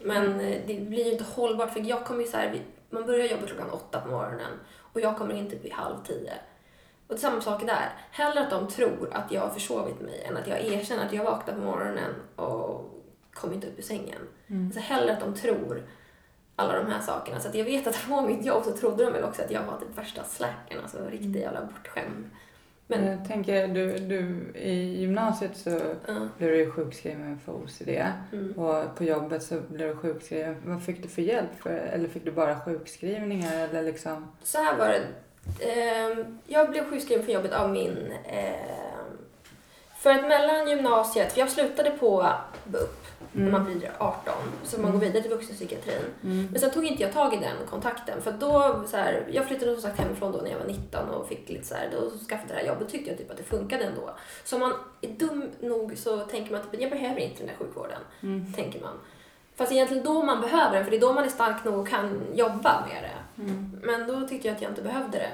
Men 0.03 0.41
eh, 0.41 0.63
det 0.67 0.75
blir 0.75 1.05
ju 1.05 1.13
inte 1.13 1.25
hållbart 1.25 1.73
för 1.73 1.81
jag 1.81 2.05
kommer 2.05 2.21
ju 2.21 2.27
så 2.27 2.37
här, 2.37 2.63
man 2.91 3.07
börjar 3.07 3.27
jobba 3.27 3.47
klockan 3.47 3.71
åtta 3.71 4.01
på 4.01 4.09
morgonen 4.09 4.53
och 4.93 5.01
jag 5.01 5.19
kommer 5.19 5.35
in 5.35 5.51
typ 5.51 5.65
vid 5.65 5.73
halv 5.73 6.05
tio. 6.05 6.33
Och 7.07 7.15
det 7.15 7.19
är 7.19 7.19
samma 7.19 7.41
sak 7.41 7.67
där. 7.67 7.93
Hellre 8.11 8.41
att 8.41 8.51
de 8.51 8.69
tror 8.69 9.09
att 9.13 9.33
jag 9.33 9.41
har 9.41 9.49
försovit 9.49 10.01
mig 10.01 10.23
än 10.29 10.37
att 10.37 10.47
jag 10.47 10.61
erkänner 10.65 11.07
att 11.07 11.13
jag 11.13 11.25
vaknade 11.25 11.59
på 11.59 11.65
morgonen 11.65 12.15
och 12.37 12.95
kom 13.33 13.53
inte 13.53 13.67
upp 13.67 13.79
ur 13.79 13.83
sängen. 13.83 14.21
Alltså 14.67 14.81
hellre 14.81 15.13
att 15.13 15.21
de 15.21 15.35
tror 15.35 15.83
alla 16.57 16.73
de 16.83 16.87
här 16.87 17.01
sakerna. 17.01 17.41
Så 17.41 17.49
att 17.49 17.55
jag 17.55 17.65
vet 17.65 17.87
att 17.87 18.07
på 18.09 18.21
mitt 18.21 18.47
jobb 18.47 18.65
så 18.65 18.73
trodde 18.73 19.05
de 19.05 19.13
väl 19.13 19.25
också 19.25 19.43
att 19.43 19.51
jag 19.51 19.63
var 19.63 19.79
typ 19.79 19.99
värsta 19.99 20.25
slackern, 20.25 20.81
alltså 20.83 20.99
riktigt 21.09 21.37
jävla 21.37 21.65
bortskämd. 21.65 22.31
Men, 22.91 23.07
Jag 23.07 23.25
tänker, 23.29 23.69
du, 23.69 23.99
du, 23.99 24.37
i 24.59 25.01
gymnasiet 25.01 25.57
så 25.57 25.71
ja, 26.07 26.29
blev 26.39 26.51
du 26.51 26.71
sjukskriven 26.71 27.39
för 27.45 27.53
OCD. 27.53 27.89
mm. 28.33 28.53
Och 28.53 28.97
på 28.97 29.05
jobbet 29.05 29.43
så 29.43 29.61
blev 29.69 29.89
du 29.89 29.97
sjukskriven. 29.97 30.57
Vad 30.67 30.83
fick 30.83 31.03
du 31.03 31.09
för 31.09 31.23
hjälp? 31.23 31.61
För, 31.63 31.71
eller 31.71 32.09
fick 32.09 32.25
du 32.25 32.31
bara 32.31 32.61
sjukskrivningar? 32.61 33.57
Eller 33.69 33.83
liksom? 33.83 34.33
Så 34.43 34.59
här 34.59 34.77
var 34.79 34.89
det. 34.89 35.03
Ehm, 35.73 36.39
jag 36.47 36.71
blev 36.71 36.85
sjukskriven 36.91 37.25
för 37.25 37.33
jobbet 37.33 37.53
av 37.53 37.71
min... 37.71 38.13
ehm, 38.29 38.88
för 39.99 40.11
att 40.11 40.29
mellan 40.29 40.69
gymnasiet, 40.69 41.33
för 41.33 41.41
jag 41.41 41.51
slutade 41.51 41.91
på 41.91 42.33
BUP 42.65 43.05
när 43.33 43.51
man 43.51 43.65
blir 43.65 43.91
18, 43.99 44.35
så 44.65 44.81
man 44.81 44.93
går 44.93 44.99
vidare 44.99 45.23
till 45.23 45.31
vuxenpsykiatrin. 45.31 46.03
Mm. 46.25 46.49
Men 46.51 46.61
sen 46.61 46.71
tog 46.71 46.85
inte 46.87 47.03
jag 47.03 47.13
tag 47.13 47.35
i 47.35 47.37
den 47.37 47.57
kontakten 47.71 48.23
för 48.23 48.33
då, 48.33 48.83
så 48.87 48.97
här, 48.97 49.27
jag 49.31 49.47
flyttade 49.47 49.73
som 49.73 49.83
sagt 49.83 50.01
hemifrån 50.01 50.33
då 50.33 50.39
när 50.39 50.51
jag 50.51 50.59
var 50.59 50.67
19 50.67 51.09
och 51.09 51.29
fick 51.29 51.49
lite 51.49 51.67
så 51.67 51.75
här, 51.75 51.89
då 51.93 52.11
skaffade 52.29 52.55
det 52.55 52.61
här 52.61 52.67
jobbet 52.67 52.89
tyckte 52.89 53.11
jag 53.11 53.19
typ 53.19 53.31
att 53.31 53.37
det 53.37 53.43
funkade 53.43 53.85
ändå. 53.85 54.11
Så 54.45 54.57
om 54.57 54.61
man 54.61 54.73
är 55.01 55.09
dum 55.09 55.51
nog 55.61 55.99
så 55.99 56.19
tänker 56.19 56.53
man 56.53 56.61
att 56.61 56.81
jag 56.81 56.91
behöver 56.91 57.21
inte 57.21 57.39
den 57.39 57.47
där 57.47 57.55
sjukvården, 57.55 58.01
Mm. 58.23 58.53
tänker 58.53 58.81
man. 58.81 58.95
Fast 59.57 59.73
egentligen 59.73 60.05
då 60.05 60.23
man 60.23 60.41
behöver 60.41 60.75
den, 60.77 60.85
för 60.85 60.91
det 60.91 60.97
är 60.97 61.01
då 61.01 61.13
man 61.13 61.25
är 61.25 61.29
stark 61.29 61.65
nog 61.65 61.79
och 61.79 61.89
kan 61.89 62.21
jobba 62.35 62.87
med 62.89 63.03
det. 63.03 63.43
Mm. 63.43 63.81
Men 63.83 64.07
då 64.07 64.29
tyckte 64.29 64.49
jag 64.49 64.55
att 64.55 64.63
jag 64.63 64.71
inte 64.71 64.83
behövde 64.83 65.19
det. 65.19 65.33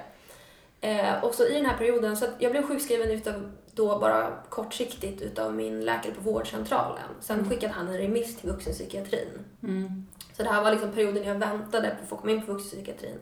Eh, 0.88 1.24
och 1.24 1.34
så 1.34 1.46
i 1.46 1.54
den 1.54 1.66
här 1.66 1.76
perioden, 1.76 2.16
så 2.16 2.24
att 2.24 2.30
jag 2.38 2.52
blev 2.52 2.66
sjukskriven 2.66 3.10
utav 3.10 3.50
då 3.74 3.98
bara 3.98 4.42
kortsiktigt 4.48 5.22
utav 5.22 5.54
min 5.54 5.80
läkare 5.80 6.12
på 6.14 6.20
vårdcentralen. 6.20 7.08
Sen 7.20 7.50
skickade 7.50 7.72
han 7.72 7.88
en 7.88 7.98
remiss 7.98 8.36
till 8.36 8.50
vuxenpsykiatrin. 8.50 9.44
Mm. 9.62 10.06
Så 10.36 10.42
det 10.42 10.48
här 10.48 10.64
var 10.64 10.70
liksom 10.70 10.92
perioden 10.92 11.24
jag 11.24 11.34
väntade 11.34 11.88
på 11.88 12.02
att 12.02 12.08
få 12.08 12.16
komma 12.16 12.32
in 12.32 12.46
på 12.46 12.52
vuxenpsykiatrin. 12.52 13.18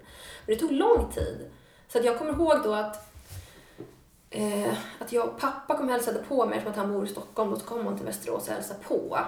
Men 0.47 0.55
det 0.55 0.61
tog 0.61 0.73
lång 0.73 1.11
tid. 1.13 1.51
Så 1.89 1.99
att 1.99 2.05
jag 2.05 2.19
kommer 2.19 2.33
ihåg 2.33 2.63
då 2.65 2.73
att, 2.73 3.15
eh, 4.31 4.73
att 4.99 5.13
jag 5.13 5.29
och 5.29 5.41
pappa 5.41 5.77
kom 5.77 5.87
och 5.87 5.93
hälsade 5.93 6.19
på 6.29 6.47
mig 6.47 6.59
eftersom 6.59 6.73
att 6.73 6.87
han 6.87 6.93
bor 6.93 7.05
i 7.05 7.09
Stockholm. 7.09 7.51
Då 7.51 7.57
så 7.57 7.67
kom 7.67 7.87
han 7.87 7.97
till 7.97 8.07
Västerås 8.07 8.49
och 8.49 8.55
hälsade 8.55 8.81
på. 8.89 9.19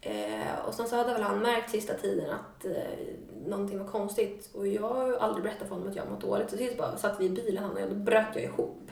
Eh, 0.00 0.58
och 0.66 0.74
sen 0.74 0.88
så 0.88 0.96
hade 0.96 1.12
väl 1.12 1.22
han 1.22 1.38
märkt 1.38 1.70
sista 1.70 1.94
tiden 1.94 2.30
att 2.30 2.64
eh, 2.64 2.72
någonting 3.46 3.78
var 3.78 3.86
konstigt. 3.86 4.50
Och 4.54 4.66
jag 4.66 4.88
har 4.88 5.12
aldrig 5.12 5.44
berättat 5.44 5.68
för 5.68 5.74
honom 5.74 5.90
att 5.90 5.96
jag 5.96 6.10
mått 6.10 6.20
dåligt. 6.20 6.50
Så 6.50 6.56
sist 6.56 6.78
bara 6.78 6.96
satt 6.96 7.20
vi 7.20 7.24
i 7.24 7.30
bilen 7.30 7.64
han 7.64 7.72
och 7.72 7.80
jag, 7.80 7.88
då 7.88 7.94
bröt 7.94 8.34
jag 8.34 8.44
ihop. 8.44 8.90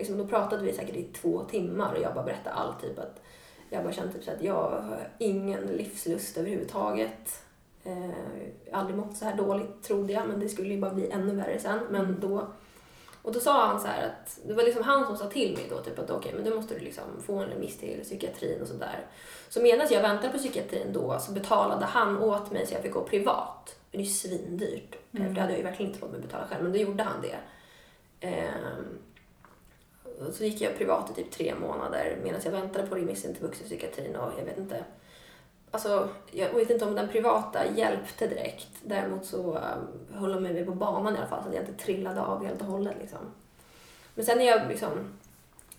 Liksom, 0.00 0.18
då 0.18 0.26
pratade 0.26 0.62
vi 0.62 0.72
säkert 0.72 0.96
i 0.96 1.02
två 1.02 1.44
timmar 1.44 1.94
och 1.94 2.02
jag 2.02 2.14
bara 2.14 2.24
berättade 2.24 2.56
allt. 2.56 2.80
Typ 2.80 2.98
att 2.98 3.22
jag 3.70 3.82
bara 3.82 3.92
kände 3.92 4.12
typ 4.12 4.24
så 4.24 4.30
att 4.30 4.42
jag 4.42 4.54
har 4.54 5.08
ingen 5.18 5.60
livslust 5.60 6.36
överhuvudtaget. 6.38 7.42
Eh, 7.84 8.72
aldrig 8.72 8.96
mått 8.96 9.16
så 9.16 9.24
här 9.24 9.36
dåligt 9.36 9.82
trodde 9.82 10.12
jag, 10.12 10.28
men 10.28 10.40
det 10.40 10.48
skulle 10.48 10.74
ju 10.74 10.80
bara 10.80 10.94
bli 10.94 11.10
ännu 11.10 11.34
värre 11.34 11.58
sen. 11.58 11.78
Men 11.90 12.20
då, 12.20 12.46
och 13.22 13.32
då 13.32 13.40
sa 13.40 13.66
han 13.66 13.80
så 13.80 13.86
att, 13.86 14.40
det 14.46 14.54
var 14.54 14.62
liksom 14.62 14.82
han 14.82 15.06
som 15.06 15.16
sa 15.16 15.26
till 15.26 15.52
mig 15.52 15.66
då 15.70 15.78
typ 15.78 15.98
att 15.98 16.10
okej, 16.10 16.32
men 16.34 16.44
då 16.44 16.56
måste 16.56 16.74
du 16.74 16.80
liksom 16.80 17.04
få 17.26 17.38
en 17.38 17.48
remiss 17.48 17.78
till 17.78 18.00
psykiatrin 18.02 18.62
och 18.62 18.68
sådär. 18.68 19.06
Så 19.48 19.62
medan 19.62 19.86
jag 19.90 20.02
väntade 20.02 20.32
på 20.32 20.38
psykiatrin 20.38 20.92
då 20.92 21.18
så 21.18 21.32
betalade 21.32 21.84
han 21.84 22.18
åt 22.18 22.50
mig 22.50 22.66
så 22.66 22.74
jag 22.74 22.82
fick 22.82 22.92
gå 22.92 23.04
privat. 23.04 23.76
Det 23.90 23.98
är 23.98 24.02
ju 24.02 24.08
svindyrt, 24.08 24.96
eh, 25.12 25.26
för 25.26 25.34
det 25.34 25.40
hade 25.40 25.52
jag 25.52 25.58
ju 25.58 25.64
verkligen 25.64 25.92
inte 25.92 26.06
med 26.06 26.14
att 26.14 26.22
betala 26.22 26.46
själv, 26.46 26.62
men 26.62 26.72
då 26.72 26.78
gjorde 26.78 27.02
han 27.02 27.22
det. 27.22 27.36
Och 28.20 28.26
så 30.32 30.44
gick 30.44 30.60
jag 30.60 30.78
privat 30.78 31.10
i 31.10 31.14
typ 31.14 31.30
tre 31.30 31.54
månader 31.54 32.18
medan 32.22 32.40
jag 32.44 32.52
väntade 32.52 32.86
på 32.86 32.94
remissen 32.94 33.34
till 33.34 33.42
vuxenpsykiatrin 33.42 34.16
och 34.16 34.32
jag 34.38 34.44
vet 34.44 34.58
inte. 34.58 34.84
Alltså, 35.70 36.08
jag 36.30 36.54
vet 36.54 36.70
inte 36.70 36.84
om 36.84 36.94
den 36.94 37.08
privata 37.08 37.66
hjälpte 37.76 38.26
direkt. 38.26 38.68
Däremot 38.82 39.26
så 39.26 39.54
um, 39.54 40.18
höll 40.18 40.32
de 40.32 40.42
mig 40.42 40.64
på 40.64 40.74
banan 40.74 41.14
i 41.14 41.18
alla 41.18 41.26
fall 41.26 41.42
så 41.42 41.48
att 41.48 41.54
jag 41.54 41.62
inte 41.62 41.84
trillade 41.84 42.22
av 42.22 42.44
helt 42.46 42.60
och 42.60 42.66
hållet 42.66 42.96
liksom. 43.00 43.18
Men 44.14 44.24
sen 44.24 44.38
när 44.38 44.44
jag 44.44 44.68
liksom 44.68 44.90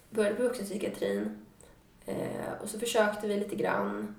började 0.09 0.35
på 0.35 0.43
vuxenpsykiatrin 0.43 1.45
eh, 2.05 2.51
och 2.61 2.69
så 2.69 2.79
försökte 2.79 3.27
vi 3.27 3.37
lite 3.37 3.55
grann. 3.55 4.15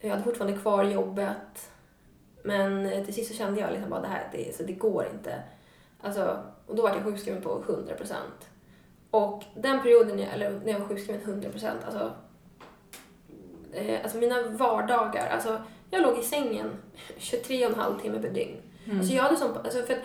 Jag 0.00 0.10
hade 0.10 0.22
fortfarande 0.22 0.58
kvar 0.58 0.84
jobbet. 0.84 1.70
Men 2.42 2.86
eh, 2.86 3.04
till 3.04 3.14
sist 3.14 3.30
så 3.30 3.36
kände 3.36 3.60
jag 3.60 3.72
liksom 3.72 3.90
bara 3.90 4.00
det 4.00 4.08
här, 4.08 4.28
det, 4.32 4.56
så 4.56 4.62
det 4.62 4.72
går 4.72 5.08
inte. 5.14 5.42
Alltså, 6.00 6.42
och 6.66 6.76
då 6.76 6.82
var 6.82 6.90
jag 6.90 7.04
sjukskriven 7.04 7.42
på 7.42 7.64
100 7.68 7.94
procent. 7.94 8.48
Och 9.12 9.44
den 9.54 9.82
perioden, 9.82 10.18
eller 10.18 10.50
när 10.64 10.72
jag 10.72 10.78
var 10.78 10.86
sjukskriven 10.86 11.22
100 11.22 11.50
procent, 11.50 11.80
alltså, 11.84 12.12
eh, 13.72 14.02
alltså 14.02 14.18
mina 14.18 14.42
vardagar, 14.42 15.28
alltså 15.28 15.62
jag 15.90 16.02
låg 16.02 16.18
i 16.18 16.22
sängen 16.22 16.70
23 17.16 17.66
och 17.66 17.72
en 17.72 17.78
halv 17.78 17.98
timme 17.98 18.22
per 18.22 18.30
dygn. 18.30 18.56
Alltså 18.98 19.14
jag 19.14 19.22
hade 19.22 19.36
sån, 19.36 19.56
alltså 19.56 19.82
för 19.82 19.92
att 19.94 20.00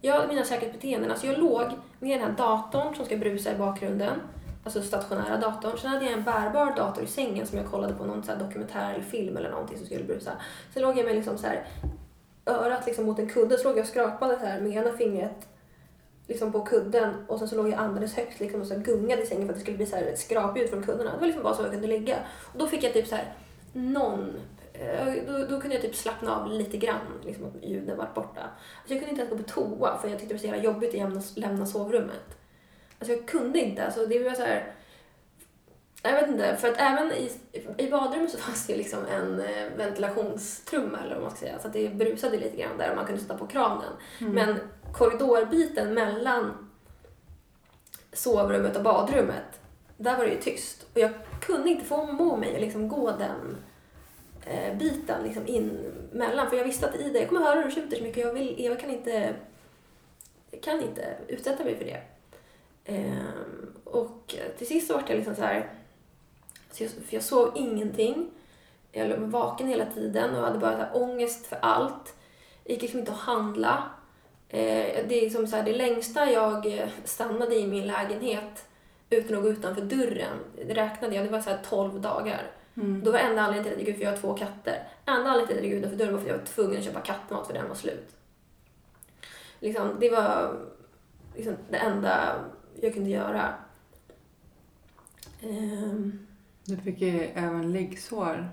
jag 0.00 0.28
mina 0.28 0.44
säkerhetsbeteenden, 0.44 1.10
alltså 1.10 1.26
jag 1.26 1.38
låg 1.38 1.66
med 2.00 2.20
den 2.20 2.28
här 2.28 2.36
datorn 2.36 2.94
som 2.94 3.04
ska 3.04 3.16
brusa 3.16 3.52
i 3.52 3.58
bakgrunden, 3.58 4.20
alltså 4.64 4.82
stationära 4.82 5.36
datorn. 5.36 5.78
Sen 5.78 5.90
hade 5.90 6.04
jag 6.04 6.12
en 6.12 6.22
bärbar 6.22 6.76
dator 6.76 7.04
i 7.04 7.06
sängen 7.06 7.46
som 7.46 7.58
jag 7.58 7.66
kollade 7.66 7.94
på 7.94 8.04
någon 8.04 8.22
så 8.22 8.32
här 8.32 8.38
dokumentär 8.38 8.94
eller 8.94 9.04
film 9.04 9.36
eller 9.36 9.50
någonting 9.50 9.78
som 9.78 9.86
skulle 9.86 10.04
brusa. 10.04 10.32
Sen 10.74 10.82
låg 10.82 10.98
jag 10.98 11.04
med 11.04 11.14
liksom 11.14 11.38
så 11.38 11.46
här, 11.46 11.66
örat 12.46 12.86
liksom 12.86 13.06
mot 13.06 13.18
en 13.18 13.28
kudde, 13.28 13.58
så 13.58 13.68
låg 13.68 13.78
jag 13.78 13.82
och 13.82 13.88
skrapade 13.88 14.38
så 14.38 14.46
här 14.46 14.60
med 14.60 14.72
ena 14.72 14.92
fingret 14.92 15.48
liksom 16.26 16.52
på 16.52 16.64
kudden 16.64 17.14
och 17.26 17.38
sen 17.38 17.48
så 17.48 17.56
låg 17.56 17.68
jag 17.68 17.78
alldeles 17.78 18.14
högt 18.14 18.40
liksom 18.40 18.60
och 18.60 18.66
så 18.66 18.78
gungade 18.78 19.22
i 19.22 19.26
sängen 19.26 19.46
för 19.46 19.52
att 19.52 19.58
det 19.58 19.62
skulle 19.62 19.76
bli 19.76 19.86
så 19.86 19.96
här 19.96 20.02
ett 20.02 20.18
skrapljud 20.18 20.70
från 20.70 20.82
kuddarna. 20.82 21.12
Det 21.12 21.18
var 21.18 21.26
liksom 21.26 21.42
bara 21.42 21.54
så 21.54 21.62
jag 21.62 21.70
kunde 21.70 21.86
ligga. 21.86 22.16
Och 22.52 22.58
då 22.58 22.66
fick 22.66 22.84
jag 22.84 22.92
typ 22.92 23.06
så 23.06 23.14
här 23.14 23.34
någon 23.72 24.34
eh, 24.72 25.14
då, 25.26 25.38
då 25.38 25.60
kunde 25.60 25.74
jag 25.76 25.82
typ 25.82 25.94
slappna 25.94 26.36
av 26.36 26.52
lite 26.52 26.76
grann, 26.76 27.20
liksom 27.24 27.44
att 27.44 27.64
ljuden 27.64 27.96
var 27.96 28.08
borta. 28.14 28.40
Alltså 28.40 28.94
jag 28.94 28.98
kunde 28.98 29.10
inte 29.10 29.22
ens 29.22 29.30
gå 29.30 29.36
på 29.36 29.50
toa 29.50 29.98
för 29.98 30.08
jag 30.08 30.18
tyckte 30.18 30.34
det 30.34 30.38
var 30.38 30.40
så 30.40 30.46
jävla 30.46 30.62
jobbigt 30.62 30.88
att 30.88 30.94
lämna, 30.94 31.22
lämna 31.34 31.66
sovrummet. 31.66 32.38
Alltså 32.98 33.12
jag 33.12 33.28
kunde 33.28 33.58
inte, 33.58 33.84
alltså 33.84 34.06
det 34.06 34.18
var 34.18 34.34
så 34.34 34.42
här. 34.42 34.72
Jag 36.02 36.12
vet 36.12 36.28
inte, 36.28 36.56
för 36.56 36.68
att 36.68 36.78
även 36.78 37.12
i, 37.12 37.30
i 37.76 37.90
badrummet 37.90 38.30
så 38.30 38.38
fanns 38.38 38.66
det 38.66 38.72
ju 38.72 38.78
liksom 38.78 39.06
en 39.06 39.40
eh, 39.40 39.66
ventilationstrumma 39.76 40.98
eller 41.04 41.14
vad 41.14 41.22
man 41.22 41.30
ska 41.30 41.40
säga. 41.40 41.58
Så 41.58 41.68
det 41.68 41.94
brusade 41.94 42.36
lite 42.36 42.56
grann 42.56 42.78
där 42.78 42.90
och 42.90 42.96
man 42.96 43.06
kunde 43.06 43.20
sätta 43.20 43.38
på 43.38 43.46
kranen. 43.46 43.92
Men 44.18 44.56
korridorbiten 44.98 45.94
mellan 45.94 46.70
sovrummet 48.12 48.76
och 48.76 48.82
badrummet, 48.82 49.60
där 49.96 50.16
var 50.16 50.24
det 50.24 50.30
ju 50.30 50.40
tyst. 50.40 50.86
Och 50.94 51.00
jag 51.00 51.10
kunde 51.40 51.70
inte 51.70 51.84
få 51.84 52.06
må 52.06 52.36
mig 52.36 52.54
att 52.54 52.60
liksom 52.60 52.88
gå 52.88 53.10
den 53.10 53.56
eh, 54.46 54.76
biten 54.76 55.22
liksom 55.22 55.46
in 55.46 55.92
mellan. 56.12 56.50
För 56.50 56.56
jag 56.56 56.64
visste 56.64 56.88
att 56.88 56.94
i 56.94 57.10
det, 57.10 57.18
jag 57.18 57.28
kommer 57.28 57.40
höra 57.40 57.54
hur 57.54 57.64
du 57.64 57.70
tjuter 57.70 57.96
så 57.96 58.02
mycket. 58.02 58.24
Jag, 58.24 58.32
vill, 58.32 58.64
jag 58.64 58.80
kan 58.80 58.90
inte, 58.90 59.34
jag 60.50 60.62
kan 60.62 60.82
inte 60.82 61.16
utsätta 61.28 61.64
mig 61.64 61.76
för 61.76 61.84
det. 61.84 62.02
Eh, 62.84 63.16
och 63.84 64.34
till 64.58 64.66
sist 64.66 64.86
så 64.86 64.94
var 64.94 65.04
jag 65.08 65.16
liksom 65.16 65.34
så 65.34 65.42
här, 65.42 65.72
så 66.70 66.82
jag, 66.82 66.90
för 66.90 67.14
jag 67.14 67.22
sov 67.22 67.52
ingenting. 67.54 68.30
Jag 68.92 69.08
låg 69.08 69.18
vaken 69.18 69.68
hela 69.68 69.86
tiden 69.86 70.34
och 70.34 70.42
hade 70.42 70.58
bara 70.58 70.92
så 70.92 70.98
ångest 70.98 71.46
för 71.46 71.58
allt. 71.62 72.14
Jag 72.64 72.72
gick 72.72 72.82
liksom 72.82 73.00
inte 73.00 73.12
att 73.12 73.18
handla. 73.18 73.90
Eh, 74.48 75.06
det 75.08 75.18
är 75.18 75.20
liksom 75.20 75.46
så 75.46 75.56
här, 75.56 75.62
det 75.62 75.72
längsta 75.72 76.30
jag 76.30 76.88
stannade 77.04 77.56
i 77.56 77.66
min 77.66 77.86
lägenhet 77.86 78.64
utan 79.10 79.36
att 79.36 79.42
gå 79.42 79.48
utanför 79.48 79.82
dörren, 79.82 80.38
det 80.66 80.74
räknade 80.74 81.14
jag, 81.16 81.24
det 81.24 81.30
var 81.30 81.40
så 81.40 81.50
här 81.50 81.60
12 81.68 82.00
dagar. 82.00 82.50
Mm. 82.76 83.04
Då 83.04 83.12
var 83.12 83.18
enda 83.18 83.42
anledningen 83.42 83.64
till 83.64 83.72
att 83.72 83.78
jag 83.78 83.88
gick 83.88 83.88
ut, 83.88 83.96
för 83.96 84.04
jag 84.04 84.10
har 84.10 84.18
två 84.18 84.34
katter, 84.34 84.88
enda 85.06 85.30
anledningen 85.30 85.46
till 85.46 85.56
att 85.56 85.64
jag 85.64 85.72
gick 85.72 85.78
utanför 85.78 85.98
dörren 85.98 86.12
var 86.12 86.20
för 86.20 86.26
att 86.26 86.32
jag 86.32 86.38
var 86.38 86.46
tvungen 86.46 86.78
att 86.78 86.84
köpa 86.84 87.00
kattmat 87.00 87.46
för 87.46 87.54
den 87.54 87.68
var 87.68 87.74
slut. 87.74 88.16
Liksom, 89.60 89.96
det 90.00 90.10
var 90.10 90.60
liksom 91.36 91.56
det 91.70 91.76
enda 91.76 92.44
jag 92.80 92.94
kunde 92.94 93.10
göra. 93.10 93.54
Ehm, 95.42 96.26
Du 96.64 96.76
fick 96.76 97.00
ju 97.00 97.20
även 97.34 97.72
liggsår. 97.72 98.48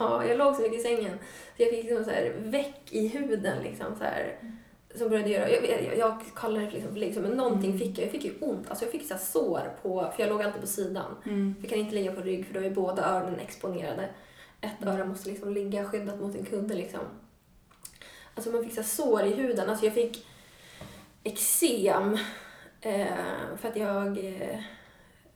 jag 0.00 0.38
låg 0.38 0.56
så 0.56 0.62
mycket 0.62 0.80
i 0.80 0.82
sängen. 0.82 1.18
Så 1.56 1.62
jag 1.62 1.70
fick 1.70 1.84
liksom 1.84 2.04
så 2.04 2.10
här 2.10 2.34
väck 2.38 2.82
i 2.90 3.08
huden 3.08 3.62
liksom 3.62 3.86
så 3.98 4.04
här. 4.04 4.38
Som 4.94 5.08
började 5.08 5.30
göra, 5.30 5.50
jag, 5.50 5.64
jag, 5.64 5.98
jag 5.98 6.20
kallar 6.36 6.60
det 6.60 6.70
liksom 6.70 6.92
för 6.92 7.00
liksom, 7.00 7.22
men 7.22 7.32
någonting 7.32 7.70
Mm. 7.70 7.78
fick 7.78 7.98
jag. 7.98 8.04
Jag 8.04 8.12
fick 8.12 8.24
ju 8.24 8.32
ont, 8.40 8.70
alltså 8.70 8.84
jag 8.84 8.92
fick 8.92 9.08
så 9.08 9.18
sår 9.18 9.72
på, 9.82 10.12
för 10.16 10.22
jag 10.22 10.30
låg 10.30 10.42
alltid 10.42 10.60
på 10.60 10.66
sidan. 10.66 11.16
Mm. 11.26 11.54
Jag 11.60 11.70
kan 11.70 11.78
inte 11.78 11.94
ligga 11.94 12.12
på 12.12 12.20
rygg 12.20 12.46
för 12.46 12.54
då 12.54 12.60
är 12.60 12.70
båda 12.70 13.04
öronen 13.04 13.40
exponerade. 13.40 14.08
Ett 14.60 14.86
öra 14.86 15.04
måste 15.04 15.28
liksom 15.28 15.52
ligga 15.52 15.84
skyddat 15.84 16.20
mot 16.20 16.34
en 16.36 16.44
kudde 16.44 16.74
liksom. 16.74 17.00
Alltså 18.34 18.50
man 18.50 18.64
fick 18.64 18.74
så 18.74 18.82
sår 18.82 19.22
i 19.22 19.34
huden. 19.34 19.70
Alltså 19.70 19.84
jag 19.84 19.94
fick 19.94 20.26
eksem. 21.24 22.18
Eh, 22.80 23.06
för 23.56 23.68
att 23.68 23.76
jag... 23.76 24.18
Eh, 24.18 24.58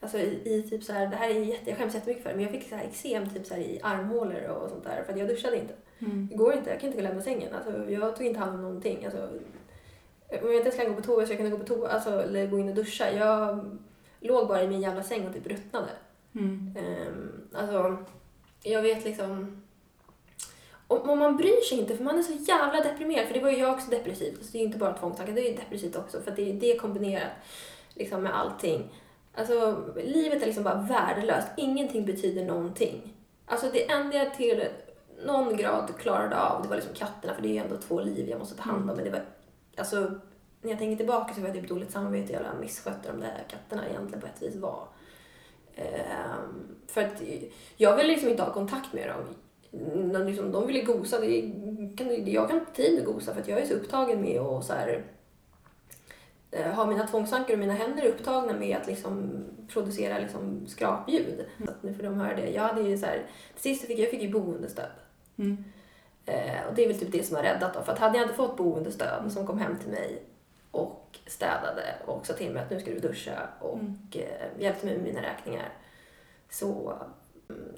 alltså 0.01 0.19
i, 0.19 0.41
i 0.45 0.63
typ 0.71 0.85
så 0.85 0.93
här, 0.93 1.07
det 1.07 1.17
här 1.17 1.31
är 1.31 1.35
jätte, 1.35 1.71
jag 1.71 1.79
skäms 1.79 1.95
jättemycket 1.95 2.23
för 2.23 2.31
det, 2.31 2.37
men 2.37 2.45
jag 2.45 2.53
fick 2.53 2.69
så 2.69 2.77
här 2.77 2.85
eksem 2.85 3.31
typ 3.31 3.47
så 3.47 3.55
här 3.55 3.61
i 3.61 3.81
armhålor 3.83 4.45
och 4.45 4.71
sånt 4.71 4.85
där 4.85 5.03
för 5.07 5.13
att 5.13 5.19
jag 5.19 5.29
duschade 5.29 5.57
inte. 5.57 5.75
Mm. 6.03 6.29
Det 6.31 6.37
går 6.37 6.53
inte, 6.53 6.71
jag 6.71 6.81
kan 6.81 6.91
inte 6.91 7.03
lämna 7.03 7.23
sängen. 7.23 7.55
Alltså, 7.55 7.91
jag 7.91 8.17
tog 8.17 8.27
inte 8.27 8.41
hand 8.41 8.55
om 8.55 8.63
någonting. 8.63 9.05
Alltså, 9.05 9.29
om 10.29 10.53
jag 10.53 10.55
inte 10.57 10.69
ens 10.69 10.77
kan 10.77 10.89
gå 10.89 10.95
på 10.95 11.03
toa 11.03 11.27
så 11.27 11.33
jag 11.33 11.39
kunde 11.39 11.57
gå 11.57 11.59
på 11.59 11.75
toa, 11.75 11.89
alltså, 11.89 12.23
eller 12.23 12.47
gå 12.47 12.59
in 12.59 12.69
och 12.69 12.75
duscha. 12.75 13.13
Jag 13.13 13.71
låg 14.21 14.49
bara 14.49 14.63
i 14.63 14.69
min 14.69 14.81
jävla 14.81 15.03
säng 15.03 15.27
och 15.27 15.35
typ 15.35 15.47
ruttnade. 15.47 15.91
Mm. 16.35 16.77
Um, 16.77 17.49
alltså, 17.53 17.97
jag 18.63 18.83
vet 18.83 19.05
liksom... 19.05 19.63
Om, 20.87 21.11
om 21.11 21.19
man 21.19 21.37
bryr 21.37 21.61
sig 21.61 21.79
inte, 21.79 21.97
för 21.97 22.05
man 22.05 22.19
är 22.19 22.23
så 22.23 22.33
jävla 22.33 22.81
deprimerad, 22.81 23.27
för 23.27 23.35
det 23.35 23.41
var 23.41 23.51
ju 23.51 23.59
jag 23.59 23.73
också 23.73 23.91
depressiv. 23.91 24.35
Alltså, 24.37 24.53
det 24.53 24.59
är 24.59 24.61
ju 24.61 24.67
inte 24.67 24.79
bara 24.79 24.93
tvångstankar, 24.93 25.33
det 25.33 25.41
är 25.41 25.51
ju 25.51 25.57
depressivt 25.57 25.97
också, 25.97 26.21
för 26.21 26.31
det 26.31 26.51
är 26.51 26.55
det 26.55 26.79
kombinerat 26.79 27.31
liksom, 27.95 28.23
med 28.23 28.39
allting. 28.39 28.91
Alltså, 29.35 29.85
livet 30.05 30.43
är 30.43 30.47
liksom 30.47 30.65
bara 30.65 30.87
värdelöst. 30.89 31.49
Ingenting 31.57 32.05
betyder 32.05 32.45
någonting. 32.45 33.15
Alltså, 33.47 33.71
det 33.73 33.91
enda 33.91 34.17
jag 34.17 34.35
till 34.35 34.65
någon 35.27 35.57
grad 35.57 35.93
klarade 35.99 36.41
av, 36.41 36.63
det 36.63 36.69
var 36.69 36.77
liksom 36.77 36.95
katterna, 36.95 37.35
för 37.35 37.43
det 37.43 37.49
är 37.49 37.53
ju 37.53 37.59
ändå 37.59 37.77
två 37.77 38.01
liv 38.01 38.29
jag 38.29 38.39
måste 38.39 38.57
ta 38.57 38.63
hand 38.63 38.91
om. 38.91 38.97
Men 38.97 39.05
det 39.05 39.11
var, 39.11 39.23
alltså, 39.77 39.97
när 40.63 40.71
jag 40.71 40.79
tänker 40.79 40.97
tillbaka 40.97 41.35
så 41.35 41.41
var 41.41 41.49
det 41.49 41.55
typ 41.55 41.69
dåligt 41.69 41.91
samvete, 41.91 42.33
jag 42.33 42.61
misskötte 42.61 43.13
de 43.13 43.21
där 43.21 43.45
katterna 43.49 43.89
egentligen 43.89 44.21
på 44.21 44.27
ett 44.27 44.43
vis 44.43 44.57
var. 44.57 44.89
Ehm, 45.77 46.77
för 46.87 47.01
att 47.01 47.23
jag 47.77 47.97
ville 47.97 48.09
liksom 48.09 48.29
inte 48.29 48.43
ha 48.43 48.53
kontakt 48.53 48.93
med 48.93 49.09
dem. 49.09 49.25
De, 50.13 50.27
liksom, 50.27 50.53
de 50.53 50.67
ville 50.67 50.83
gosa. 50.83 51.21
Det 51.21 51.41
kan, 51.97 52.33
jag 52.33 52.49
kan 52.49 52.59
inte 52.59 52.73
tid 52.73 52.99
att 52.99 53.05
gosa 53.05 53.35
för 53.35 53.41
att 53.41 53.49
jag 53.49 53.61
är 53.61 53.67
så 53.67 53.75
upptagen 53.75 54.21
med 54.21 54.41
att 54.41 54.65
så 54.65 54.73
här, 54.73 55.05
eh, 56.51 56.67
ha 56.67 56.87
mina 56.87 57.07
tvångstankar 57.07 57.55
och 57.55 57.61
mina 57.61 57.75
händer 57.75 58.07
upptagna 58.07 58.53
med 58.53 58.77
att 58.77 58.87
liksom 58.87 59.45
producera 59.69 60.19
liksom 60.19 60.67
skrapljud. 60.67 61.45
Så 61.65 61.71
att 61.71 61.83
nu 61.83 61.95
får 61.95 62.03
de 62.03 62.15
höra 62.15 62.37
det. 62.37 62.51
Jag 62.51 62.63
hade 62.63 62.83
ju 62.83 62.99
så 62.99 63.07
här, 63.07 63.27
till 63.55 63.63
sist 63.63 63.87
fick 63.87 63.99
jag, 63.99 64.05
jag 64.05 64.11
fick 64.11 64.23
ju 64.23 64.33
boendestöd. 64.33 64.91
Mm. 65.37 65.65
Eh, 66.27 66.67
och 66.69 66.75
det 66.75 66.85
är 66.85 66.89
väl 66.89 66.99
typ 66.99 67.13
det 67.13 67.23
som 67.23 67.37
har 67.37 67.43
räddat 67.43 67.75
då. 67.75 67.83
För 67.83 67.93
att 67.93 67.99
hade 67.99 68.19
jag 68.19 68.25
inte 68.25 68.35
fått 68.35 68.57
boendestöd 68.57 69.33
som 69.33 69.47
kom 69.47 69.59
hem 69.59 69.79
till 69.79 69.91
mig 69.91 70.23
och 70.71 71.19
städade 71.27 71.95
och 72.07 72.27
sa 72.27 72.33
till 72.33 72.53
mig 72.53 72.63
att 72.63 72.71
nu 72.71 72.81
ska 72.81 72.91
du 72.91 72.99
duscha 72.99 73.49
och 73.61 73.79
Mm. 73.79 73.99
eh, 74.15 74.63
hjälpte 74.63 74.87
mig 74.87 74.97
med 74.97 75.05
mina 75.05 75.23
räkningar. 75.23 75.73
Så 76.51 76.99
mm, 77.49 77.75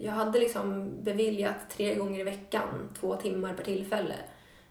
jag 0.00 0.12
hade 0.12 0.38
liksom 0.38 0.90
beviljat 1.02 1.70
tre 1.70 1.94
gånger 1.94 2.20
i 2.20 2.24
veckan, 2.24 2.88
två 3.00 3.16
timmar 3.16 3.54
per 3.54 3.64
tillfälle. 3.64 4.14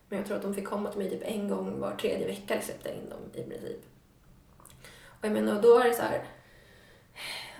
Men 0.09 0.19
jag 0.19 0.27
tror 0.27 0.37
att 0.37 0.43
de 0.43 0.53
fick 0.53 0.67
komma 0.67 0.89
till 0.89 0.99
mig 0.99 1.09
typ 1.09 1.23
en 1.23 1.47
gång 1.47 1.79
var 1.79 1.95
tredje 1.95 2.27
vecka 2.27 2.61
släppte 2.61 2.89
jag 2.89 2.97
in 2.97 3.09
dem 3.09 3.19
i 3.33 3.49
princip. 3.49 3.85
Och 5.05 5.25
jag 5.25 5.31
menar, 5.31 5.55
och 5.55 5.61
då 5.61 5.79
är 5.79 5.83
det 5.83 5.93
så 5.93 6.01
här. 6.01 6.23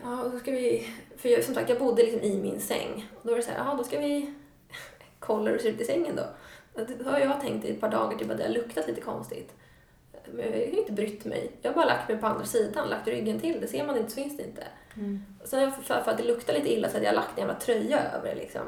Ja, 0.03 0.30
då 0.32 0.39
ska 0.39 0.51
vi... 0.51 0.89
För 1.17 1.30
jag, 1.30 1.43
som 1.43 1.53
sagt, 1.53 1.69
jag 1.69 1.80
bodde 1.80 2.03
liksom 2.03 2.21
i 2.21 2.41
min 2.41 2.59
säng. 2.61 3.09
Och 3.15 3.28
då 3.28 3.32
är 3.32 3.38
det 3.38 3.43
så 3.43 3.51
här, 3.51 3.57
ja 3.57 3.75
då 3.78 3.84
ska 3.84 3.99
vi 3.99 4.34
kolla 5.20 5.51
hur 5.51 5.57
ser 5.57 5.70
ut 5.70 5.82
i 5.82 5.86
sängen 5.86 6.15
då. 6.15 6.24
Det 6.74 7.09
har 7.09 7.20
jag 7.20 7.41
tänkt 7.41 7.65
i 7.65 7.72
ett 7.72 7.82
par 7.82 7.89
dagar, 7.89 8.18
typ 8.18 8.32
att 8.32 8.38
det 8.38 8.43
har 8.43 8.51
luktat 8.51 8.88
lite 8.88 9.01
konstigt. 9.01 9.53
Men 10.32 10.45
jag 10.45 10.51
har 10.51 10.80
inte 10.80 10.91
brytt 10.91 11.26
mig. 11.26 11.51
Jag 11.61 11.70
har 11.70 11.76
bara 11.76 11.86
lagt 11.86 12.09
mig 12.09 12.18
på 12.18 12.28
andra 12.28 12.45
sidan, 12.45 12.89
lagt 12.89 13.07
ryggen 13.07 13.39
till. 13.39 13.61
Det 13.61 13.68
ser 13.68 13.86
man 13.86 13.97
inte 13.97 14.11
så 14.11 14.15
finns 14.15 14.38
det 14.38 14.43
inte. 14.43 14.63
Mm. 14.95 15.24
Sen 15.43 15.72
för, 15.72 16.01
för 16.01 16.11
att 16.11 16.18
det 16.18 16.24
luktar 16.24 16.53
lite 16.53 16.74
illa 16.74 16.89
så 16.89 16.93
hade 16.93 17.05
jag 17.05 17.15
lagt 17.15 17.32
en 17.38 17.47
jävla 17.47 17.59
tröja 17.59 17.99
över 18.11 18.30
det 18.30 18.36
liksom. 18.36 18.61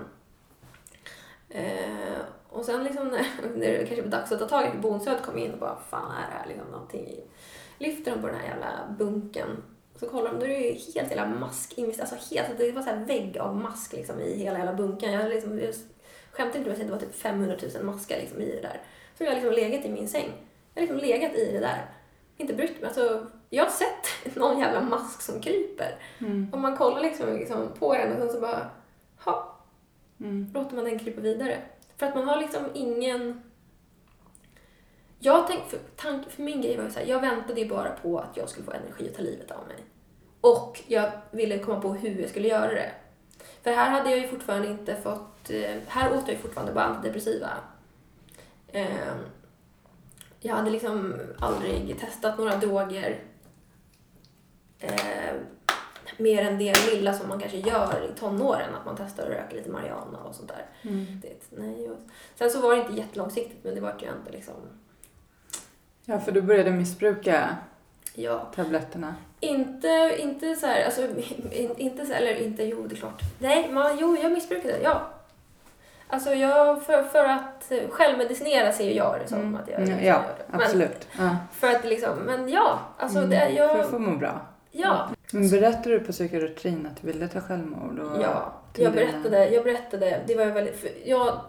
Eh, 1.50 2.20
och 2.50 2.66
sen 2.66 2.84
liksom 2.84 3.08
när, 3.08 3.26
när 3.56 3.68
det 3.68 3.78
kanske 3.78 4.02
var 4.02 4.10
dags 4.10 4.32
att 4.32 4.40
ta 4.40 4.48
tag 4.48 4.76
i 4.76 4.78
Bonsöd 4.78 5.22
kom 5.22 5.38
in 5.38 5.54
och 5.54 5.60
bara 5.60 5.78
fan 5.90 6.12
är 6.12 6.32
det 6.32 6.38
här 6.38 6.48
liksom 6.48 6.68
någonting 6.72 7.08
i? 7.08 7.24
Lyfter 7.78 8.12
de 8.12 8.22
på 8.22 8.28
den 8.28 8.36
här 8.36 8.48
jävla 8.48 8.96
bunken. 8.98 9.64
Så 9.96 10.10
kollar 10.10 10.32
de, 10.32 10.40
då 10.40 10.46
är 10.46 10.50
det 10.50 10.56
ju 10.56 10.74
helt 10.96 11.12
jävla 11.12 11.26
mask 11.26 11.80
alltså 11.80 12.36
helt, 12.36 12.58
det 12.58 12.72
var 12.72 12.82
så 12.82 12.90
här 12.90 13.06
vägg 13.06 13.38
av 13.38 13.56
mask 13.56 13.94
liksom 13.94 14.20
i 14.20 14.38
hela 14.38 14.58
jävla 14.58 14.74
bunken. 14.74 15.12
Jag, 15.12 15.30
liksom, 15.30 15.60
jag 15.60 15.76
skämtar 16.40 16.60
inte 16.60 16.70
med 16.70 16.80
att 16.82 16.86
det 16.88 16.92
var 16.92 17.00
typ 17.00 17.16
500 17.16 17.56
000 17.76 17.84
maskar 17.84 18.18
liksom 18.18 18.42
i 18.42 18.46
det 18.52 18.62
där. 18.62 18.82
Så 19.18 19.24
jag 19.24 19.34
liksom 19.34 19.52
legat 19.52 19.86
i 19.86 19.90
min 19.90 20.08
säng. 20.08 20.32
Jag 20.74 20.82
har 20.82 20.88
liksom 20.88 21.10
legat 21.10 21.34
i 21.34 21.52
det 21.52 21.60
där. 21.60 21.86
Inte 22.38 22.54
brytt 22.54 22.82
mig. 22.82 22.88
Alltså, 22.88 23.28
jag 23.50 23.64
har 23.64 23.72
sett 23.72 24.36
någon 24.36 24.60
jävla 24.60 24.82
mask 24.82 25.22
som 25.22 25.42
kryper. 25.42 25.96
Mm. 26.20 26.50
Om 26.54 26.62
man 26.62 26.78
kollar 26.78 27.02
liksom, 27.02 27.34
liksom 27.34 27.68
på 27.80 27.94
den 27.94 28.12
och 28.12 28.18
sen 28.18 28.30
så 28.30 28.40
bara, 28.40 28.70
ha, 29.26 29.56
Mm. 30.22 30.52
låter 30.54 30.76
man 30.76 30.86
den 30.86 31.00
krypa 31.00 31.22
vidare. 31.22 31.58
För 31.98 32.06
att 32.06 32.16
man 32.16 32.28
har 32.28 32.38
liksom 32.42 32.64
ingen... 32.74 33.42
Jag 35.20 35.48
tänkte, 35.48 35.70
för, 35.70 35.80
tank, 35.96 36.30
för 36.30 36.42
min 36.44 36.62
grej 36.62 36.78
var 36.78 36.84
ju 36.84 36.92
så 36.92 37.00
här, 37.00 37.06
jag 37.06 37.22
väntade 37.22 37.62
ju 37.62 37.70
bara 37.70 37.90
på 37.90 38.20
att 38.20 38.38
jag 38.38 38.50
skulle 38.50 38.66
få 38.66 38.72
energi 38.72 39.10
att 39.10 39.16
ta 39.16 39.22
livet 39.22 39.52
av 39.52 39.68
mig. 39.68 39.78
Och 40.42 40.82
jag 40.88 41.12
ville 41.32 41.60
komma 41.60 41.82
på 41.82 41.94
hur 41.94 42.22
jag 42.22 42.30
skulle 42.30 42.48
göra 42.48 42.74
det. 42.74 42.92
För 43.64 43.72
här 43.72 43.90
hade 43.90 44.10
jag 44.10 44.20
ju 44.20 44.28
fortfarande 44.28 44.68
inte 44.68 44.96
fått, 44.96 45.50
eh, 45.50 45.76
här 45.88 46.14
åt 46.14 46.28
jag 46.28 46.36
ju 46.36 46.38
fortfarande 46.38 46.74
bara 46.74 46.86
antidepressiva. 46.86 47.50
Eh, 48.68 49.16
jag 50.40 50.56
hade 50.56 50.70
liksom 50.70 51.16
aldrig 51.40 52.00
testat 52.00 52.38
några 52.38 52.56
droger. 52.56 53.20
Eh, 54.80 55.34
mer 56.18 56.46
än 56.46 56.58
det 56.58 56.92
lilla 56.94 57.14
som 57.14 57.30
man 57.30 57.40
kanske 57.40 57.58
gör 57.58 58.10
i 58.12 58.20
tonåren, 58.20 58.76
att 58.76 58.86
man 58.86 58.96
testar 58.98 59.24
att 59.24 59.30
röka 59.30 59.56
lite 59.56 59.70
marijuana 59.70 60.18
och 60.18 60.36
sånt 60.36 60.48
där. 60.48 60.66
Mm. 60.82 61.06
Det, 61.22 61.34
nej, 61.50 61.90
sen 62.36 62.50
så 62.50 62.62
var 62.62 62.76
det 62.76 62.82
inte 62.82 62.94
jättelångsiktigt, 62.94 63.64
men 63.64 63.76
det 63.76 63.82
var 63.82 63.96
ju 64.02 64.08
ändå 64.08 64.32
liksom, 64.32 64.56
Ja, 66.06 66.20
för 66.20 66.32
du 66.32 66.42
började 66.42 66.72
missbruka 66.72 67.58
ja. 68.24 68.48
tabletterna. 68.56 69.16
Inte, 69.40 70.16
inte 70.18 70.56
så 70.56 70.66
här, 70.68 70.86
alltså, 70.86 71.02
in, 71.52 71.72
inte 71.78 72.14
eller 72.16 72.42
inte, 72.42 72.64
jo 72.64 72.88
det 72.88 72.96
är 72.96 72.98
klart. 72.98 73.22
Nej, 73.40 73.70
man, 73.72 73.98
jo 74.00 74.18
jag 74.24 74.32
missbrukade, 74.32 74.80
ja. 74.84 75.02
Alltså 76.12 76.30
jag, 76.34 76.84
för, 76.84 77.04
för 77.04 77.26
att 77.26 77.72
självmedicinera 77.90 78.72
ser 78.72 78.92
jag 78.92 79.20
det 79.24 79.28
som 79.28 79.40
Mm. 79.40 79.56
att 79.56 79.70
jag, 79.70 79.80
Mm, 79.82 79.90
jag 80.06 80.06
ja. 80.06 80.22
Men, 80.52 80.62
absolut. 80.62 81.08
Ja. 81.18 81.38
för 81.54 81.68
att 81.68 81.86
liksom, 81.86 82.18
men 82.20 82.50
ja, 82.50 82.80
alltså 82.98 83.18
Mm. 83.18 83.30
det, 83.30 83.40
För 83.40 83.54
jag, 83.54 83.80
att 83.80 83.90
få 83.90 84.00
må 84.00 84.18
bra. 84.18 84.42
ja. 84.72 85.10
Men 85.34 85.50
berättade 85.50 85.90
du 85.90 86.00
på 86.00 86.12
psykiatrin 86.12 86.86
att 86.92 87.02
du 87.02 87.08
ville 87.12 87.28
ta 87.28 87.42
självmord? 87.42 88.00
Och 88.00 88.22
Ja, 88.22 88.54
jag 88.78 88.94
berättade, 88.94 89.50
jag 89.50 89.64
berättade, 89.64 90.22
det 90.28 90.36
var 90.36 90.46
ju 90.46 90.52
väldigt, 90.52 90.76
för 90.80 90.90
jag 91.06 91.40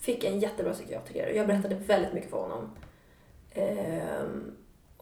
fick 0.00 0.24
en 0.24 0.40
jättebra 0.40 0.72
psykiatriker 0.72 1.30
och 1.30 1.36
jag 1.36 1.46
berättade 1.46 1.74
väldigt 1.74 2.12
mycket 2.12 2.30
för 2.30 2.38
honom. 2.38 2.70
Ehm, 3.54 4.52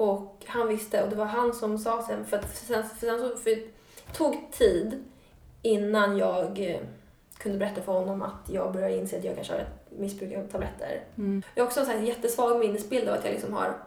och 0.01 0.45
han 0.47 0.69
visste, 0.69 1.03
och 1.03 1.11
det 1.11 1.17
var 1.17 1.25
han 1.25 1.53
som 1.53 1.79
sa 1.79 2.03
sen, 2.03 2.25
för 2.25 2.37
att 2.37 2.57
sen, 2.57 2.85
för 2.85 2.97
sen 2.97 3.21
så, 3.21 3.37
för 3.37 3.59
tog 4.13 4.53
tid 4.53 5.05
innan 5.63 6.17
jag 6.17 6.71
eh, 6.71 6.81
kunde 7.39 7.59
berätta 7.59 7.83
för 7.83 7.93
honom 7.93 8.23
att 8.23 8.51
jag 8.51 8.73
började 8.73 8.97
inse 8.97 9.19
att 9.19 9.25
jag 9.25 9.35
kanske 9.35 9.53
har 9.53 9.61
ett 9.61 9.91
missbruk 9.99 10.37
av 10.37 10.49
tabletter. 10.49 11.05
Mm. 11.17 11.43
Jag 11.55 11.65
har 11.65 11.67
också 11.67 11.81
en 11.81 12.07
jättesvag 12.07 12.61
minnesbild 12.61 13.09
av 13.09 13.15
att 13.15 13.25
jag 13.25 13.33
liksom 13.33 13.53
har 13.53 13.79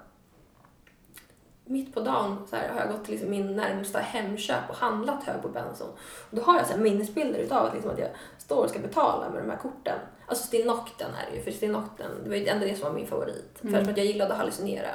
mitt 1.65 1.93
på 1.93 1.99
dagen 1.99 2.47
så 2.49 2.55
här, 2.55 2.69
har 2.69 2.79
jag 2.79 2.91
gått 2.91 3.03
till 3.03 3.11
liksom 3.11 3.29
min 3.29 3.55
närmsta 3.55 3.99
Hemköp 3.99 4.69
och 4.69 4.75
handlat 4.75 5.23
hög 5.23 5.41
på 5.41 5.47
Benson. 5.47 5.89
Och 6.29 6.35
då 6.35 6.41
har 6.41 6.57
jag 6.57 6.67
så 6.67 6.73
här 6.73 6.79
minnesbilder 6.79 7.39
utav 7.39 7.65
att, 7.65 7.73
liksom 7.73 7.91
att 7.91 7.99
jag 7.99 8.09
står 8.37 8.63
och 8.63 8.69
ska 8.69 8.79
betala 8.79 9.29
med 9.29 9.43
de 9.43 9.49
här 9.49 9.57
korten. 9.57 9.99
Alltså 10.27 10.47
Still 10.47 10.65
Nocten 10.65 11.11
är 11.11 11.31
det 11.31 11.37
ju, 11.37 11.43
för 11.43 11.51
Still 11.51 11.71
Nocten, 11.71 12.11
det 12.23 12.29
var 12.29 12.35
ju 12.35 12.47
ändå 12.47 12.65
det 12.65 12.75
som 12.75 12.89
var 12.89 12.95
min 12.95 13.07
favorit. 13.07 13.63
Mm. 13.63 13.85
För 13.85 13.91
att 13.91 13.97
jag 13.97 14.05
gillade 14.05 14.31
att 14.31 14.37
hallucinera. 14.37 14.89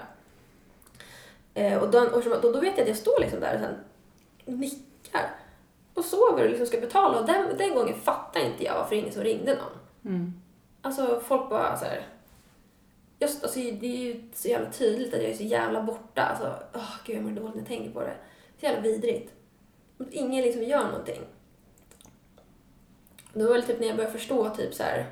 Eh, 1.59 1.79
och, 1.79 1.91
då, 1.91 2.01
och 2.01 2.23
då, 2.25 2.53
då 2.53 2.61
vet 2.61 2.73
jag 2.77 2.83
att 2.83 2.89
jag 2.89 2.97
står 2.97 3.21
liksom 3.21 3.41
där 3.41 3.55
och 3.55 3.61
sen 3.61 3.75
nickar 4.59 5.31
och 5.95 6.05
sover 6.05 6.45
och 6.45 6.51
liksom 6.51 6.67
ska 6.67 6.81
betala. 6.81 7.21
Och 7.21 7.27
den, 7.27 7.57
den 7.57 7.75
gången 7.75 7.95
fattar 7.95 8.41
inte 8.41 8.65
jag 8.65 8.75
varför 8.75 8.97
ingen 8.97 9.13
som 9.13 9.23
ringde 9.23 9.55
någon. 9.55 10.15
Mm. 10.15 10.33
Alltså 10.83 11.23
folk 11.27 11.51
bara 11.51 11.77
så 11.77 11.85
här. 11.85 12.07
Just, 13.19 13.43
alltså, 13.43 13.59
det 13.59 13.87
är 13.87 14.15
ju 14.15 14.23
så 14.35 14.49
jävla 14.49 14.71
tydligt 14.71 15.15
att 15.15 15.23
jag 15.23 15.31
är 15.31 15.37
så 15.37 15.43
jävla 15.43 15.83
borta. 15.83 16.23
Alltså, 16.23 16.55
åh, 16.75 16.95
gud 17.05 17.17
jag 17.17 17.25
mår 17.25 17.31
dåligt 17.31 17.55
när 17.55 17.61
jag 17.61 17.69
tänker 17.69 17.91
på 17.91 18.01
det. 18.01 18.15
Så 18.61 18.67
jävla 18.67 18.81
vidrigt. 18.81 19.33
Att 19.99 20.11
ingen 20.11 20.45
liksom 20.45 20.63
gör 20.63 20.85
någonting. 20.85 21.21
Då 23.33 23.49
var 23.49 23.55
det 23.55 23.63
typ 23.63 23.81
när 23.81 23.87
jag 23.87 23.97
började 23.97 24.19
förstå 24.19 24.51
typ 24.51 24.75
så 24.75 24.83
här, 24.83 25.07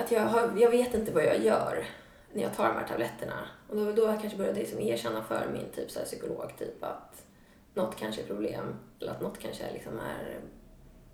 att 0.00 0.12
jag, 0.12 0.20
har, 0.20 0.52
jag 0.56 0.70
vet 0.70 0.94
inte 0.94 1.12
vad 1.12 1.24
jag 1.24 1.44
gör 1.44 1.86
när 2.32 2.42
jag 2.42 2.56
tar 2.56 2.68
de 2.68 2.74
här 2.74 2.88
tabletterna. 2.88 3.48
Och 3.74 3.80
då, 3.80 3.92
då 3.92 4.02
jag 4.02 4.20
kanske 4.20 4.38
började 4.38 4.58
liksom 4.58 4.80
erkänna 4.80 5.22
för 5.22 5.48
min 5.52 5.70
typ 5.74 5.90
så 5.90 5.98
här 5.98 6.06
psykolog 6.06 6.52
typ 6.58 6.84
att 6.84 7.26
något 7.74 7.96
kanske 7.96 8.22
är 8.22 8.26
problem. 8.26 8.74
Eller 9.00 9.12
att 9.12 9.20
något 9.20 9.38
kanske 9.38 9.72
liksom 9.72 9.98
är... 9.98 10.40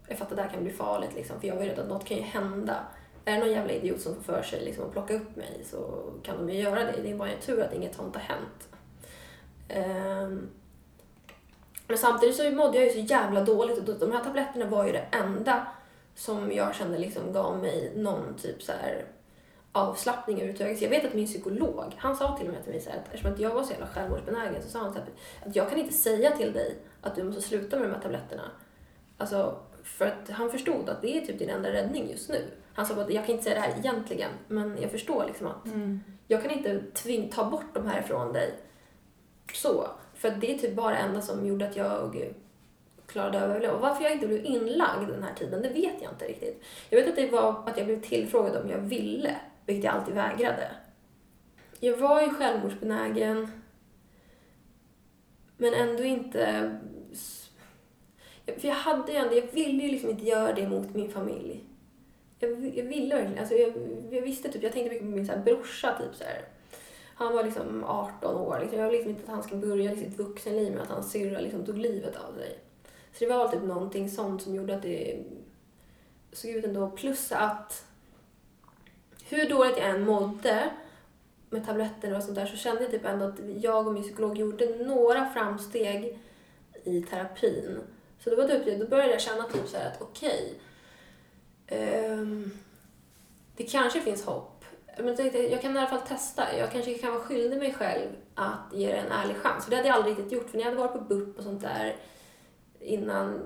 Jag 0.08 0.18
fattar, 0.18 0.36
det 0.36 0.42
här 0.42 0.48
kan 0.48 0.62
bli 0.62 0.72
farligt 0.72 1.14
liksom. 1.14 1.40
För 1.40 1.48
jag 1.48 1.56
var 1.56 1.62
rädd 1.62 1.78
att 1.78 1.88
något 1.88 2.04
kan 2.04 2.16
ju 2.16 2.22
hända. 2.22 2.86
Är 3.24 3.32
det 3.32 3.38
någon 3.38 3.50
jävla 3.50 3.72
idiot 3.72 4.00
som 4.00 4.14
får 4.14 4.22
för 4.22 4.42
sig 4.42 4.64
liksom 4.64 4.84
att 4.84 4.92
plocka 4.92 5.14
upp 5.14 5.36
mig 5.36 5.64
så 5.64 6.10
kan 6.22 6.36
de 6.36 6.52
ju 6.52 6.60
göra 6.60 6.84
det. 6.84 7.02
Det 7.02 7.10
är 7.10 7.16
bara 7.16 7.30
en 7.30 7.40
tur 7.40 7.62
att 7.62 7.74
inget 7.74 7.94
sånt 7.94 8.16
har 8.16 8.22
hänt. 8.22 8.68
Um, 9.68 10.50
men 11.86 11.98
samtidigt 11.98 12.36
så 12.36 12.50
mådde 12.50 12.78
jag 12.78 12.86
ju 12.86 12.92
så 12.92 12.98
jävla 12.98 13.44
dåligt 13.44 13.88
och 13.88 13.98
de 13.98 14.12
här 14.12 14.24
tabletterna 14.24 14.66
var 14.66 14.86
ju 14.86 14.92
det 14.92 15.06
enda 15.12 15.66
som 16.14 16.52
jag 16.52 16.74
kände 16.74 16.98
liksom 16.98 17.32
gav 17.32 17.58
mig 17.58 17.92
någon 17.96 18.34
typ 18.34 18.62
så 18.62 18.72
här 18.72 19.04
avslappning 19.72 20.36
överhuvudtaget. 20.36 20.78
Så 20.78 20.84
jag 20.84 20.90
vet 20.90 21.04
att 21.04 21.14
min 21.14 21.26
psykolog, 21.26 21.94
han 21.96 22.16
sa 22.16 22.36
till 22.36 22.46
och 22.46 22.52
med 22.52 22.62
till 22.62 22.72
mig 22.72 22.80
så 22.80 22.90
här, 22.90 22.96
att 22.98 23.04
eftersom 23.06 23.32
att 23.32 23.38
jag 23.40 23.54
var 23.54 23.62
så 23.62 23.70
jävla 23.72 23.86
självmordsbenägen 23.86 24.62
så 24.62 24.68
sa 24.68 24.78
han 24.78 24.92
så 24.92 24.98
här, 24.98 25.08
att 25.46 25.56
jag 25.56 25.70
kan 25.70 25.78
inte 25.78 25.94
säga 25.94 26.36
till 26.36 26.52
dig 26.52 26.76
att 27.02 27.14
du 27.14 27.22
måste 27.24 27.40
sluta 27.42 27.76
med 27.78 27.88
de 27.88 27.94
här 27.94 28.02
tabletterna. 28.02 28.50
Alltså, 29.18 29.58
för 29.82 30.06
att 30.06 30.30
han 30.30 30.50
förstod 30.50 30.88
att 30.88 31.02
det 31.02 31.16
är 31.18 31.26
typ 31.26 31.38
din 31.38 31.50
enda 31.50 31.72
räddning 31.72 32.10
just 32.10 32.28
nu. 32.28 32.44
Han 32.74 32.86
sa 32.86 32.94
att 32.94 33.10
jag 33.10 33.26
kan 33.26 33.32
inte 33.32 33.44
säga 33.44 33.54
det 33.54 33.60
här 33.60 33.78
egentligen, 33.78 34.30
men 34.48 34.78
jag 34.82 34.90
förstår 34.90 35.24
liksom 35.26 35.46
att 35.46 35.66
Mm. 35.66 36.00
jag 36.26 36.42
kan 36.42 36.50
inte 36.50 36.82
tving, 36.94 37.30
ta 37.30 37.50
bort 37.50 37.74
dem 37.74 37.86
här 37.86 38.00
ifrån 38.00 38.32
dig. 38.32 38.54
Så. 39.54 39.86
För 40.14 40.28
att 40.28 40.40
det 40.40 40.54
är 40.54 40.58
typ 40.58 40.74
bara 40.76 40.90
det 40.90 40.96
enda 40.96 41.20
som 41.20 41.46
gjorde 41.46 41.68
att 41.68 41.76
jag 41.76 42.32
klarade 43.06 43.38
av 43.38 43.44
att 43.44 43.50
överleva. 43.50 43.74
Och 43.74 43.80
varför 43.80 44.04
jag 44.04 44.12
inte 44.12 44.26
blev 44.26 44.44
inlagd 44.44 45.08
den 45.08 45.22
här 45.22 45.34
tiden, 45.34 45.62
det 45.62 45.68
vet 45.68 45.94
jag 46.02 46.12
inte 46.12 46.24
riktigt. 46.24 46.62
Jag 46.90 47.00
vet 47.00 47.08
att 47.08 47.16
det 47.16 47.30
var 47.30 47.62
att 47.66 47.76
jag 47.76 47.86
blev 47.86 48.00
tillfrågad 48.02 48.56
om 48.56 48.70
jag 48.70 48.78
ville, 48.78 49.36
vilket 49.66 49.84
jag 49.84 49.94
alltid 49.94 50.14
vägrade. 50.14 50.70
Jag 51.80 51.96
var 51.96 52.22
ju 52.22 52.30
självmordsbenägen, 52.30 53.48
men 55.56 55.74
ändå 55.74 56.02
inte... 56.02 56.70
För 58.46 58.68
jag 58.68 58.74
hade 58.74 59.12
ju 59.12 59.18
ändå, 59.18 59.34
jag 59.34 59.52
ville 59.52 59.82
ju 59.82 59.90
liksom 59.90 60.10
inte 60.10 60.24
göra 60.24 60.52
det 60.52 60.68
mot 60.68 60.94
min 60.94 61.10
familj. 61.10 61.64
Jag, 62.38 62.50
jag 62.76 62.84
ville 62.84 63.14
verkligen, 63.14 63.38
alltså 63.38 63.54
jag, 63.54 63.72
jag 64.10 64.22
visste 64.22 64.52
typ, 64.52 64.62
jag 64.62 64.72
tänkte 64.72 64.90
mycket 64.90 65.10
på 65.10 65.16
min 65.16 65.26
så 65.26 65.32
här 65.32 65.42
brorsa 65.42 65.98
typ 65.98 66.14
så 66.14 66.24
här. 66.24 66.44
Han 67.14 67.34
var 67.34 67.44
liksom 67.44 67.84
18 67.84 68.36
år, 68.36 68.58
liksom. 68.60 68.78
jag 68.78 68.86
ville 68.86 68.96
liksom 68.96 69.10
inte 69.10 69.22
att 69.22 69.34
han 69.34 69.42
skulle 69.42 69.66
börja 69.66 69.96
sitt 69.96 70.18
vuxenliv 70.18 70.72
med 70.72 70.82
att 70.82 70.88
hans 70.88 71.10
syrra 71.12 71.40
liksom 71.40 71.64
tog 71.66 71.78
livet 71.78 72.16
av 72.16 72.34
sig. 72.34 72.58
Så 73.12 73.24
det 73.24 73.26
var 73.26 73.48
typ 73.48 73.62
någonting 73.62 74.10
sånt 74.10 74.42
som 74.42 74.54
gjorde 74.54 74.74
att 74.76 74.82
det 74.82 75.18
såg 76.32 76.50
ut 76.50 76.64
ändå. 76.64 76.90
Plus 76.90 77.32
att 77.32 77.86
hur 79.30 79.48
dåligt 79.48 79.78
jag 79.78 79.90
än 79.90 80.04
mådde 80.04 80.70
med 81.50 81.66
tabletter 81.66 82.16
och 82.16 82.22
sånt 82.22 82.34
där 82.34 82.46
så 82.46 82.56
kände 82.56 82.82
jag 82.82 82.90
typ 82.90 83.04
ändå 83.04 83.24
att 83.24 83.38
jag 83.60 83.86
och 83.86 83.92
min 83.92 84.02
psykolog 84.02 84.38
gjorde 84.38 84.84
några 84.84 85.30
framsteg 85.30 86.18
i 86.84 87.02
terapin. 87.02 87.80
Så 88.18 88.30
det 88.30 88.36
var 88.36 88.48
typ, 88.48 88.80
då 88.80 88.86
började 88.86 89.12
jag 89.12 89.20
känna 89.20 89.42
typ 89.42 89.68
så 89.68 89.76
här 89.76 89.86
att 89.86 90.02
okej, 90.02 90.60
um, 91.70 92.50
det 93.56 93.64
kanske 93.64 94.00
finns 94.00 94.24
hopp. 94.24 94.64
Men 94.96 95.06
jag 95.06 95.16
tänkte, 95.16 95.38
jag 95.38 95.62
kan 95.62 95.76
i 95.76 95.78
alla 95.78 95.86
fall 95.88 96.00
testa. 96.00 96.56
Jag 96.58 96.72
kanske 96.72 96.94
kan 96.94 97.12
vara 97.12 97.22
skyldig 97.22 97.58
mig 97.58 97.74
själv 97.74 98.08
att 98.34 98.72
ge 98.72 98.86
det 98.86 98.96
en 98.96 99.12
ärlig 99.12 99.36
chans. 99.36 99.64
För 99.64 99.70
det 99.70 99.76
hade 99.76 99.88
jag 99.88 99.96
aldrig 99.96 100.18
riktigt 100.18 100.32
gjort. 100.32 100.50
För 100.50 100.56
när 100.56 100.64
jag 100.64 100.70
hade 100.70 100.88
varit 100.88 100.98
på 100.98 101.14
BUP 101.14 101.38
och 101.38 101.44
sånt 101.44 101.62
där 101.62 101.96
innan. 102.80 103.40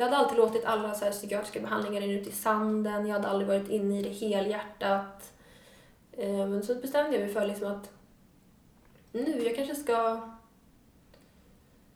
Jag 0.00 0.06
hade 0.06 0.16
alltid 0.16 0.38
låtit 0.38 0.64
alla 0.64 0.94
så 0.94 1.04
här 1.04 1.12
psykiatriska 1.12 1.60
behandlingar 1.60 2.00
rinna 2.00 2.20
ut 2.20 2.26
i 2.26 2.32
sanden. 2.32 3.06
Jag 3.06 3.14
hade 3.14 3.28
aldrig 3.28 3.48
varit 3.48 3.68
inne 3.68 4.00
i 4.00 4.02
det 4.02 4.08
helhjärtat. 4.10 5.32
Eh, 6.12 6.46
men 6.46 6.62
så 6.62 6.74
bestämde 6.74 7.16
jag 7.16 7.24
mig 7.24 7.34
för 7.34 7.46
liksom 7.46 7.72
att 7.72 7.90
nu, 9.12 9.42
jag 9.44 9.56
kanske 9.56 9.74
ska... 9.74 10.20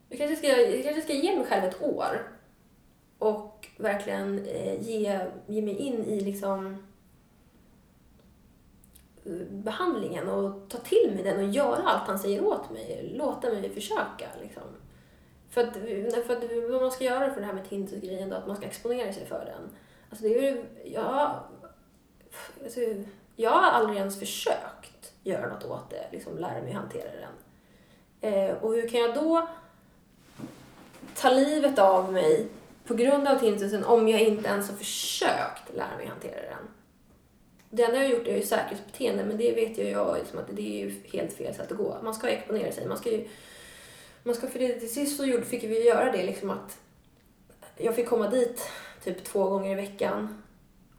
Jag 0.08 0.18
kanske 0.18 0.36
ska, 0.36 0.46
jag 0.46 0.84
kanske 0.84 1.02
ska 1.02 1.12
ge 1.12 1.36
mig 1.36 1.46
själv 1.46 1.64
ett 1.64 1.82
år. 1.82 2.32
Och 3.18 3.68
verkligen 3.76 4.46
eh, 4.46 4.82
ge, 4.82 5.20
ge 5.46 5.62
mig 5.62 5.76
in 5.76 6.04
i 6.04 6.20
liksom 6.20 6.86
eh, 9.24 9.46
behandlingen 9.50 10.28
och 10.28 10.68
ta 10.68 10.78
till 10.78 11.12
mig 11.14 11.22
den 11.22 11.44
och 11.44 11.52
göra 11.52 11.82
allt 11.82 12.08
han 12.08 12.18
säger 12.18 12.44
åt 12.44 12.70
mig. 12.70 13.14
Låta 13.16 13.50
mig 13.50 13.70
försöka 13.70 14.28
liksom. 14.42 14.62
För 15.54 15.60
att, 15.60 15.76
för 16.26 16.36
att 16.36 16.70
vad 16.70 16.82
man 16.82 16.90
ska 16.90 17.04
göra 17.04 17.34
för 17.34 17.40
det 17.40 17.46
här 17.46 17.52
med 17.52 17.68
Tinnitus-grejen 17.68 18.30
då, 18.30 18.36
att 18.36 18.46
man 18.46 18.56
ska 18.56 18.66
exponera 18.66 19.12
sig 19.12 19.26
för 19.26 19.44
den. 19.44 19.70
Alltså 20.10 20.24
det 20.24 20.38
är 20.38 20.42
ju, 20.42 20.64
jag, 20.84 21.40
alltså, 22.64 22.80
jag 23.36 23.50
har 23.50 23.70
aldrig 23.70 23.98
ens 23.98 24.18
försökt 24.18 25.12
göra 25.22 25.48
något 25.48 25.64
åt 25.64 25.90
det, 25.90 26.08
liksom 26.12 26.38
lära 26.38 26.62
mig 26.62 26.72
hantera 26.72 27.10
den. 27.20 27.32
Eh, 28.32 28.56
och 28.56 28.74
hur 28.74 28.88
kan 28.88 29.00
jag 29.00 29.14
då 29.14 29.48
ta 31.14 31.30
livet 31.30 31.78
av 31.78 32.12
mig 32.12 32.48
på 32.86 32.94
grund 32.94 33.28
av 33.28 33.38
tinnitusen 33.38 33.84
om 33.84 34.08
jag 34.08 34.20
inte 34.20 34.48
ens 34.48 34.70
har 34.70 34.76
försökt 34.76 35.74
lära 35.74 35.96
mig 35.96 36.06
hantera 36.06 36.40
den? 36.40 36.68
Det 37.70 37.82
enda 37.82 37.96
jag 37.96 38.04
har 38.04 38.14
gjort 38.16 38.26
är 38.26 38.36
ju 38.36 38.42
säkerhetsbeteende, 38.42 39.24
men 39.24 39.36
det 39.36 39.52
vet 39.52 39.78
ju 39.78 39.90
jag 39.90 40.16
liksom 40.18 40.38
att 40.38 40.56
det 40.56 40.62
är 40.62 40.84
ju 40.84 41.02
helt 41.12 41.32
fel 41.32 41.54
sätt 41.54 41.72
att 41.72 41.78
gå. 41.78 41.96
Man 42.02 42.14
ska 42.14 42.28
exponera 42.28 42.72
sig, 42.72 42.86
man 42.86 42.98
ska 42.98 43.10
ju 43.10 43.28
man 44.24 44.34
ska, 44.34 44.46
för 44.46 44.58
det, 44.58 44.80
till 44.80 44.94
sist 44.94 45.16
så 45.16 45.24
gjorde, 45.24 45.44
fick 45.44 45.64
vi 45.64 45.86
göra 45.86 46.12
det 46.12 46.22
liksom 46.22 46.50
att 46.50 46.78
jag 47.76 47.94
fick 47.94 48.08
komma 48.08 48.28
dit 48.30 48.68
typ 49.04 49.24
två 49.24 49.48
gånger 49.48 49.72
i 49.72 49.74
veckan. 49.74 50.42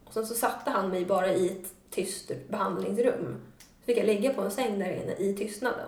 Och 0.05 0.13
sen 0.13 0.25
så 0.25 0.33
satte 0.33 0.71
han 0.71 0.89
mig 0.89 1.05
bara 1.05 1.33
i 1.33 1.47
ett 1.49 1.73
tyst 1.89 2.31
behandlingsrum. 2.49 3.41
Så 3.79 3.85
fick 3.85 3.97
jag 3.97 4.05
ligga 4.05 4.33
på 4.33 4.41
en 4.41 4.51
säng 4.51 4.79
där 4.79 4.91
inne 4.91 5.13
i 5.13 5.35
tystnaden. 5.37 5.87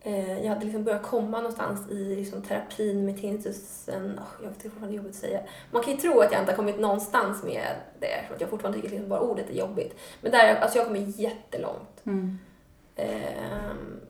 Eh, 0.00 0.42
Jag 0.42 0.48
hade 0.48 0.64
liksom 0.64 0.84
börjat 0.84 1.02
komma 1.02 1.36
någonstans 1.36 1.90
i 1.90 2.16
liksom 2.16 2.42
terapin 2.42 3.04
med 3.06 3.20
tinnitusen. 3.20 4.18
Oh, 4.18 4.42
jag 4.42 4.48
vet 4.48 4.56
inte 4.56 4.70
fortfarande 4.70 4.96
jobbigt 4.96 5.12
att 5.12 5.20
säga. 5.20 5.40
Man 5.70 5.82
kan 5.82 5.92
ju 5.92 5.98
tro 5.98 6.20
att 6.20 6.32
jag 6.32 6.42
inte 6.42 6.52
har 6.52 6.56
kommit 6.56 6.80
någonstans 6.80 7.42
med 7.44 7.76
det. 8.00 8.24
För 8.28 8.34
att 8.34 8.40
jag 8.40 8.50
fortfarande 8.50 8.78
tycker 8.78 8.90
liksom 8.90 9.08
bara 9.08 9.20
ordet 9.20 9.50
är 9.50 9.54
jobbigt. 9.54 9.94
Men 10.20 10.32
där, 10.32 10.54
alltså 10.54 10.78
jag 10.78 10.84
har 10.84 10.88
kommit 10.94 11.18
jättelångt. 11.18 12.00
Mm. 12.06 12.38
Ehm, 12.96 14.00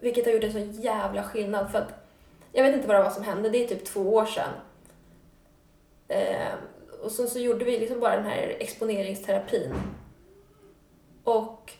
vilket 0.00 0.26
har 0.26 0.32
gjort 0.32 0.44
en 0.44 0.52
så 0.52 0.82
jävla 0.82 1.22
skillnad 1.22 1.72
för 1.72 1.78
att 1.78 2.08
jag 2.52 2.64
vet 2.64 2.74
inte 2.74 2.88
vad 2.88 2.96
det 2.96 3.02
var 3.02 3.10
som 3.10 3.24
hände, 3.24 3.48
det 3.48 3.64
är 3.64 3.68
typ 3.68 3.84
två 3.84 4.14
år 4.14 4.26
sedan. 4.26 4.50
Eh, 6.08 6.54
och 7.02 7.12
sen 7.12 7.28
så 7.28 7.38
gjorde 7.38 7.64
vi 7.64 7.78
liksom 7.78 8.00
bara 8.00 8.16
den 8.16 8.24
här 8.24 8.56
exponeringsterapin. 8.60 9.74
Och 11.24 11.72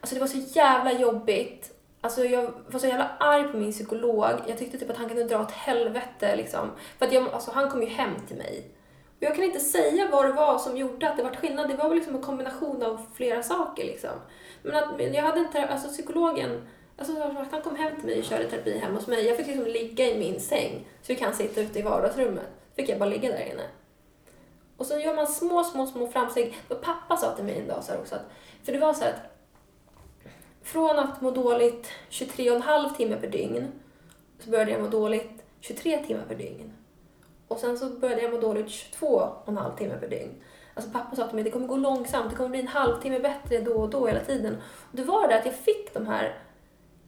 alltså 0.00 0.14
det 0.14 0.20
var 0.20 0.28
så 0.28 0.58
jävla 0.58 0.92
jobbigt. 0.92 1.70
Alltså 2.00 2.24
jag 2.24 2.52
var 2.66 2.80
så 2.80 2.86
jävla 2.86 3.08
arg 3.20 3.52
på 3.52 3.56
min 3.56 3.72
psykolog. 3.72 4.30
Jag 4.46 4.58
tyckte 4.58 4.78
typ 4.78 4.90
att 4.90 4.96
han 4.96 5.08
kunde 5.08 5.24
dra 5.24 5.40
åt 5.40 5.50
helvete 5.50 6.36
liksom. 6.36 6.70
För 6.98 7.06
att 7.06 7.12
jag, 7.12 7.28
alltså 7.28 7.50
han 7.50 7.70
kom 7.70 7.82
ju 7.82 7.88
hem 7.88 8.14
till 8.26 8.36
mig. 8.36 8.70
Och 9.16 9.22
jag 9.22 9.34
kan 9.34 9.44
inte 9.44 9.60
säga 9.60 10.08
vad 10.12 10.24
det 10.24 10.32
var 10.32 10.58
som 10.58 10.76
gjorde 10.76 11.10
att 11.10 11.16
det 11.16 11.22
var 11.22 11.30
skillnad. 11.30 11.68
Det 11.68 11.76
var 11.76 11.88
väl 11.88 11.98
liksom 11.98 12.14
en 12.14 12.22
kombination 12.22 12.82
av 12.82 13.06
flera 13.14 13.42
saker 13.42 13.84
liksom. 13.84 14.10
Men 14.62 14.74
att 14.74 14.98
men 14.98 15.14
jag 15.14 15.22
hade 15.22 15.40
inte, 15.40 15.66
alltså 15.66 15.88
psykologen, 15.88 16.68
alltså 16.98 17.44
han 17.50 17.62
kom 17.62 17.76
hem 17.76 17.96
till 17.96 18.04
mig 18.04 18.18
och 18.18 18.24
körde 18.24 18.50
terapi 18.50 18.78
hemma 18.78 18.94
hos 18.94 19.06
mig. 19.06 19.26
Jag 19.26 19.36
fick 19.36 19.46
liksom 19.46 19.66
ligga 19.66 20.10
i 20.10 20.18
min 20.18 20.40
säng 20.40 20.86
så 21.02 21.12
vi 21.12 21.16
kan 21.16 21.34
sitta 21.34 21.60
ute 21.60 21.78
i 21.78 21.82
vardagsrummet. 21.82 22.48
fick 22.76 22.88
jag 22.88 22.98
bara 22.98 23.08
ligga 23.08 23.28
där 23.28 23.52
inne. 23.52 23.66
Och 24.76 24.86
så 24.86 24.98
gör 24.98 25.16
man 25.16 25.26
små, 25.26 25.64
små, 25.64 25.86
små 25.86 26.06
framsteg. 26.08 26.58
Och 26.68 26.82
pappa 26.82 27.16
sa 27.16 27.34
till 27.34 27.44
mig 27.44 27.58
en 27.58 27.68
dag 27.68 27.84
så 27.84 27.92
här 27.92 28.00
också 28.00 28.14
att, 28.14 28.30
för 28.62 28.72
det 28.72 28.78
var 28.78 28.94
så 28.94 29.04
här 29.04 29.10
att 29.10 29.34
från 30.62 30.98
att 30.98 31.20
må 31.20 31.30
dåligt 31.30 31.88
23,5 32.10 32.96
timmar 32.96 33.16
per 33.16 33.28
dygn 33.28 33.72
så 34.38 34.50
började 34.50 34.70
jag 34.70 34.80
må 34.80 34.88
dåligt 34.88 35.44
23 35.60 35.98
timmar 35.98 36.24
per 36.28 36.34
dygn. 36.34 36.72
Och 37.48 37.58
sen 37.58 37.78
så 37.78 37.88
började 37.88 38.22
jag 38.22 38.32
må 38.32 38.40
dåligt 38.40 38.66
22,5 38.66 39.76
timmar 39.76 39.96
per 39.96 40.08
dygn. 40.08 40.34
Alltså 40.74 40.90
pappa 40.90 41.16
sa 41.16 41.26
till 41.26 41.34
mig 41.34 41.44
det 41.44 41.50
kommer 41.50 41.66
gå 41.66 41.76
långsamt, 41.76 42.30
det 42.30 42.36
kommer 42.36 42.50
bli 42.50 42.60
en 42.60 42.68
halvtimme 42.68 43.20
bättre 43.20 43.60
då 43.60 43.72
och 43.72 43.90
då 43.90 44.06
hela 44.06 44.20
tiden. 44.20 44.56
Och 44.90 44.96
det 44.96 45.02
var 45.02 45.28
det 45.28 45.38
att 45.38 45.46
jag 45.46 45.54
fick 45.54 45.94
de 45.94 46.06
här 46.06 46.38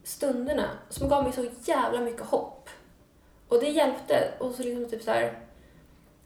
stunderna 0.07 0.69
som 0.89 1.09
gav 1.09 1.23
mig 1.23 1.33
så 1.33 1.45
jävla 1.63 2.01
mycket 2.01 2.25
hopp. 2.25 2.69
Och 3.47 3.59
det 3.59 3.69
hjälpte. 3.69 4.31
Och 4.39 4.53
så 4.53 4.63
liksom 4.63 4.89
typ 4.89 5.03
så 5.03 5.11
här, 5.11 5.39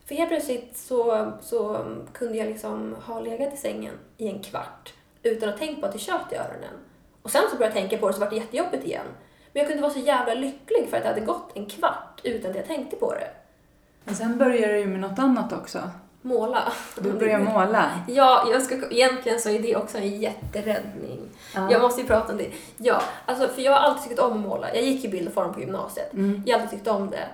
för 0.05 0.15
helt 0.15 0.29
plötsligt 0.29 0.77
så, 0.77 1.31
så 1.41 1.85
kunde 2.13 2.37
jag 2.37 2.47
liksom 2.47 2.95
ha 3.05 3.19
legat 3.19 3.53
i 3.53 3.57
sängen 3.57 3.93
i 4.17 4.27
en 4.27 4.43
kvart 4.43 4.93
utan 5.23 5.49
att 5.49 5.57
tänka 5.57 5.81
på 5.81 5.87
att 5.87 5.93
det 5.93 5.99
tjöt 5.99 6.31
i 6.31 6.35
öronen. 6.35 6.73
Och 7.21 7.31
sen 7.31 7.41
så 7.51 7.55
började 7.57 7.79
jag 7.79 7.89
tänka 7.89 7.97
på 7.97 8.07
det 8.07 8.13
så 8.13 8.19
var 8.19 8.29
det 8.29 8.35
jättejobbigt 8.35 8.85
igen. 8.85 9.05
Men 9.53 9.59
jag 9.59 9.67
kunde 9.67 9.81
vara 9.81 9.93
så 9.93 9.99
jävla 9.99 10.33
lycklig 10.33 10.87
för 10.89 10.97
att 10.97 11.03
det 11.03 11.09
hade 11.09 11.21
gått 11.21 11.51
en 11.57 11.65
kvart 11.65 12.21
utan 12.23 12.51
att 12.51 12.57
jag 12.57 12.65
tänkte 12.65 12.95
på 12.95 13.13
det. 13.13 13.29
Men 14.03 14.15
sen 14.15 14.37
började 14.37 14.73
du 14.73 14.79
ju 14.79 14.87
med 14.87 14.99
något 14.99 15.19
annat 15.19 15.53
också. 15.53 15.89
Måla. 16.21 16.73
Du 16.99 17.11
börjar 17.11 17.39
måla. 17.39 17.91
Ja, 18.07 18.47
jag 18.51 18.61
ska, 18.61 18.75
egentligen 18.89 19.39
så 19.39 19.49
är 19.49 19.59
det 19.59 19.75
också 19.75 19.97
en 19.97 20.21
jätteräddning. 20.21 21.19
Ja. 21.55 21.71
Jag 21.71 21.81
måste 21.81 22.01
ju 22.01 22.07
prata 22.07 22.31
om 22.31 22.37
det. 22.37 22.47
Ja, 22.77 23.01
alltså 23.25 23.47
för 23.47 23.61
jag 23.61 23.71
har 23.71 23.79
alltid 23.79 24.09
tyckt 24.09 24.21
om 24.21 24.31
att 24.31 24.39
måla. 24.39 24.75
Jag 24.75 24.83
gick 24.83 25.03
ju 25.03 25.09
bild 25.09 25.27
och 25.27 25.33
form 25.33 25.53
på 25.53 25.59
gymnasiet. 25.59 26.13
Mm. 26.13 26.43
Jag 26.45 26.57
har 26.57 26.63
alltid 26.63 26.79
tyckt 26.79 26.91
om 26.91 27.09
det. 27.09 27.27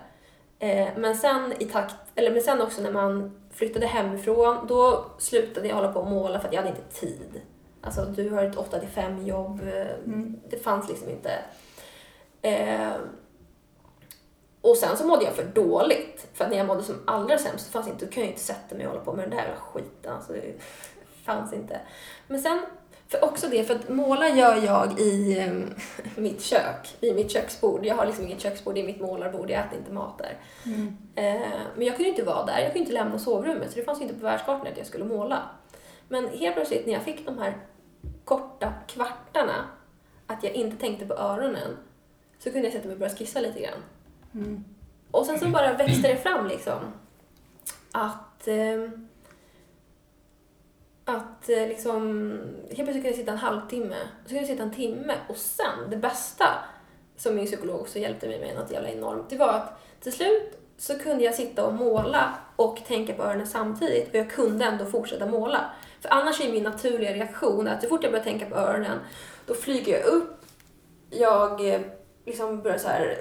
Eh, 0.60 0.88
men 0.98 1.16
sen 1.18 1.54
i 1.60 1.66
takt, 1.66 1.96
eller 2.16 2.32
men 2.32 2.42
sen 2.42 2.62
också 2.62 2.82
när 2.82 2.92
man 2.92 3.38
flyttade 3.54 3.86
hemifrån, 3.88 4.68
då 4.68 5.06
slutade 5.18 5.68
jag 5.68 5.76
hålla 5.76 5.92
på 5.94 6.00
att 6.02 6.08
måla 6.10 6.40
för 6.40 6.48
att 6.48 6.54
jag 6.54 6.62
hade 6.62 6.76
inte 6.76 7.00
tid. 7.00 7.42
Alltså 7.82 8.06
du 8.06 8.30
har 8.30 8.44
ett 8.44 8.58
8 8.58 8.80
till 8.80 8.90
5 8.90 9.26
jobb, 9.28 9.62
Mm. 10.06 10.36
det 10.50 10.64
fanns 10.64 10.90
liksom 10.90 11.10
inte. 11.10 11.32
Eh, 12.42 12.92
och 14.62 14.78
sen 14.78 14.98
så 14.98 15.08
mådde 15.08 15.26
jag 15.26 15.34
för 15.34 15.44
dåligt. 15.44 16.28
För 16.34 16.46
att 16.46 16.52
när 16.52 16.58
jag 16.58 16.68
mådde 16.68 16.84
som 16.84 17.04
allra 17.08 17.38
sämst 17.38 17.66
så 17.66 17.72
fanns 17.72 17.88
inte, 17.88 18.06
då 18.06 18.12
kunde 18.12 18.26
jag 18.26 18.32
inte 18.32 18.42
sätta 18.42 18.76
mig 18.76 18.86
och 18.86 18.92
hålla 18.92 19.06
på 19.06 19.14
med 19.14 19.24
den 19.24 19.30
där 19.30 19.38
jävla 19.38 19.56
skiten. 19.56 20.14
Alltså, 20.14 20.34
det 20.34 20.54
fanns 21.26 21.54
inte. 21.54 21.80
Men 22.28 22.42
sen, 22.42 22.62
för 23.08 23.24
också 23.24 23.48
det, 23.48 23.64
för 23.64 23.76
att 23.76 23.90
måla 23.90 24.30
gör 24.30 24.56
jag 24.56 25.00
i 25.00 25.40
eh, 25.40 25.54
mitt 26.22 26.42
kök, 26.42 26.96
i 27.00 27.14
mitt 27.14 27.32
köksbord. 27.32 27.86
Jag 27.86 27.96
har 27.96 28.06
liksom 28.06 28.26
inget 28.26 28.42
köksbord, 28.42 28.76
det 28.76 28.82
är 28.82 28.86
mitt 28.86 29.02
målarbord, 29.02 29.50
jag 29.50 29.66
äter 29.66 29.78
inte 29.78 29.92
mat 29.92 30.18
där. 30.18 30.38
Mm. 30.66 30.98
Eh, 31.16 31.58
men 31.76 31.88
jag 31.88 31.96
kunde 31.96 32.10
inte 32.10 32.24
vara 32.24 32.46
där, 32.46 32.60
jag 32.60 32.68
kunde 32.68 32.80
inte 32.80 32.94
lämna 32.94 33.20
sovrummet, 33.20 33.72
så 33.72 33.80
det 33.80 33.86
fanns 33.86 34.00
ju 34.00 34.04
inte 34.04 34.16
på 34.16 34.24
världskartan 34.24 34.68
att 34.68 34.78
jag 34.78 34.88
skulle 34.88 35.06
måla. 35.06 35.50
Men 36.08 36.28
helt 36.28 36.56
plötsligt 36.56 36.86
när 36.86 36.94
jag 36.94 37.02
fick 37.04 37.26
de 37.26 37.38
här 37.38 37.58
korta 38.26 38.74
kvartarna, 38.88 39.68
att 40.28 40.44
jag 40.44 40.54
inte 40.54 40.78
tänkte 40.78 41.06
på 41.06 41.14
öronen, 41.14 41.78
så 42.40 42.52
kunde 42.52 42.68
jag 42.68 42.74
sätta 42.74 42.86
mig 42.88 42.94
och 42.94 43.00
börja 43.00 43.16
skissa 43.16 43.40
lite 43.40 43.62
grann. 43.62 43.84
Mm. 44.34 44.64
Och 45.12 45.26
sen 45.26 45.40
så 45.40 45.48
bara 45.48 45.74
växte 45.74 46.08
det 46.08 46.18
fram 46.18 46.48
liksom. 46.48 46.80
Att... 47.92 48.48
Eh, 48.48 48.90
att 51.06 51.50
eh, 51.50 51.68
liksom... 51.68 52.32
Helt 52.54 52.76
plötsligt 52.76 52.94
kunde 52.94 53.08
jag 53.08 53.16
sitta 53.16 53.32
en 53.32 53.38
halvtimme, 53.38 53.96
så 54.24 54.30
kunde 54.30 54.42
jag 54.42 54.48
sitta 54.48 54.64
en 54.64 54.74
timme 54.74 55.14
och 55.30 55.38
sen, 55.38 55.90
det 55.90 55.98
bästa 55.98 56.46
som 57.18 57.36
min 57.36 57.46
psykolog 57.46 57.82
också 57.82 58.00
hjälpte 58.00 58.28
mig 58.28 58.40
med 58.40 58.56
något 58.56 58.72
jävla 58.72 58.90
enormt, 58.90 59.30
det 59.30 59.38
var 59.38 59.50
att 59.54 59.80
till 60.02 60.14
slut 60.14 60.60
så 60.78 61.00
kunde 61.00 61.24
jag 61.24 61.36
sitta 61.36 61.66
och 61.66 61.74
måla 61.74 62.34
och 62.56 62.82
tänka 62.88 63.14
på 63.14 63.24
öronen 63.24 63.48
samtidigt 63.48 64.10
och 64.10 64.16
jag 64.16 64.32
kunde 64.32 64.66
ändå 64.66 64.86
fortsätta 64.86 65.26
måla. 65.26 65.72
För 66.02 66.10
annars 66.10 66.42
är 66.42 66.52
min 66.52 66.64
naturliga 66.64 67.14
reaktion 67.14 67.68
att 67.68 67.82
så 67.82 67.90
fort 67.90 68.04
jag 68.04 68.12
börjar 68.12 68.26
tänka 68.26 68.46
på 68.46 68.56
öronen, 68.56 69.00
då 69.46 69.54
flyger 69.54 70.00
jag 70.00 70.06
upp, 70.06 70.46
jag 71.10 71.74
eh, 71.74 71.82
liksom 72.28 72.62
börjar 72.62 72.78
så 72.78 72.88
här 72.88 73.18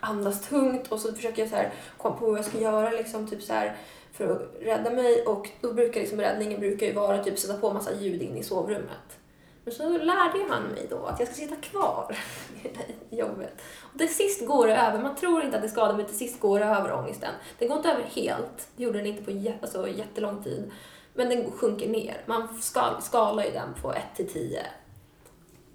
andas 0.00 0.48
tungt 0.48 0.92
och 0.92 1.00
så 1.00 1.12
försöker 1.14 1.42
jag 1.42 1.50
så 1.50 1.56
här 1.56 1.70
komma 1.98 2.16
på 2.16 2.26
vad 2.26 2.38
jag 2.38 2.44
ska 2.44 2.58
göra 2.58 2.90
liksom 2.90 3.26
typ 3.30 3.42
så 3.42 3.52
här 3.52 3.76
för 4.12 4.28
att 4.28 4.54
rädda 4.60 4.90
mig 4.90 5.22
och 5.26 5.48
då 5.60 5.72
brukar 5.72 6.00
liksom 6.00 6.20
räddningen 6.20 6.60
brukar 6.60 6.86
ju 6.86 6.92
vara 6.92 7.24
typ 7.24 7.38
sätta 7.38 7.58
på 7.58 7.72
massa 7.72 7.94
ljud 7.94 8.22
in 8.22 8.36
i 8.36 8.42
sovrummet. 8.42 9.18
Men 9.64 9.74
så 9.74 9.88
lärde 9.88 10.44
han 10.50 10.62
mig 10.62 10.86
då 10.90 11.04
att 11.06 11.18
jag 11.20 11.28
ska 11.28 11.36
sitta 11.36 11.56
kvar 11.56 12.16
i 13.10 13.16
jobbet. 13.18 13.54
Och 13.92 13.98
till 13.98 14.14
sist 14.14 14.46
går 14.46 14.66
det 14.66 14.76
över. 14.76 14.98
Man 15.02 15.16
tror 15.16 15.42
inte 15.44 15.56
att 15.56 15.62
det 15.62 15.68
skadar 15.68 15.96
men 15.96 16.06
till 16.06 16.18
sist 16.18 16.40
går 16.40 16.58
det 16.60 16.64
över 16.66 16.92
ångesten. 16.92 17.30
Den 17.58 17.68
går 17.68 17.76
inte 17.76 17.88
över 17.90 18.02
helt. 18.02 18.68
Det 18.76 18.82
gjorde 18.82 18.98
den 18.98 19.06
inte 19.06 19.22
på 19.22 19.30
jä- 19.30 19.58
alltså, 19.62 19.88
jättelång 19.88 20.42
tid. 20.42 20.70
Men 21.14 21.28
den 21.28 21.52
sjunker 21.52 21.88
ner. 21.88 22.22
Man 22.26 22.62
skal, 22.62 23.02
skalar 23.02 23.44
ju 23.44 23.50
den 23.50 23.68
på 23.82 23.92
1 23.92 24.02
till 24.16 24.32
10. 24.32 24.62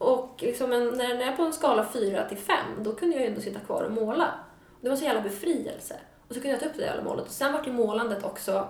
Och 0.02 0.36
liksom 0.38 0.74
en, 0.74 0.88
när 0.88 1.08
den 1.08 1.22
är 1.22 1.36
på 1.36 1.43
en 1.43 1.54
skala 1.54 1.86
4 1.93 2.30
till 2.30 2.38
5, 2.38 2.56
då 2.80 2.95
kunde 2.95 3.16
jag 3.16 3.24
ju 3.24 3.30
ändå 3.30 3.41
sitta 3.41 3.60
kvar 3.60 3.84
och 3.84 3.91
måla. 3.91 4.34
Det 4.82 4.89
var 4.89 4.95
så 4.95 5.04
jävla 5.04 5.22
befrielse. 5.22 5.99
Och 6.28 6.36
så 6.36 6.41
kunde 6.41 6.49
jag 6.49 6.60
ta 6.60 6.66
upp 6.66 6.78
det 6.78 6.84
jävla 6.84 7.04
målet. 7.04 7.26
Och 7.26 7.32
sen 7.32 7.54
var 7.54 7.64
ju 7.66 7.72
målandet 7.72 8.24
också... 8.24 8.68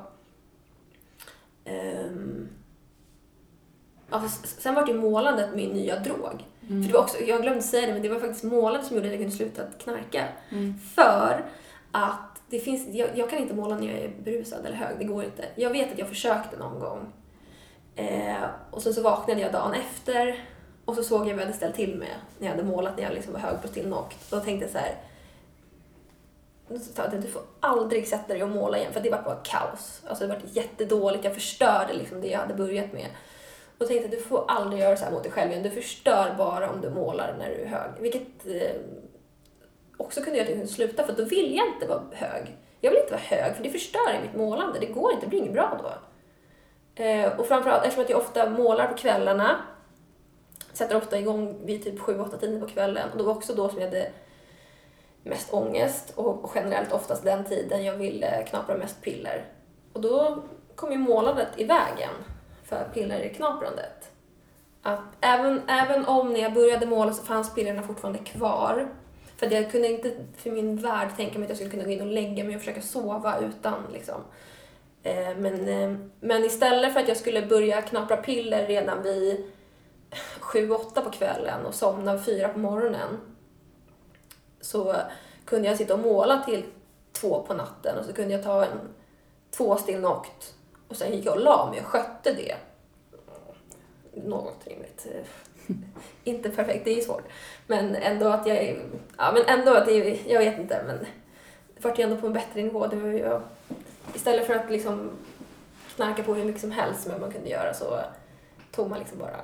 ehm, 1.66 2.50
alltså, 4.10 4.48
sen 4.48 4.76
var 4.76 4.88
ju 4.88 4.94
målandet 4.94 5.56
min 5.56 5.70
nya 5.70 6.00
drog. 6.00 6.46
För 6.68 6.88
det 6.88 6.94
var 6.94 7.00
också, 7.00 7.18
jag 7.18 7.42
glömde 7.42 7.62
säga 7.62 7.88
det, 7.88 7.94
men 7.94 8.02
det 8.02 8.10
var 8.10 8.20
faktiskt 8.20 8.44
målandet 8.44 8.88
som 8.88 8.96
gjorde 8.96 9.08
att 9.08 9.14
jag 9.14 9.22
kunde 9.22 9.36
sluta 9.36 9.64
knarka. 9.84 10.28
Mm. 10.50 10.80
För 10.80 11.46
att 11.92 12.42
det 12.50 12.60
finns, 12.60 12.96
jag, 12.96 13.10
jag 13.16 13.30
kan 13.30 13.40
inte 13.40 13.54
måla 13.54 13.78
när 13.78 13.88
jag 13.88 14.00
är 14.00 14.12
berusad 14.24 14.66
eller 14.66 14.78
hög, 14.78 15.00
det 15.00 15.06
går 15.06 15.24
inte. 15.24 15.46
Jag 15.56 15.70
vet 15.70 15.92
att 15.92 16.00
jag 16.00 16.08
försökte 16.08 16.58
någon 16.58 16.80
gång. 16.80 17.14
Eh, 17.96 18.44
och 18.72 18.82
sen 18.82 18.94
så 18.94 19.02
vaknade 19.02 19.42
jag 19.42 19.52
dagen 19.52 19.74
efter 19.74 20.46
och 20.86 20.96
så 20.96 21.04
såg 21.04 21.20
jag 21.20 21.26
vad 21.26 21.32
jag 21.32 21.40
hade 21.40 21.54
ställt 21.54 21.76
till 21.76 21.96
med 21.96 22.16
när 22.40 22.48
jag 22.48 22.56
hade 22.56 22.68
målat, 22.68 22.98
när 22.98 23.04
jag 23.04 23.14
liksom 23.14 23.34
var 23.34 23.40
hög 23.40 23.62
på 23.62 23.68
stillnokt. 23.68 24.32
Då 24.32 24.40
tänkte 24.40 24.66
jag 24.66 24.72
så 24.72 24.78
här. 24.78 24.96
att 27.06 27.22
Du 27.22 27.28
får 27.28 27.42
aldrig 27.60 28.08
sätta 28.08 28.34
dig 28.34 28.44
och 28.44 28.50
måla 28.50 28.78
igen 28.78 28.94
för 28.94 29.00
det 29.00 29.10
var 29.10 29.22
bara 29.22 29.40
kaos. 29.44 30.02
Alltså 30.08 30.28
det 30.28 30.34
var 30.34 30.42
jättedåligt, 30.46 31.24
jag 31.24 31.34
förstörde 31.34 31.94
liksom 31.94 32.22
det 32.22 32.28
jag 32.28 32.40
hade 32.40 32.54
börjat 32.54 32.94
med. 32.94 33.08
Och 33.78 33.88
tänkte 33.88 34.06
att 34.06 34.12
du 34.12 34.22
får 34.22 34.46
aldrig 34.48 34.82
göra 34.82 34.98
så 34.98 35.06
här 35.06 35.12
mot 35.12 35.24
dig 35.24 35.32
själv 35.32 35.52
igen. 35.52 35.64
Du 35.64 35.70
förstör 35.70 36.36
bara 36.38 36.70
om 36.70 36.82
du 36.82 36.90
målar 36.90 37.36
när 37.40 37.50
du 37.50 37.56
är 37.56 37.68
hög. 37.68 37.92
Vilket 38.00 38.46
eh, 38.46 38.82
också 39.98 40.22
kunde 40.22 40.38
göra 40.38 40.44
att 40.44 40.50
jag 40.50 40.58
kunde 40.58 40.74
sluta 40.74 41.04
för 41.04 41.14
då 41.14 41.24
vill 41.24 41.56
jag 41.56 41.68
inte 41.68 41.88
vara 41.88 42.02
hög. 42.12 42.58
Jag 42.82 42.92
vill 42.92 43.00
inte 43.00 43.12
vara 43.12 43.22
hög 43.22 43.56
för 43.56 43.64
det 43.64 43.70
förstör 43.70 44.20
mitt 44.22 44.36
målande. 44.36 44.80
Det 44.80 44.86
går 44.86 45.14
inte, 45.14 45.26
det 45.26 45.30
blir 45.30 45.40
inget 45.40 45.54
bra 45.54 45.80
då. 45.84 45.92
Eh, 47.04 47.40
och 47.40 47.46
framförallt 47.46 47.84
eftersom 47.84 48.04
att 48.04 48.10
jag 48.10 48.20
ofta 48.20 48.50
målar 48.50 48.88
på 48.88 48.98
kvällarna. 48.98 49.62
Sätter 50.74 50.98
ofta 50.98 51.20
igång 51.20 51.66
vid 51.66 51.84
typ 51.84 52.00
7-8 52.00 52.38
tiden 52.38 52.62
på 52.62 52.68
kvällen. 52.68 53.12
Och 53.12 53.18
det 53.18 53.24
var 53.24 53.36
också 53.36 53.54
då 53.54 53.70
som 53.70 53.80
jag 53.80 53.88
hade 53.88 54.12
mest 55.24 55.54
ångest 55.54 56.14
och, 56.16 56.52
generellt 56.56 56.92
oftast 56.92 57.24
den 57.24 57.46
tiden 57.46 57.84
jag 57.84 57.98
ville 57.98 58.44
knapra 58.44 58.78
mest 58.78 59.02
piller. 59.02 59.46
Och 59.94 60.02
då 60.02 60.44
kom 60.76 60.92
ju 60.92 60.98
målandet 60.98 61.48
i 61.58 61.64
vägen 61.64 62.14
för 62.64 62.90
pillerknaprandet. 62.94 64.12
Att 64.82 65.04
även, 65.22 65.62
även 65.70 66.06
om 66.06 66.34
när 66.34 66.40
jag 66.40 66.54
började 66.54 66.86
måla 66.86 67.14
så 67.14 67.24
fanns 67.24 67.56
pillerna 67.56 67.84
fortfarande 67.84 68.20
kvar. 68.20 68.88
För 69.38 69.54
jag 69.54 69.72
kunde 69.72 69.88
inte 69.88 70.12
för 70.38 70.52
min 70.52 70.78
värld 70.78 71.10
tänka 71.18 71.40
mig 71.40 71.44
att 71.44 71.50
jag 71.50 71.58
skulle 71.58 71.72
kunna 71.72 71.84
gå 71.84 71.90
in 71.90 72.02
och 72.02 72.08
lägga 72.08 72.44
mig 72.44 72.56
och 72.56 72.62
försöka 72.62 72.82
sova 72.82 73.40
utan 73.40 73.84
liksom. 73.94 74.22
Eh, 75.04 75.38
men, 75.38 75.68
eh, 75.68 75.98
men 76.20 76.44
istället 76.44 76.94
för 76.94 77.00
att 77.00 77.08
jag 77.08 77.18
skulle 77.18 77.46
börja 77.46 77.82
knapra 77.82 78.18
piller 78.18 78.68
redan 78.68 79.04
vid 79.04 79.52
7-8 80.52 81.02
på 81.04 81.10
kvällen 81.12 81.66
och 81.66 81.74
somna 81.74 82.16
vid 82.16 82.26
4 82.26 82.48
på 82.48 82.60
morgonen 82.60 83.18
så 84.62 84.96
kunde 85.46 85.68
jag 85.68 85.78
sitta 85.78 85.94
och 85.94 86.00
måla 86.00 86.44
till 86.44 86.64
två 87.12 87.44
på 87.48 87.54
natten 87.54 87.98
och 88.00 88.06
så 88.06 88.14
kunde 88.14 88.34
jag 88.34 88.44
ta 88.44 88.66
en 88.66 88.80
två 89.52 89.76
stillnokt 89.78 90.54
och 90.88 90.96
sen 90.96 91.12
gick 91.16 91.26
jag 91.26 91.34
och 91.36 91.42
la 91.44 91.70
mig 91.72 91.80
och 91.80 91.86
skötte 91.86 92.34
det. 92.34 92.56
Något 94.14 94.68
rimligt. 94.68 95.08
Inte 96.24 96.50
perfekt, 96.50 96.86
det 96.86 96.92
är 96.92 96.96
ju 96.96 97.02
svårt. 97.02 97.24
Men 97.68 97.96
ändå 97.96 98.28
att 98.28 98.48
jag 98.48 98.58
är- 98.58 98.86
Ja, 99.18 99.32
men 99.34 99.60
ändå 99.60 99.74
att 99.74 99.86
det 99.86 99.94
är, 99.94 100.32
Jag 100.34 100.40
vet 100.40 100.60
inte, 100.60 100.84
men 100.88 100.98
det 101.76 101.84
vart 101.84 102.00
ju 102.00 102.04
ändå 102.04 102.18
på 102.18 102.28
en 102.28 102.34
bättre 102.34 102.64
nivå. 102.64 102.88
Det 102.88 102.96
var 102.96 103.10
ju, 103.10 103.18
jag, 103.20 103.42
istället 104.14 104.48
för 104.48 104.54
att 104.56 104.70
liksom 104.72 105.10
knarka 105.96 106.24
på 106.24 106.34
hur 106.34 106.46
mycket 106.46 106.62
som 106.62 106.72
helst 106.72 107.04
som 107.04 107.22
man 107.22 107.32
kunde 107.32 107.50
göra 107.50 107.74
så 107.74 108.00
tog 108.72 108.90
man 108.90 109.00
liksom 109.00 109.18
bara 109.20 109.40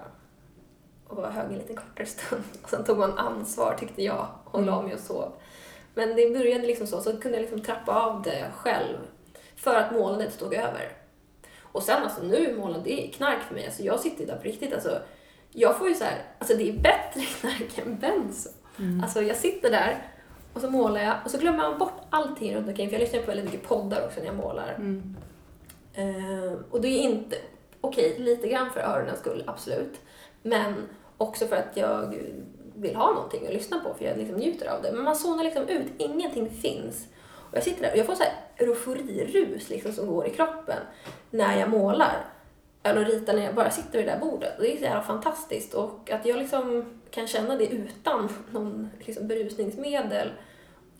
och 1.08 1.18
var 1.18 1.30
hög 1.30 1.52
en 1.52 1.58
lite 1.58 1.74
kortare 1.74 2.06
stund. 2.06 2.44
Och 2.64 2.70
sen 2.70 2.84
tog 2.84 2.98
man 2.98 3.18
ansvar 3.18 3.76
tyckte 3.80 4.04
jag 4.04 4.28
och 4.46 4.64
la 4.64 4.82
mig 4.82 4.94
och 4.94 5.00
sov. 5.00 5.32
Men 5.94 6.16
det 6.16 6.30
började 6.30 6.68
liksom 6.68 6.88
så, 6.88 7.02
så 7.02 7.18
kunde 7.18 7.38
jag 7.38 7.42
liksom 7.42 7.62
trappa 7.62 8.02
av 8.02 8.22
det 8.22 8.52
själv. 8.56 8.98
För 9.56 9.76
att 9.76 9.92
målandet 9.92 10.34
stod 10.34 10.54
över. 10.54 10.92
Och 11.62 11.84
sen 11.84 12.04
alltså 12.04 12.24
nu 12.24 12.56
målandet, 12.58 12.84
det 12.84 13.08
är 13.08 13.12
knark 13.12 13.42
för 13.48 13.56
mig. 13.56 13.66
Alltså 13.66 13.84
jag 13.84 14.00
sitter 14.00 14.26
där 14.26 14.36
på 14.36 14.44
riktigt. 14.44 14.74
Alltså, 14.74 15.00
jag 15.52 15.78
får 15.78 15.88
ju 15.88 15.96
så 15.96 16.04
här, 16.04 16.24
alltså 16.40 16.58
det 16.58 16.70
är 16.70 16.74
bättre 16.74 17.22
knark 17.40 17.78
än 17.78 18.00
benzo. 18.00 18.50
Alltså 19.04 19.22
jag 19.22 19.38
sitter 19.38 19.72
där 19.72 20.12
och 20.54 20.62
så 20.62 20.70
målar 20.70 21.02
jag 21.02 21.16
och 21.26 21.32
så 21.32 21.38
glömmer 21.38 21.58
man 21.58 21.78
bort 21.78 22.02
allting 22.10 22.56
runt 22.56 22.68
omkring. 22.68 22.90
För 22.90 22.96
jag 22.96 23.02
lyssnar 23.02 23.20
på 23.20 23.28
väldigt 23.28 23.46
mycket 23.46 23.68
poddar 23.68 24.06
också 24.06 24.20
när 24.20 24.28
jag 24.28 24.36
målar. 24.36 24.74
Mm. 24.76 25.16
Eh, 25.94 26.54
och 26.72 26.82
det 26.82 26.88
är 26.88 27.02
inte, 27.02 27.38
okej, 27.82 28.20
lite 28.20 28.48
grann 28.48 28.70
för 28.70 28.80
öronens 28.80 29.20
skull, 29.20 29.44
absolut. 29.48 30.00
Men 30.42 30.90
också 31.18 31.48
för 31.48 31.56
att 31.56 31.78
jag 31.78 32.16
vill 32.76 32.96
ha 32.96 33.14
någonting 33.14 33.48
att 33.48 33.54
lyssna 33.54 33.80
på, 33.80 33.94
för 33.94 34.06
jag 34.06 34.18
liksom 34.18 34.36
njuter 34.36 34.68
av 34.68 34.82
det. 34.82 34.92
Men 34.92 35.04
man 35.04 35.16
zonar 35.16 35.44
liksom 35.44 35.68
ut, 35.68 35.92
ingenting 35.98 36.50
finns. 36.50 37.08
Och 37.50 37.58
jag 37.58 37.64
sitter 37.64 37.82
där 37.82 37.92
och 37.92 37.98
jag 37.98 38.06
får 38.06 38.16
så 38.16 38.24
här 38.24 38.34
euforirus 38.58 39.70
liksom 39.70 39.92
som 39.92 40.08
går 40.08 40.28
i 40.28 40.30
kroppen 40.30 40.80
när 41.30 41.60
jag 41.60 41.70
målar. 41.70 42.26
Eller 42.84 43.06
ritar 43.06 43.34
när 43.34 43.44
jag 43.44 43.56
bara 43.56 43.70
sitter 43.70 43.98
vid 43.98 44.08
det 44.08 44.12
där 44.12 44.20
bordet. 44.20 44.58
Och 44.58 44.64
det 44.64 44.74
är 44.74 44.78
så 44.78 44.84
jävla 44.84 45.02
fantastiskt. 45.02 45.74
Och 45.74 46.12
att 46.12 46.26
jag 46.26 46.38
liksom 46.38 46.86
kan 47.12 47.28
känna 47.28 47.56
det 47.56 47.68
utan 47.68 48.30
någon 48.52 48.90
liksom 49.00 49.28
berusningsmedel. 49.28 50.32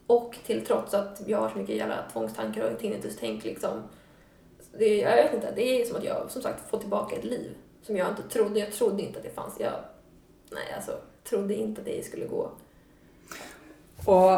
Och 0.08 0.38
till 0.46 0.66
trots 0.66 0.94
att 0.94 1.22
jag 1.28 1.38
har 1.38 1.50
så 1.50 1.58
mycket 1.58 1.76
jävla 1.76 1.98
tvångstankar 2.14 2.72
och 2.72 2.80
tinnitus-tänk 2.80 3.44
liksom. 3.44 3.84
Det, 4.78 4.98
jag 4.98 5.16
vet 5.16 5.34
inte, 5.34 5.52
det 5.56 5.82
är 5.82 5.86
som 5.86 5.98
att 5.98 6.04
jag 6.04 6.32
som 6.32 6.42
sagt 6.42 6.70
får 6.70 6.78
tillbaka 6.80 7.16
ett 7.16 7.24
liv 7.24 7.56
som 7.88 7.98
jag 7.98 8.08
inte 8.10 8.24
trodde. 8.24 8.60
Jag 8.60 8.72
trodde 8.72 9.02
inte 9.04 9.18
att 9.18 9.24
det 9.26 9.30
fanns. 9.36 9.56
Jag, 9.60 9.74
nej, 10.52 10.74
alltså 10.76 10.92
trodde 11.24 11.54
inte 11.56 11.82
att 11.82 11.86
det 11.86 12.06
skulle 12.06 12.26
gå. 12.26 12.52
Och, 14.06 14.32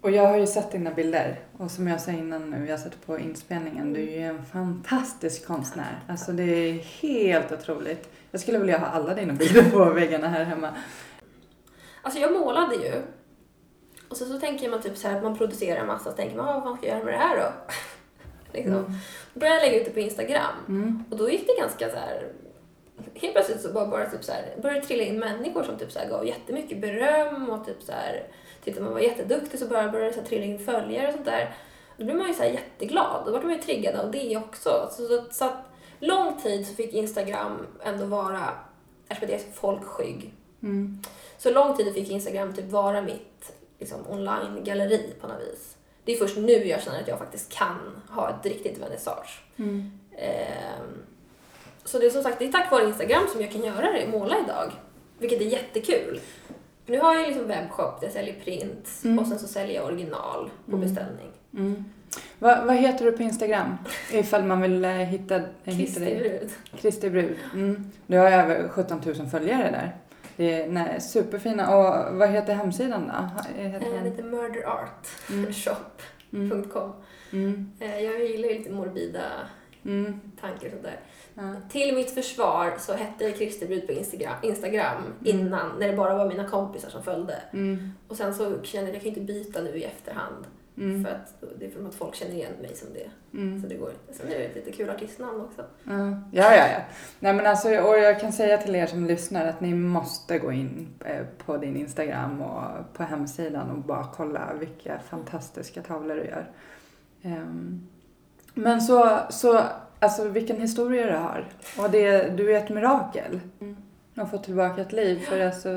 och 0.00 0.10
jag 0.10 0.26
har 0.26 0.36
ju 0.36 0.46
sett 0.46 0.72
dina 0.72 0.90
bilder 0.90 1.40
och 1.58 1.70
som 1.70 1.88
jag 1.88 2.00
sa 2.00 2.10
innan 2.10 2.50
nu, 2.50 2.66
jag 2.68 2.80
sett 2.80 3.06
på 3.06 3.18
inspelningen, 3.18 3.92
du 3.92 4.00
är 4.00 4.18
ju 4.18 4.22
en 4.22 4.44
fantastisk 4.44 5.46
konstnär. 5.46 6.00
Alltså 6.08 6.32
det 6.32 6.42
är 6.42 6.72
helt 6.72 7.52
otroligt. 7.52 8.08
Jag 8.30 8.40
skulle 8.40 8.58
vilja 8.58 8.78
ha 8.78 8.86
alla 8.86 9.14
dina 9.14 9.32
bilder 9.32 9.70
på 9.70 9.84
väggarna 9.84 10.28
här 10.28 10.44
hemma. 10.44 10.74
Alltså 12.02 12.20
jag 12.20 12.32
målade 12.32 12.74
ju. 12.74 12.92
Och 14.08 14.16
så, 14.16 14.24
så 14.24 14.38
tänker 14.40 14.70
man 14.70 14.82
typ 14.82 14.96
så 14.96 15.08
här 15.08 15.16
att 15.16 15.22
man 15.22 15.38
producerar 15.38 15.80
en 15.80 15.86
massa, 15.86 16.10
så 16.10 16.16
tänker 16.16 16.36
man, 16.36 16.48
"Ah, 16.48 16.52
vad 16.52 16.62
fan 16.62 16.76
ska 16.76 16.86
jag 16.86 16.94
göra 16.94 17.04
med 17.04 17.14
det 17.14 17.18
här 17.18 17.36
då? 17.38 17.52
liksom. 18.52 18.74
Mm. 18.74 18.92
Då 19.34 19.40
började 19.40 19.56
jag 19.60 19.66
lägga 19.66 19.80
ut 19.80 19.86
det 19.86 19.92
på 19.92 20.00
Instagram. 20.00 20.54
Mm. 20.68 21.04
Och 21.10 21.16
då 21.16 21.30
gick 21.30 21.46
det 21.46 21.60
ganska 21.60 21.90
så 21.90 21.96
här. 21.96 22.32
Helt 23.14 23.34
plötsligt 23.34 23.60
så 23.60 23.72
bara, 23.72 23.86
bara 23.86 24.10
typ 24.10 24.24
så 24.24 24.32
här, 24.32 24.54
började 24.62 24.80
det 24.80 24.86
trilla 24.86 25.02
in 25.02 25.18
människor 25.18 25.62
som 25.62 25.78
typ 25.78 25.92
så 25.92 25.98
här 25.98 26.08
gav 26.08 26.26
jättemycket 26.26 26.80
beröm 26.80 27.50
och 27.50 27.66
typ 27.66 27.82
så 27.82 27.92
här, 27.92 28.26
tyckte 28.64 28.82
man 28.82 28.92
var 28.92 29.00
jätteduktig 29.00 29.60
så 29.60 29.66
bara 29.66 29.88
började 29.88 30.10
det 30.10 30.14
så 30.14 30.20
här 30.20 30.26
trilla 30.28 30.44
in 30.44 30.58
följare 30.58 31.08
och 31.08 31.14
sånt 31.14 31.26
där. 31.26 31.54
Då 31.96 32.04
blev 32.04 32.16
man 32.16 32.28
ju 32.28 32.34
så 32.34 32.42
här 32.42 32.50
jätteglad. 32.50 33.22
Då 33.26 33.32
var 33.32 33.42
man 33.42 33.52
ju 33.52 33.58
triggad 33.58 33.96
av 33.96 34.10
det 34.10 34.36
också. 34.36 34.88
Så, 34.92 35.06
så, 35.06 35.24
så 35.30 35.44
att 35.44 35.58
lång 35.98 36.40
tid 36.40 36.66
så 36.66 36.74
fick 36.74 36.94
Instagram 36.94 37.66
ändå 37.84 38.04
vara, 38.06 38.48
eftersom 39.08 39.28
det 39.28 39.34
är 39.34 39.52
folkskygg, 39.52 40.34
Mm. 40.62 41.02
så 41.38 41.50
lång 41.50 41.76
tid 41.76 41.94
fick 41.94 42.10
Instagram 42.10 42.52
typ 42.54 42.70
vara 42.70 43.02
mitt 43.02 43.52
liksom, 43.78 43.98
online-galleri 44.10 45.14
på 45.20 45.26
något 45.26 45.40
vis. 45.40 45.76
Det 46.04 46.12
är 46.12 46.16
först 46.16 46.36
nu 46.36 46.52
jag 46.52 46.82
känner 46.82 47.00
att 47.00 47.08
jag 47.08 47.18
faktiskt 47.18 47.52
kan 47.52 48.02
ha 48.08 48.30
ett 48.30 48.46
riktigt 48.46 48.78
vernissage. 48.78 49.44
Mm. 49.56 49.98
Ehm, 50.16 51.02
så 51.84 51.98
det 51.98 52.06
är 52.06 52.10
som 52.10 52.22
sagt, 52.22 52.38
det 52.38 52.44
är 52.44 52.52
tack 52.52 52.70
vare 52.70 52.84
Instagram 52.84 53.22
som 53.32 53.40
jag 53.40 53.50
kan 53.52 53.64
göra 53.64 53.92
det, 53.92 54.06
måla 54.12 54.34
idag. 54.44 54.72
Vilket 55.18 55.40
är 55.40 55.44
jättekul. 55.44 56.20
Nu 56.86 56.98
har 57.00 57.14
jag 57.14 57.26
liksom 57.28 57.46
webbshop 57.48 58.00
där 58.00 58.06
jag 58.06 58.12
säljer 58.12 58.34
prints 58.44 59.04
Mm. 59.04 59.18
och 59.18 59.26
sen 59.26 59.38
så 59.38 59.46
säljer 59.46 59.74
jag 59.76 59.84
original 59.86 60.50
på 60.66 60.76
Mm. 60.76 60.80
beställning. 60.88 61.30
Mm. 61.54 61.84
Vad, 62.38 62.64
vad 62.66 62.76
heter 62.76 63.04
du 63.04 63.12
på 63.12 63.22
Instagram? 63.22 63.76
Ifall 64.12 64.44
man 64.44 64.60
vill 64.60 64.84
eh, 64.84 64.90
hitta, 64.90 65.36
eh, 65.36 65.44
hitta 65.74 66.00
dig. 66.00 66.18
brud. 66.18 66.50
Kristi 66.80 67.10
brud. 67.10 67.36
Mm. 67.54 67.90
Du 68.06 68.18
har 68.18 68.30
över 68.30 68.68
17 68.68 69.00
000 69.06 69.26
följare 69.30 69.70
där. 69.70 69.96
Det 70.36 70.54
är 70.62 70.68
nej, 70.68 71.00
superfina. 71.00 71.76
Och 71.76 72.16
vad 72.16 72.28
heter 72.30 72.54
hemsidan 72.54 73.06
då? 73.06 73.12
Ha- 73.12 73.44
Heter 73.62 73.86
Eh, 73.86 73.92
den? 73.94 74.04
Heter 74.04 74.22
murderartshop.com. 74.22 75.76
Mm. 76.32 76.62
Mm. 77.32 77.70
Eh, 77.80 77.98
Jag 78.04 78.20
gillar 78.24 78.48
ju 78.48 78.58
lite 78.58 78.70
morbida 78.72 79.20
Mm. 79.84 80.20
tankar 80.40 80.66
och 80.66 80.72
sådär. 80.76 81.00
Till 81.70 81.94
mitt 81.94 82.10
försvar 82.10 82.74
så 82.78 82.92
hette 82.92 83.24
jag 83.24 83.36
Kristi 83.36 83.66
brud 83.66 83.86
på 83.86 83.92
Instagram, 83.92 84.34
Instagram 84.42 85.02
innan, 85.24 85.78
när 85.78 85.88
det 85.88 85.96
bara 85.96 86.14
var 86.14 86.28
mina 86.28 86.48
kompisar 86.48 86.90
som 86.90 87.02
följde. 87.02 87.42
Mm. 87.52 87.92
Och 88.08 88.16
sen 88.16 88.34
så 88.34 88.62
känner 88.62 88.88
jag 88.88 88.96
att 88.96 89.04
jag 89.04 89.14
kan 89.14 89.22
inte 89.22 89.32
byta 89.32 89.60
nu 89.60 89.70
i 89.70 89.84
efterhand. 89.84 90.46
Mm. 90.76 91.04
För 91.04 91.10
att 91.10 91.42
det 91.58 91.66
är 91.66 91.70
för 91.70 91.88
att 91.88 91.94
folk 91.94 92.14
känner 92.14 92.34
igen 92.34 92.52
mig 92.62 92.76
som 92.76 92.88
det. 92.92 93.38
Mm. 93.38 93.62
Så 93.62 93.68
det 93.68 93.74
går 93.74 93.90
inte. 93.90 94.18
Sen 94.18 94.32
är 94.32 94.38
det 94.38 94.44
ett 94.44 94.54
lite 94.54 94.72
kul 94.72 94.90
artistnamn 94.90 95.40
också. 95.40 95.64
Ja, 95.84 96.08
ja, 96.32 96.56
ja. 96.56 96.66
ja. 96.68 96.80
Nej, 97.20 97.34
men 97.34 97.46
alltså, 97.46 97.68
och 97.68 97.98
jag 97.98 98.20
kan 98.20 98.32
säga 98.32 98.58
till 98.58 98.74
er 98.74 98.86
som 98.86 99.06
lyssnar 99.06 99.46
att 99.46 99.60
ni 99.60 99.74
måste 99.74 100.38
gå 100.38 100.52
in 100.52 100.88
eh, 101.04 101.26
på 101.46 101.56
din 101.56 101.76
Instagram 101.76 102.42
och 102.42 102.94
på 102.94 103.02
hemsidan 103.02 103.70
och 103.70 103.78
bara 103.78 104.06
kolla 104.16 104.54
vilka 104.60 104.98
fantastiska 104.98 105.82
tavlor 105.82 106.16
du 106.16 106.24
gör. 106.24 106.50
Ehm, 107.22 107.88
Men 108.54 108.80
så, 108.80 109.18
så 109.30 109.60
alltså 110.02 110.28
vilken 110.28 110.60
historia 110.60 111.06
du 111.06 111.12
har. 111.16 111.48
Och 111.78 111.90
det, 111.90 112.28
du 112.36 112.54
är 112.54 112.58
ett 112.58 112.70
mirakel. 112.70 113.40
Att 114.14 114.30
få 114.30 114.38
tillbaka 114.38 114.80
ett 114.82 114.92
liv 114.92 115.18
för 115.18 115.40
alltså, 115.40 115.68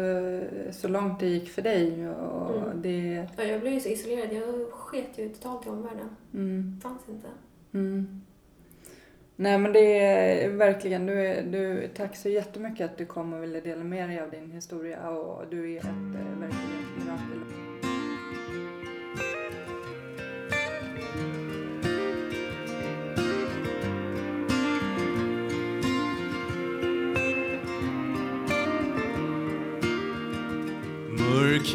så 0.71 0.87
långt 0.87 1.19
det 1.19 1.25
gick 1.27 1.49
för 1.49 1.61
dig. 1.61 2.09
Och 2.09 2.55
Mm. 2.57 2.81
det, 2.81 3.27
Ja, 3.37 3.43
jag 3.43 3.61
blev 3.61 3.73
ju 3.73 3.79
så 3.79 3.89
isolerad. 3.89 4.33
Jag 4.33 4.71
sket 4.71 5.07
ju 5.17 5.29
totalt 5.29 5.65
i 5.65 5.69
omvärlden. 5.69 6.09
mm. 6.33 6.79
Fanns 6.83 7.01
inte. 7.09 7.27
Mm. 7.73 8.21
Nej 9.35 9.57
men 9.57 9.73
det 9.73 9.99
är 9.99 10.49
verkligen, 10.49 11.05
du, 11.05 11.25
är, 11.27 11.43
du, 11.43 11.87
tack 11.95 12.15
så 12.15 12.29
jättemycket 12.29 12.91
att 12.91 12.97
du 12.97 13.05
kom 13.05 13.33
och 13.33 13.43
ville 13.43 13.59
dela 13.61 13.83
med 13.83 14.09
dig 14.09 14.19
av 14.19 14.29
din 14.29 14.51
historia 14.51 15.09
och 15.09 15.43
du 15.49 15.73
är 15.73 15.77
ett 15.77 15.85
eh, 15.85 16.39
verkligen 16.39 16.85
mirakel. 17.05 17.44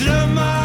mina 0.00 0.59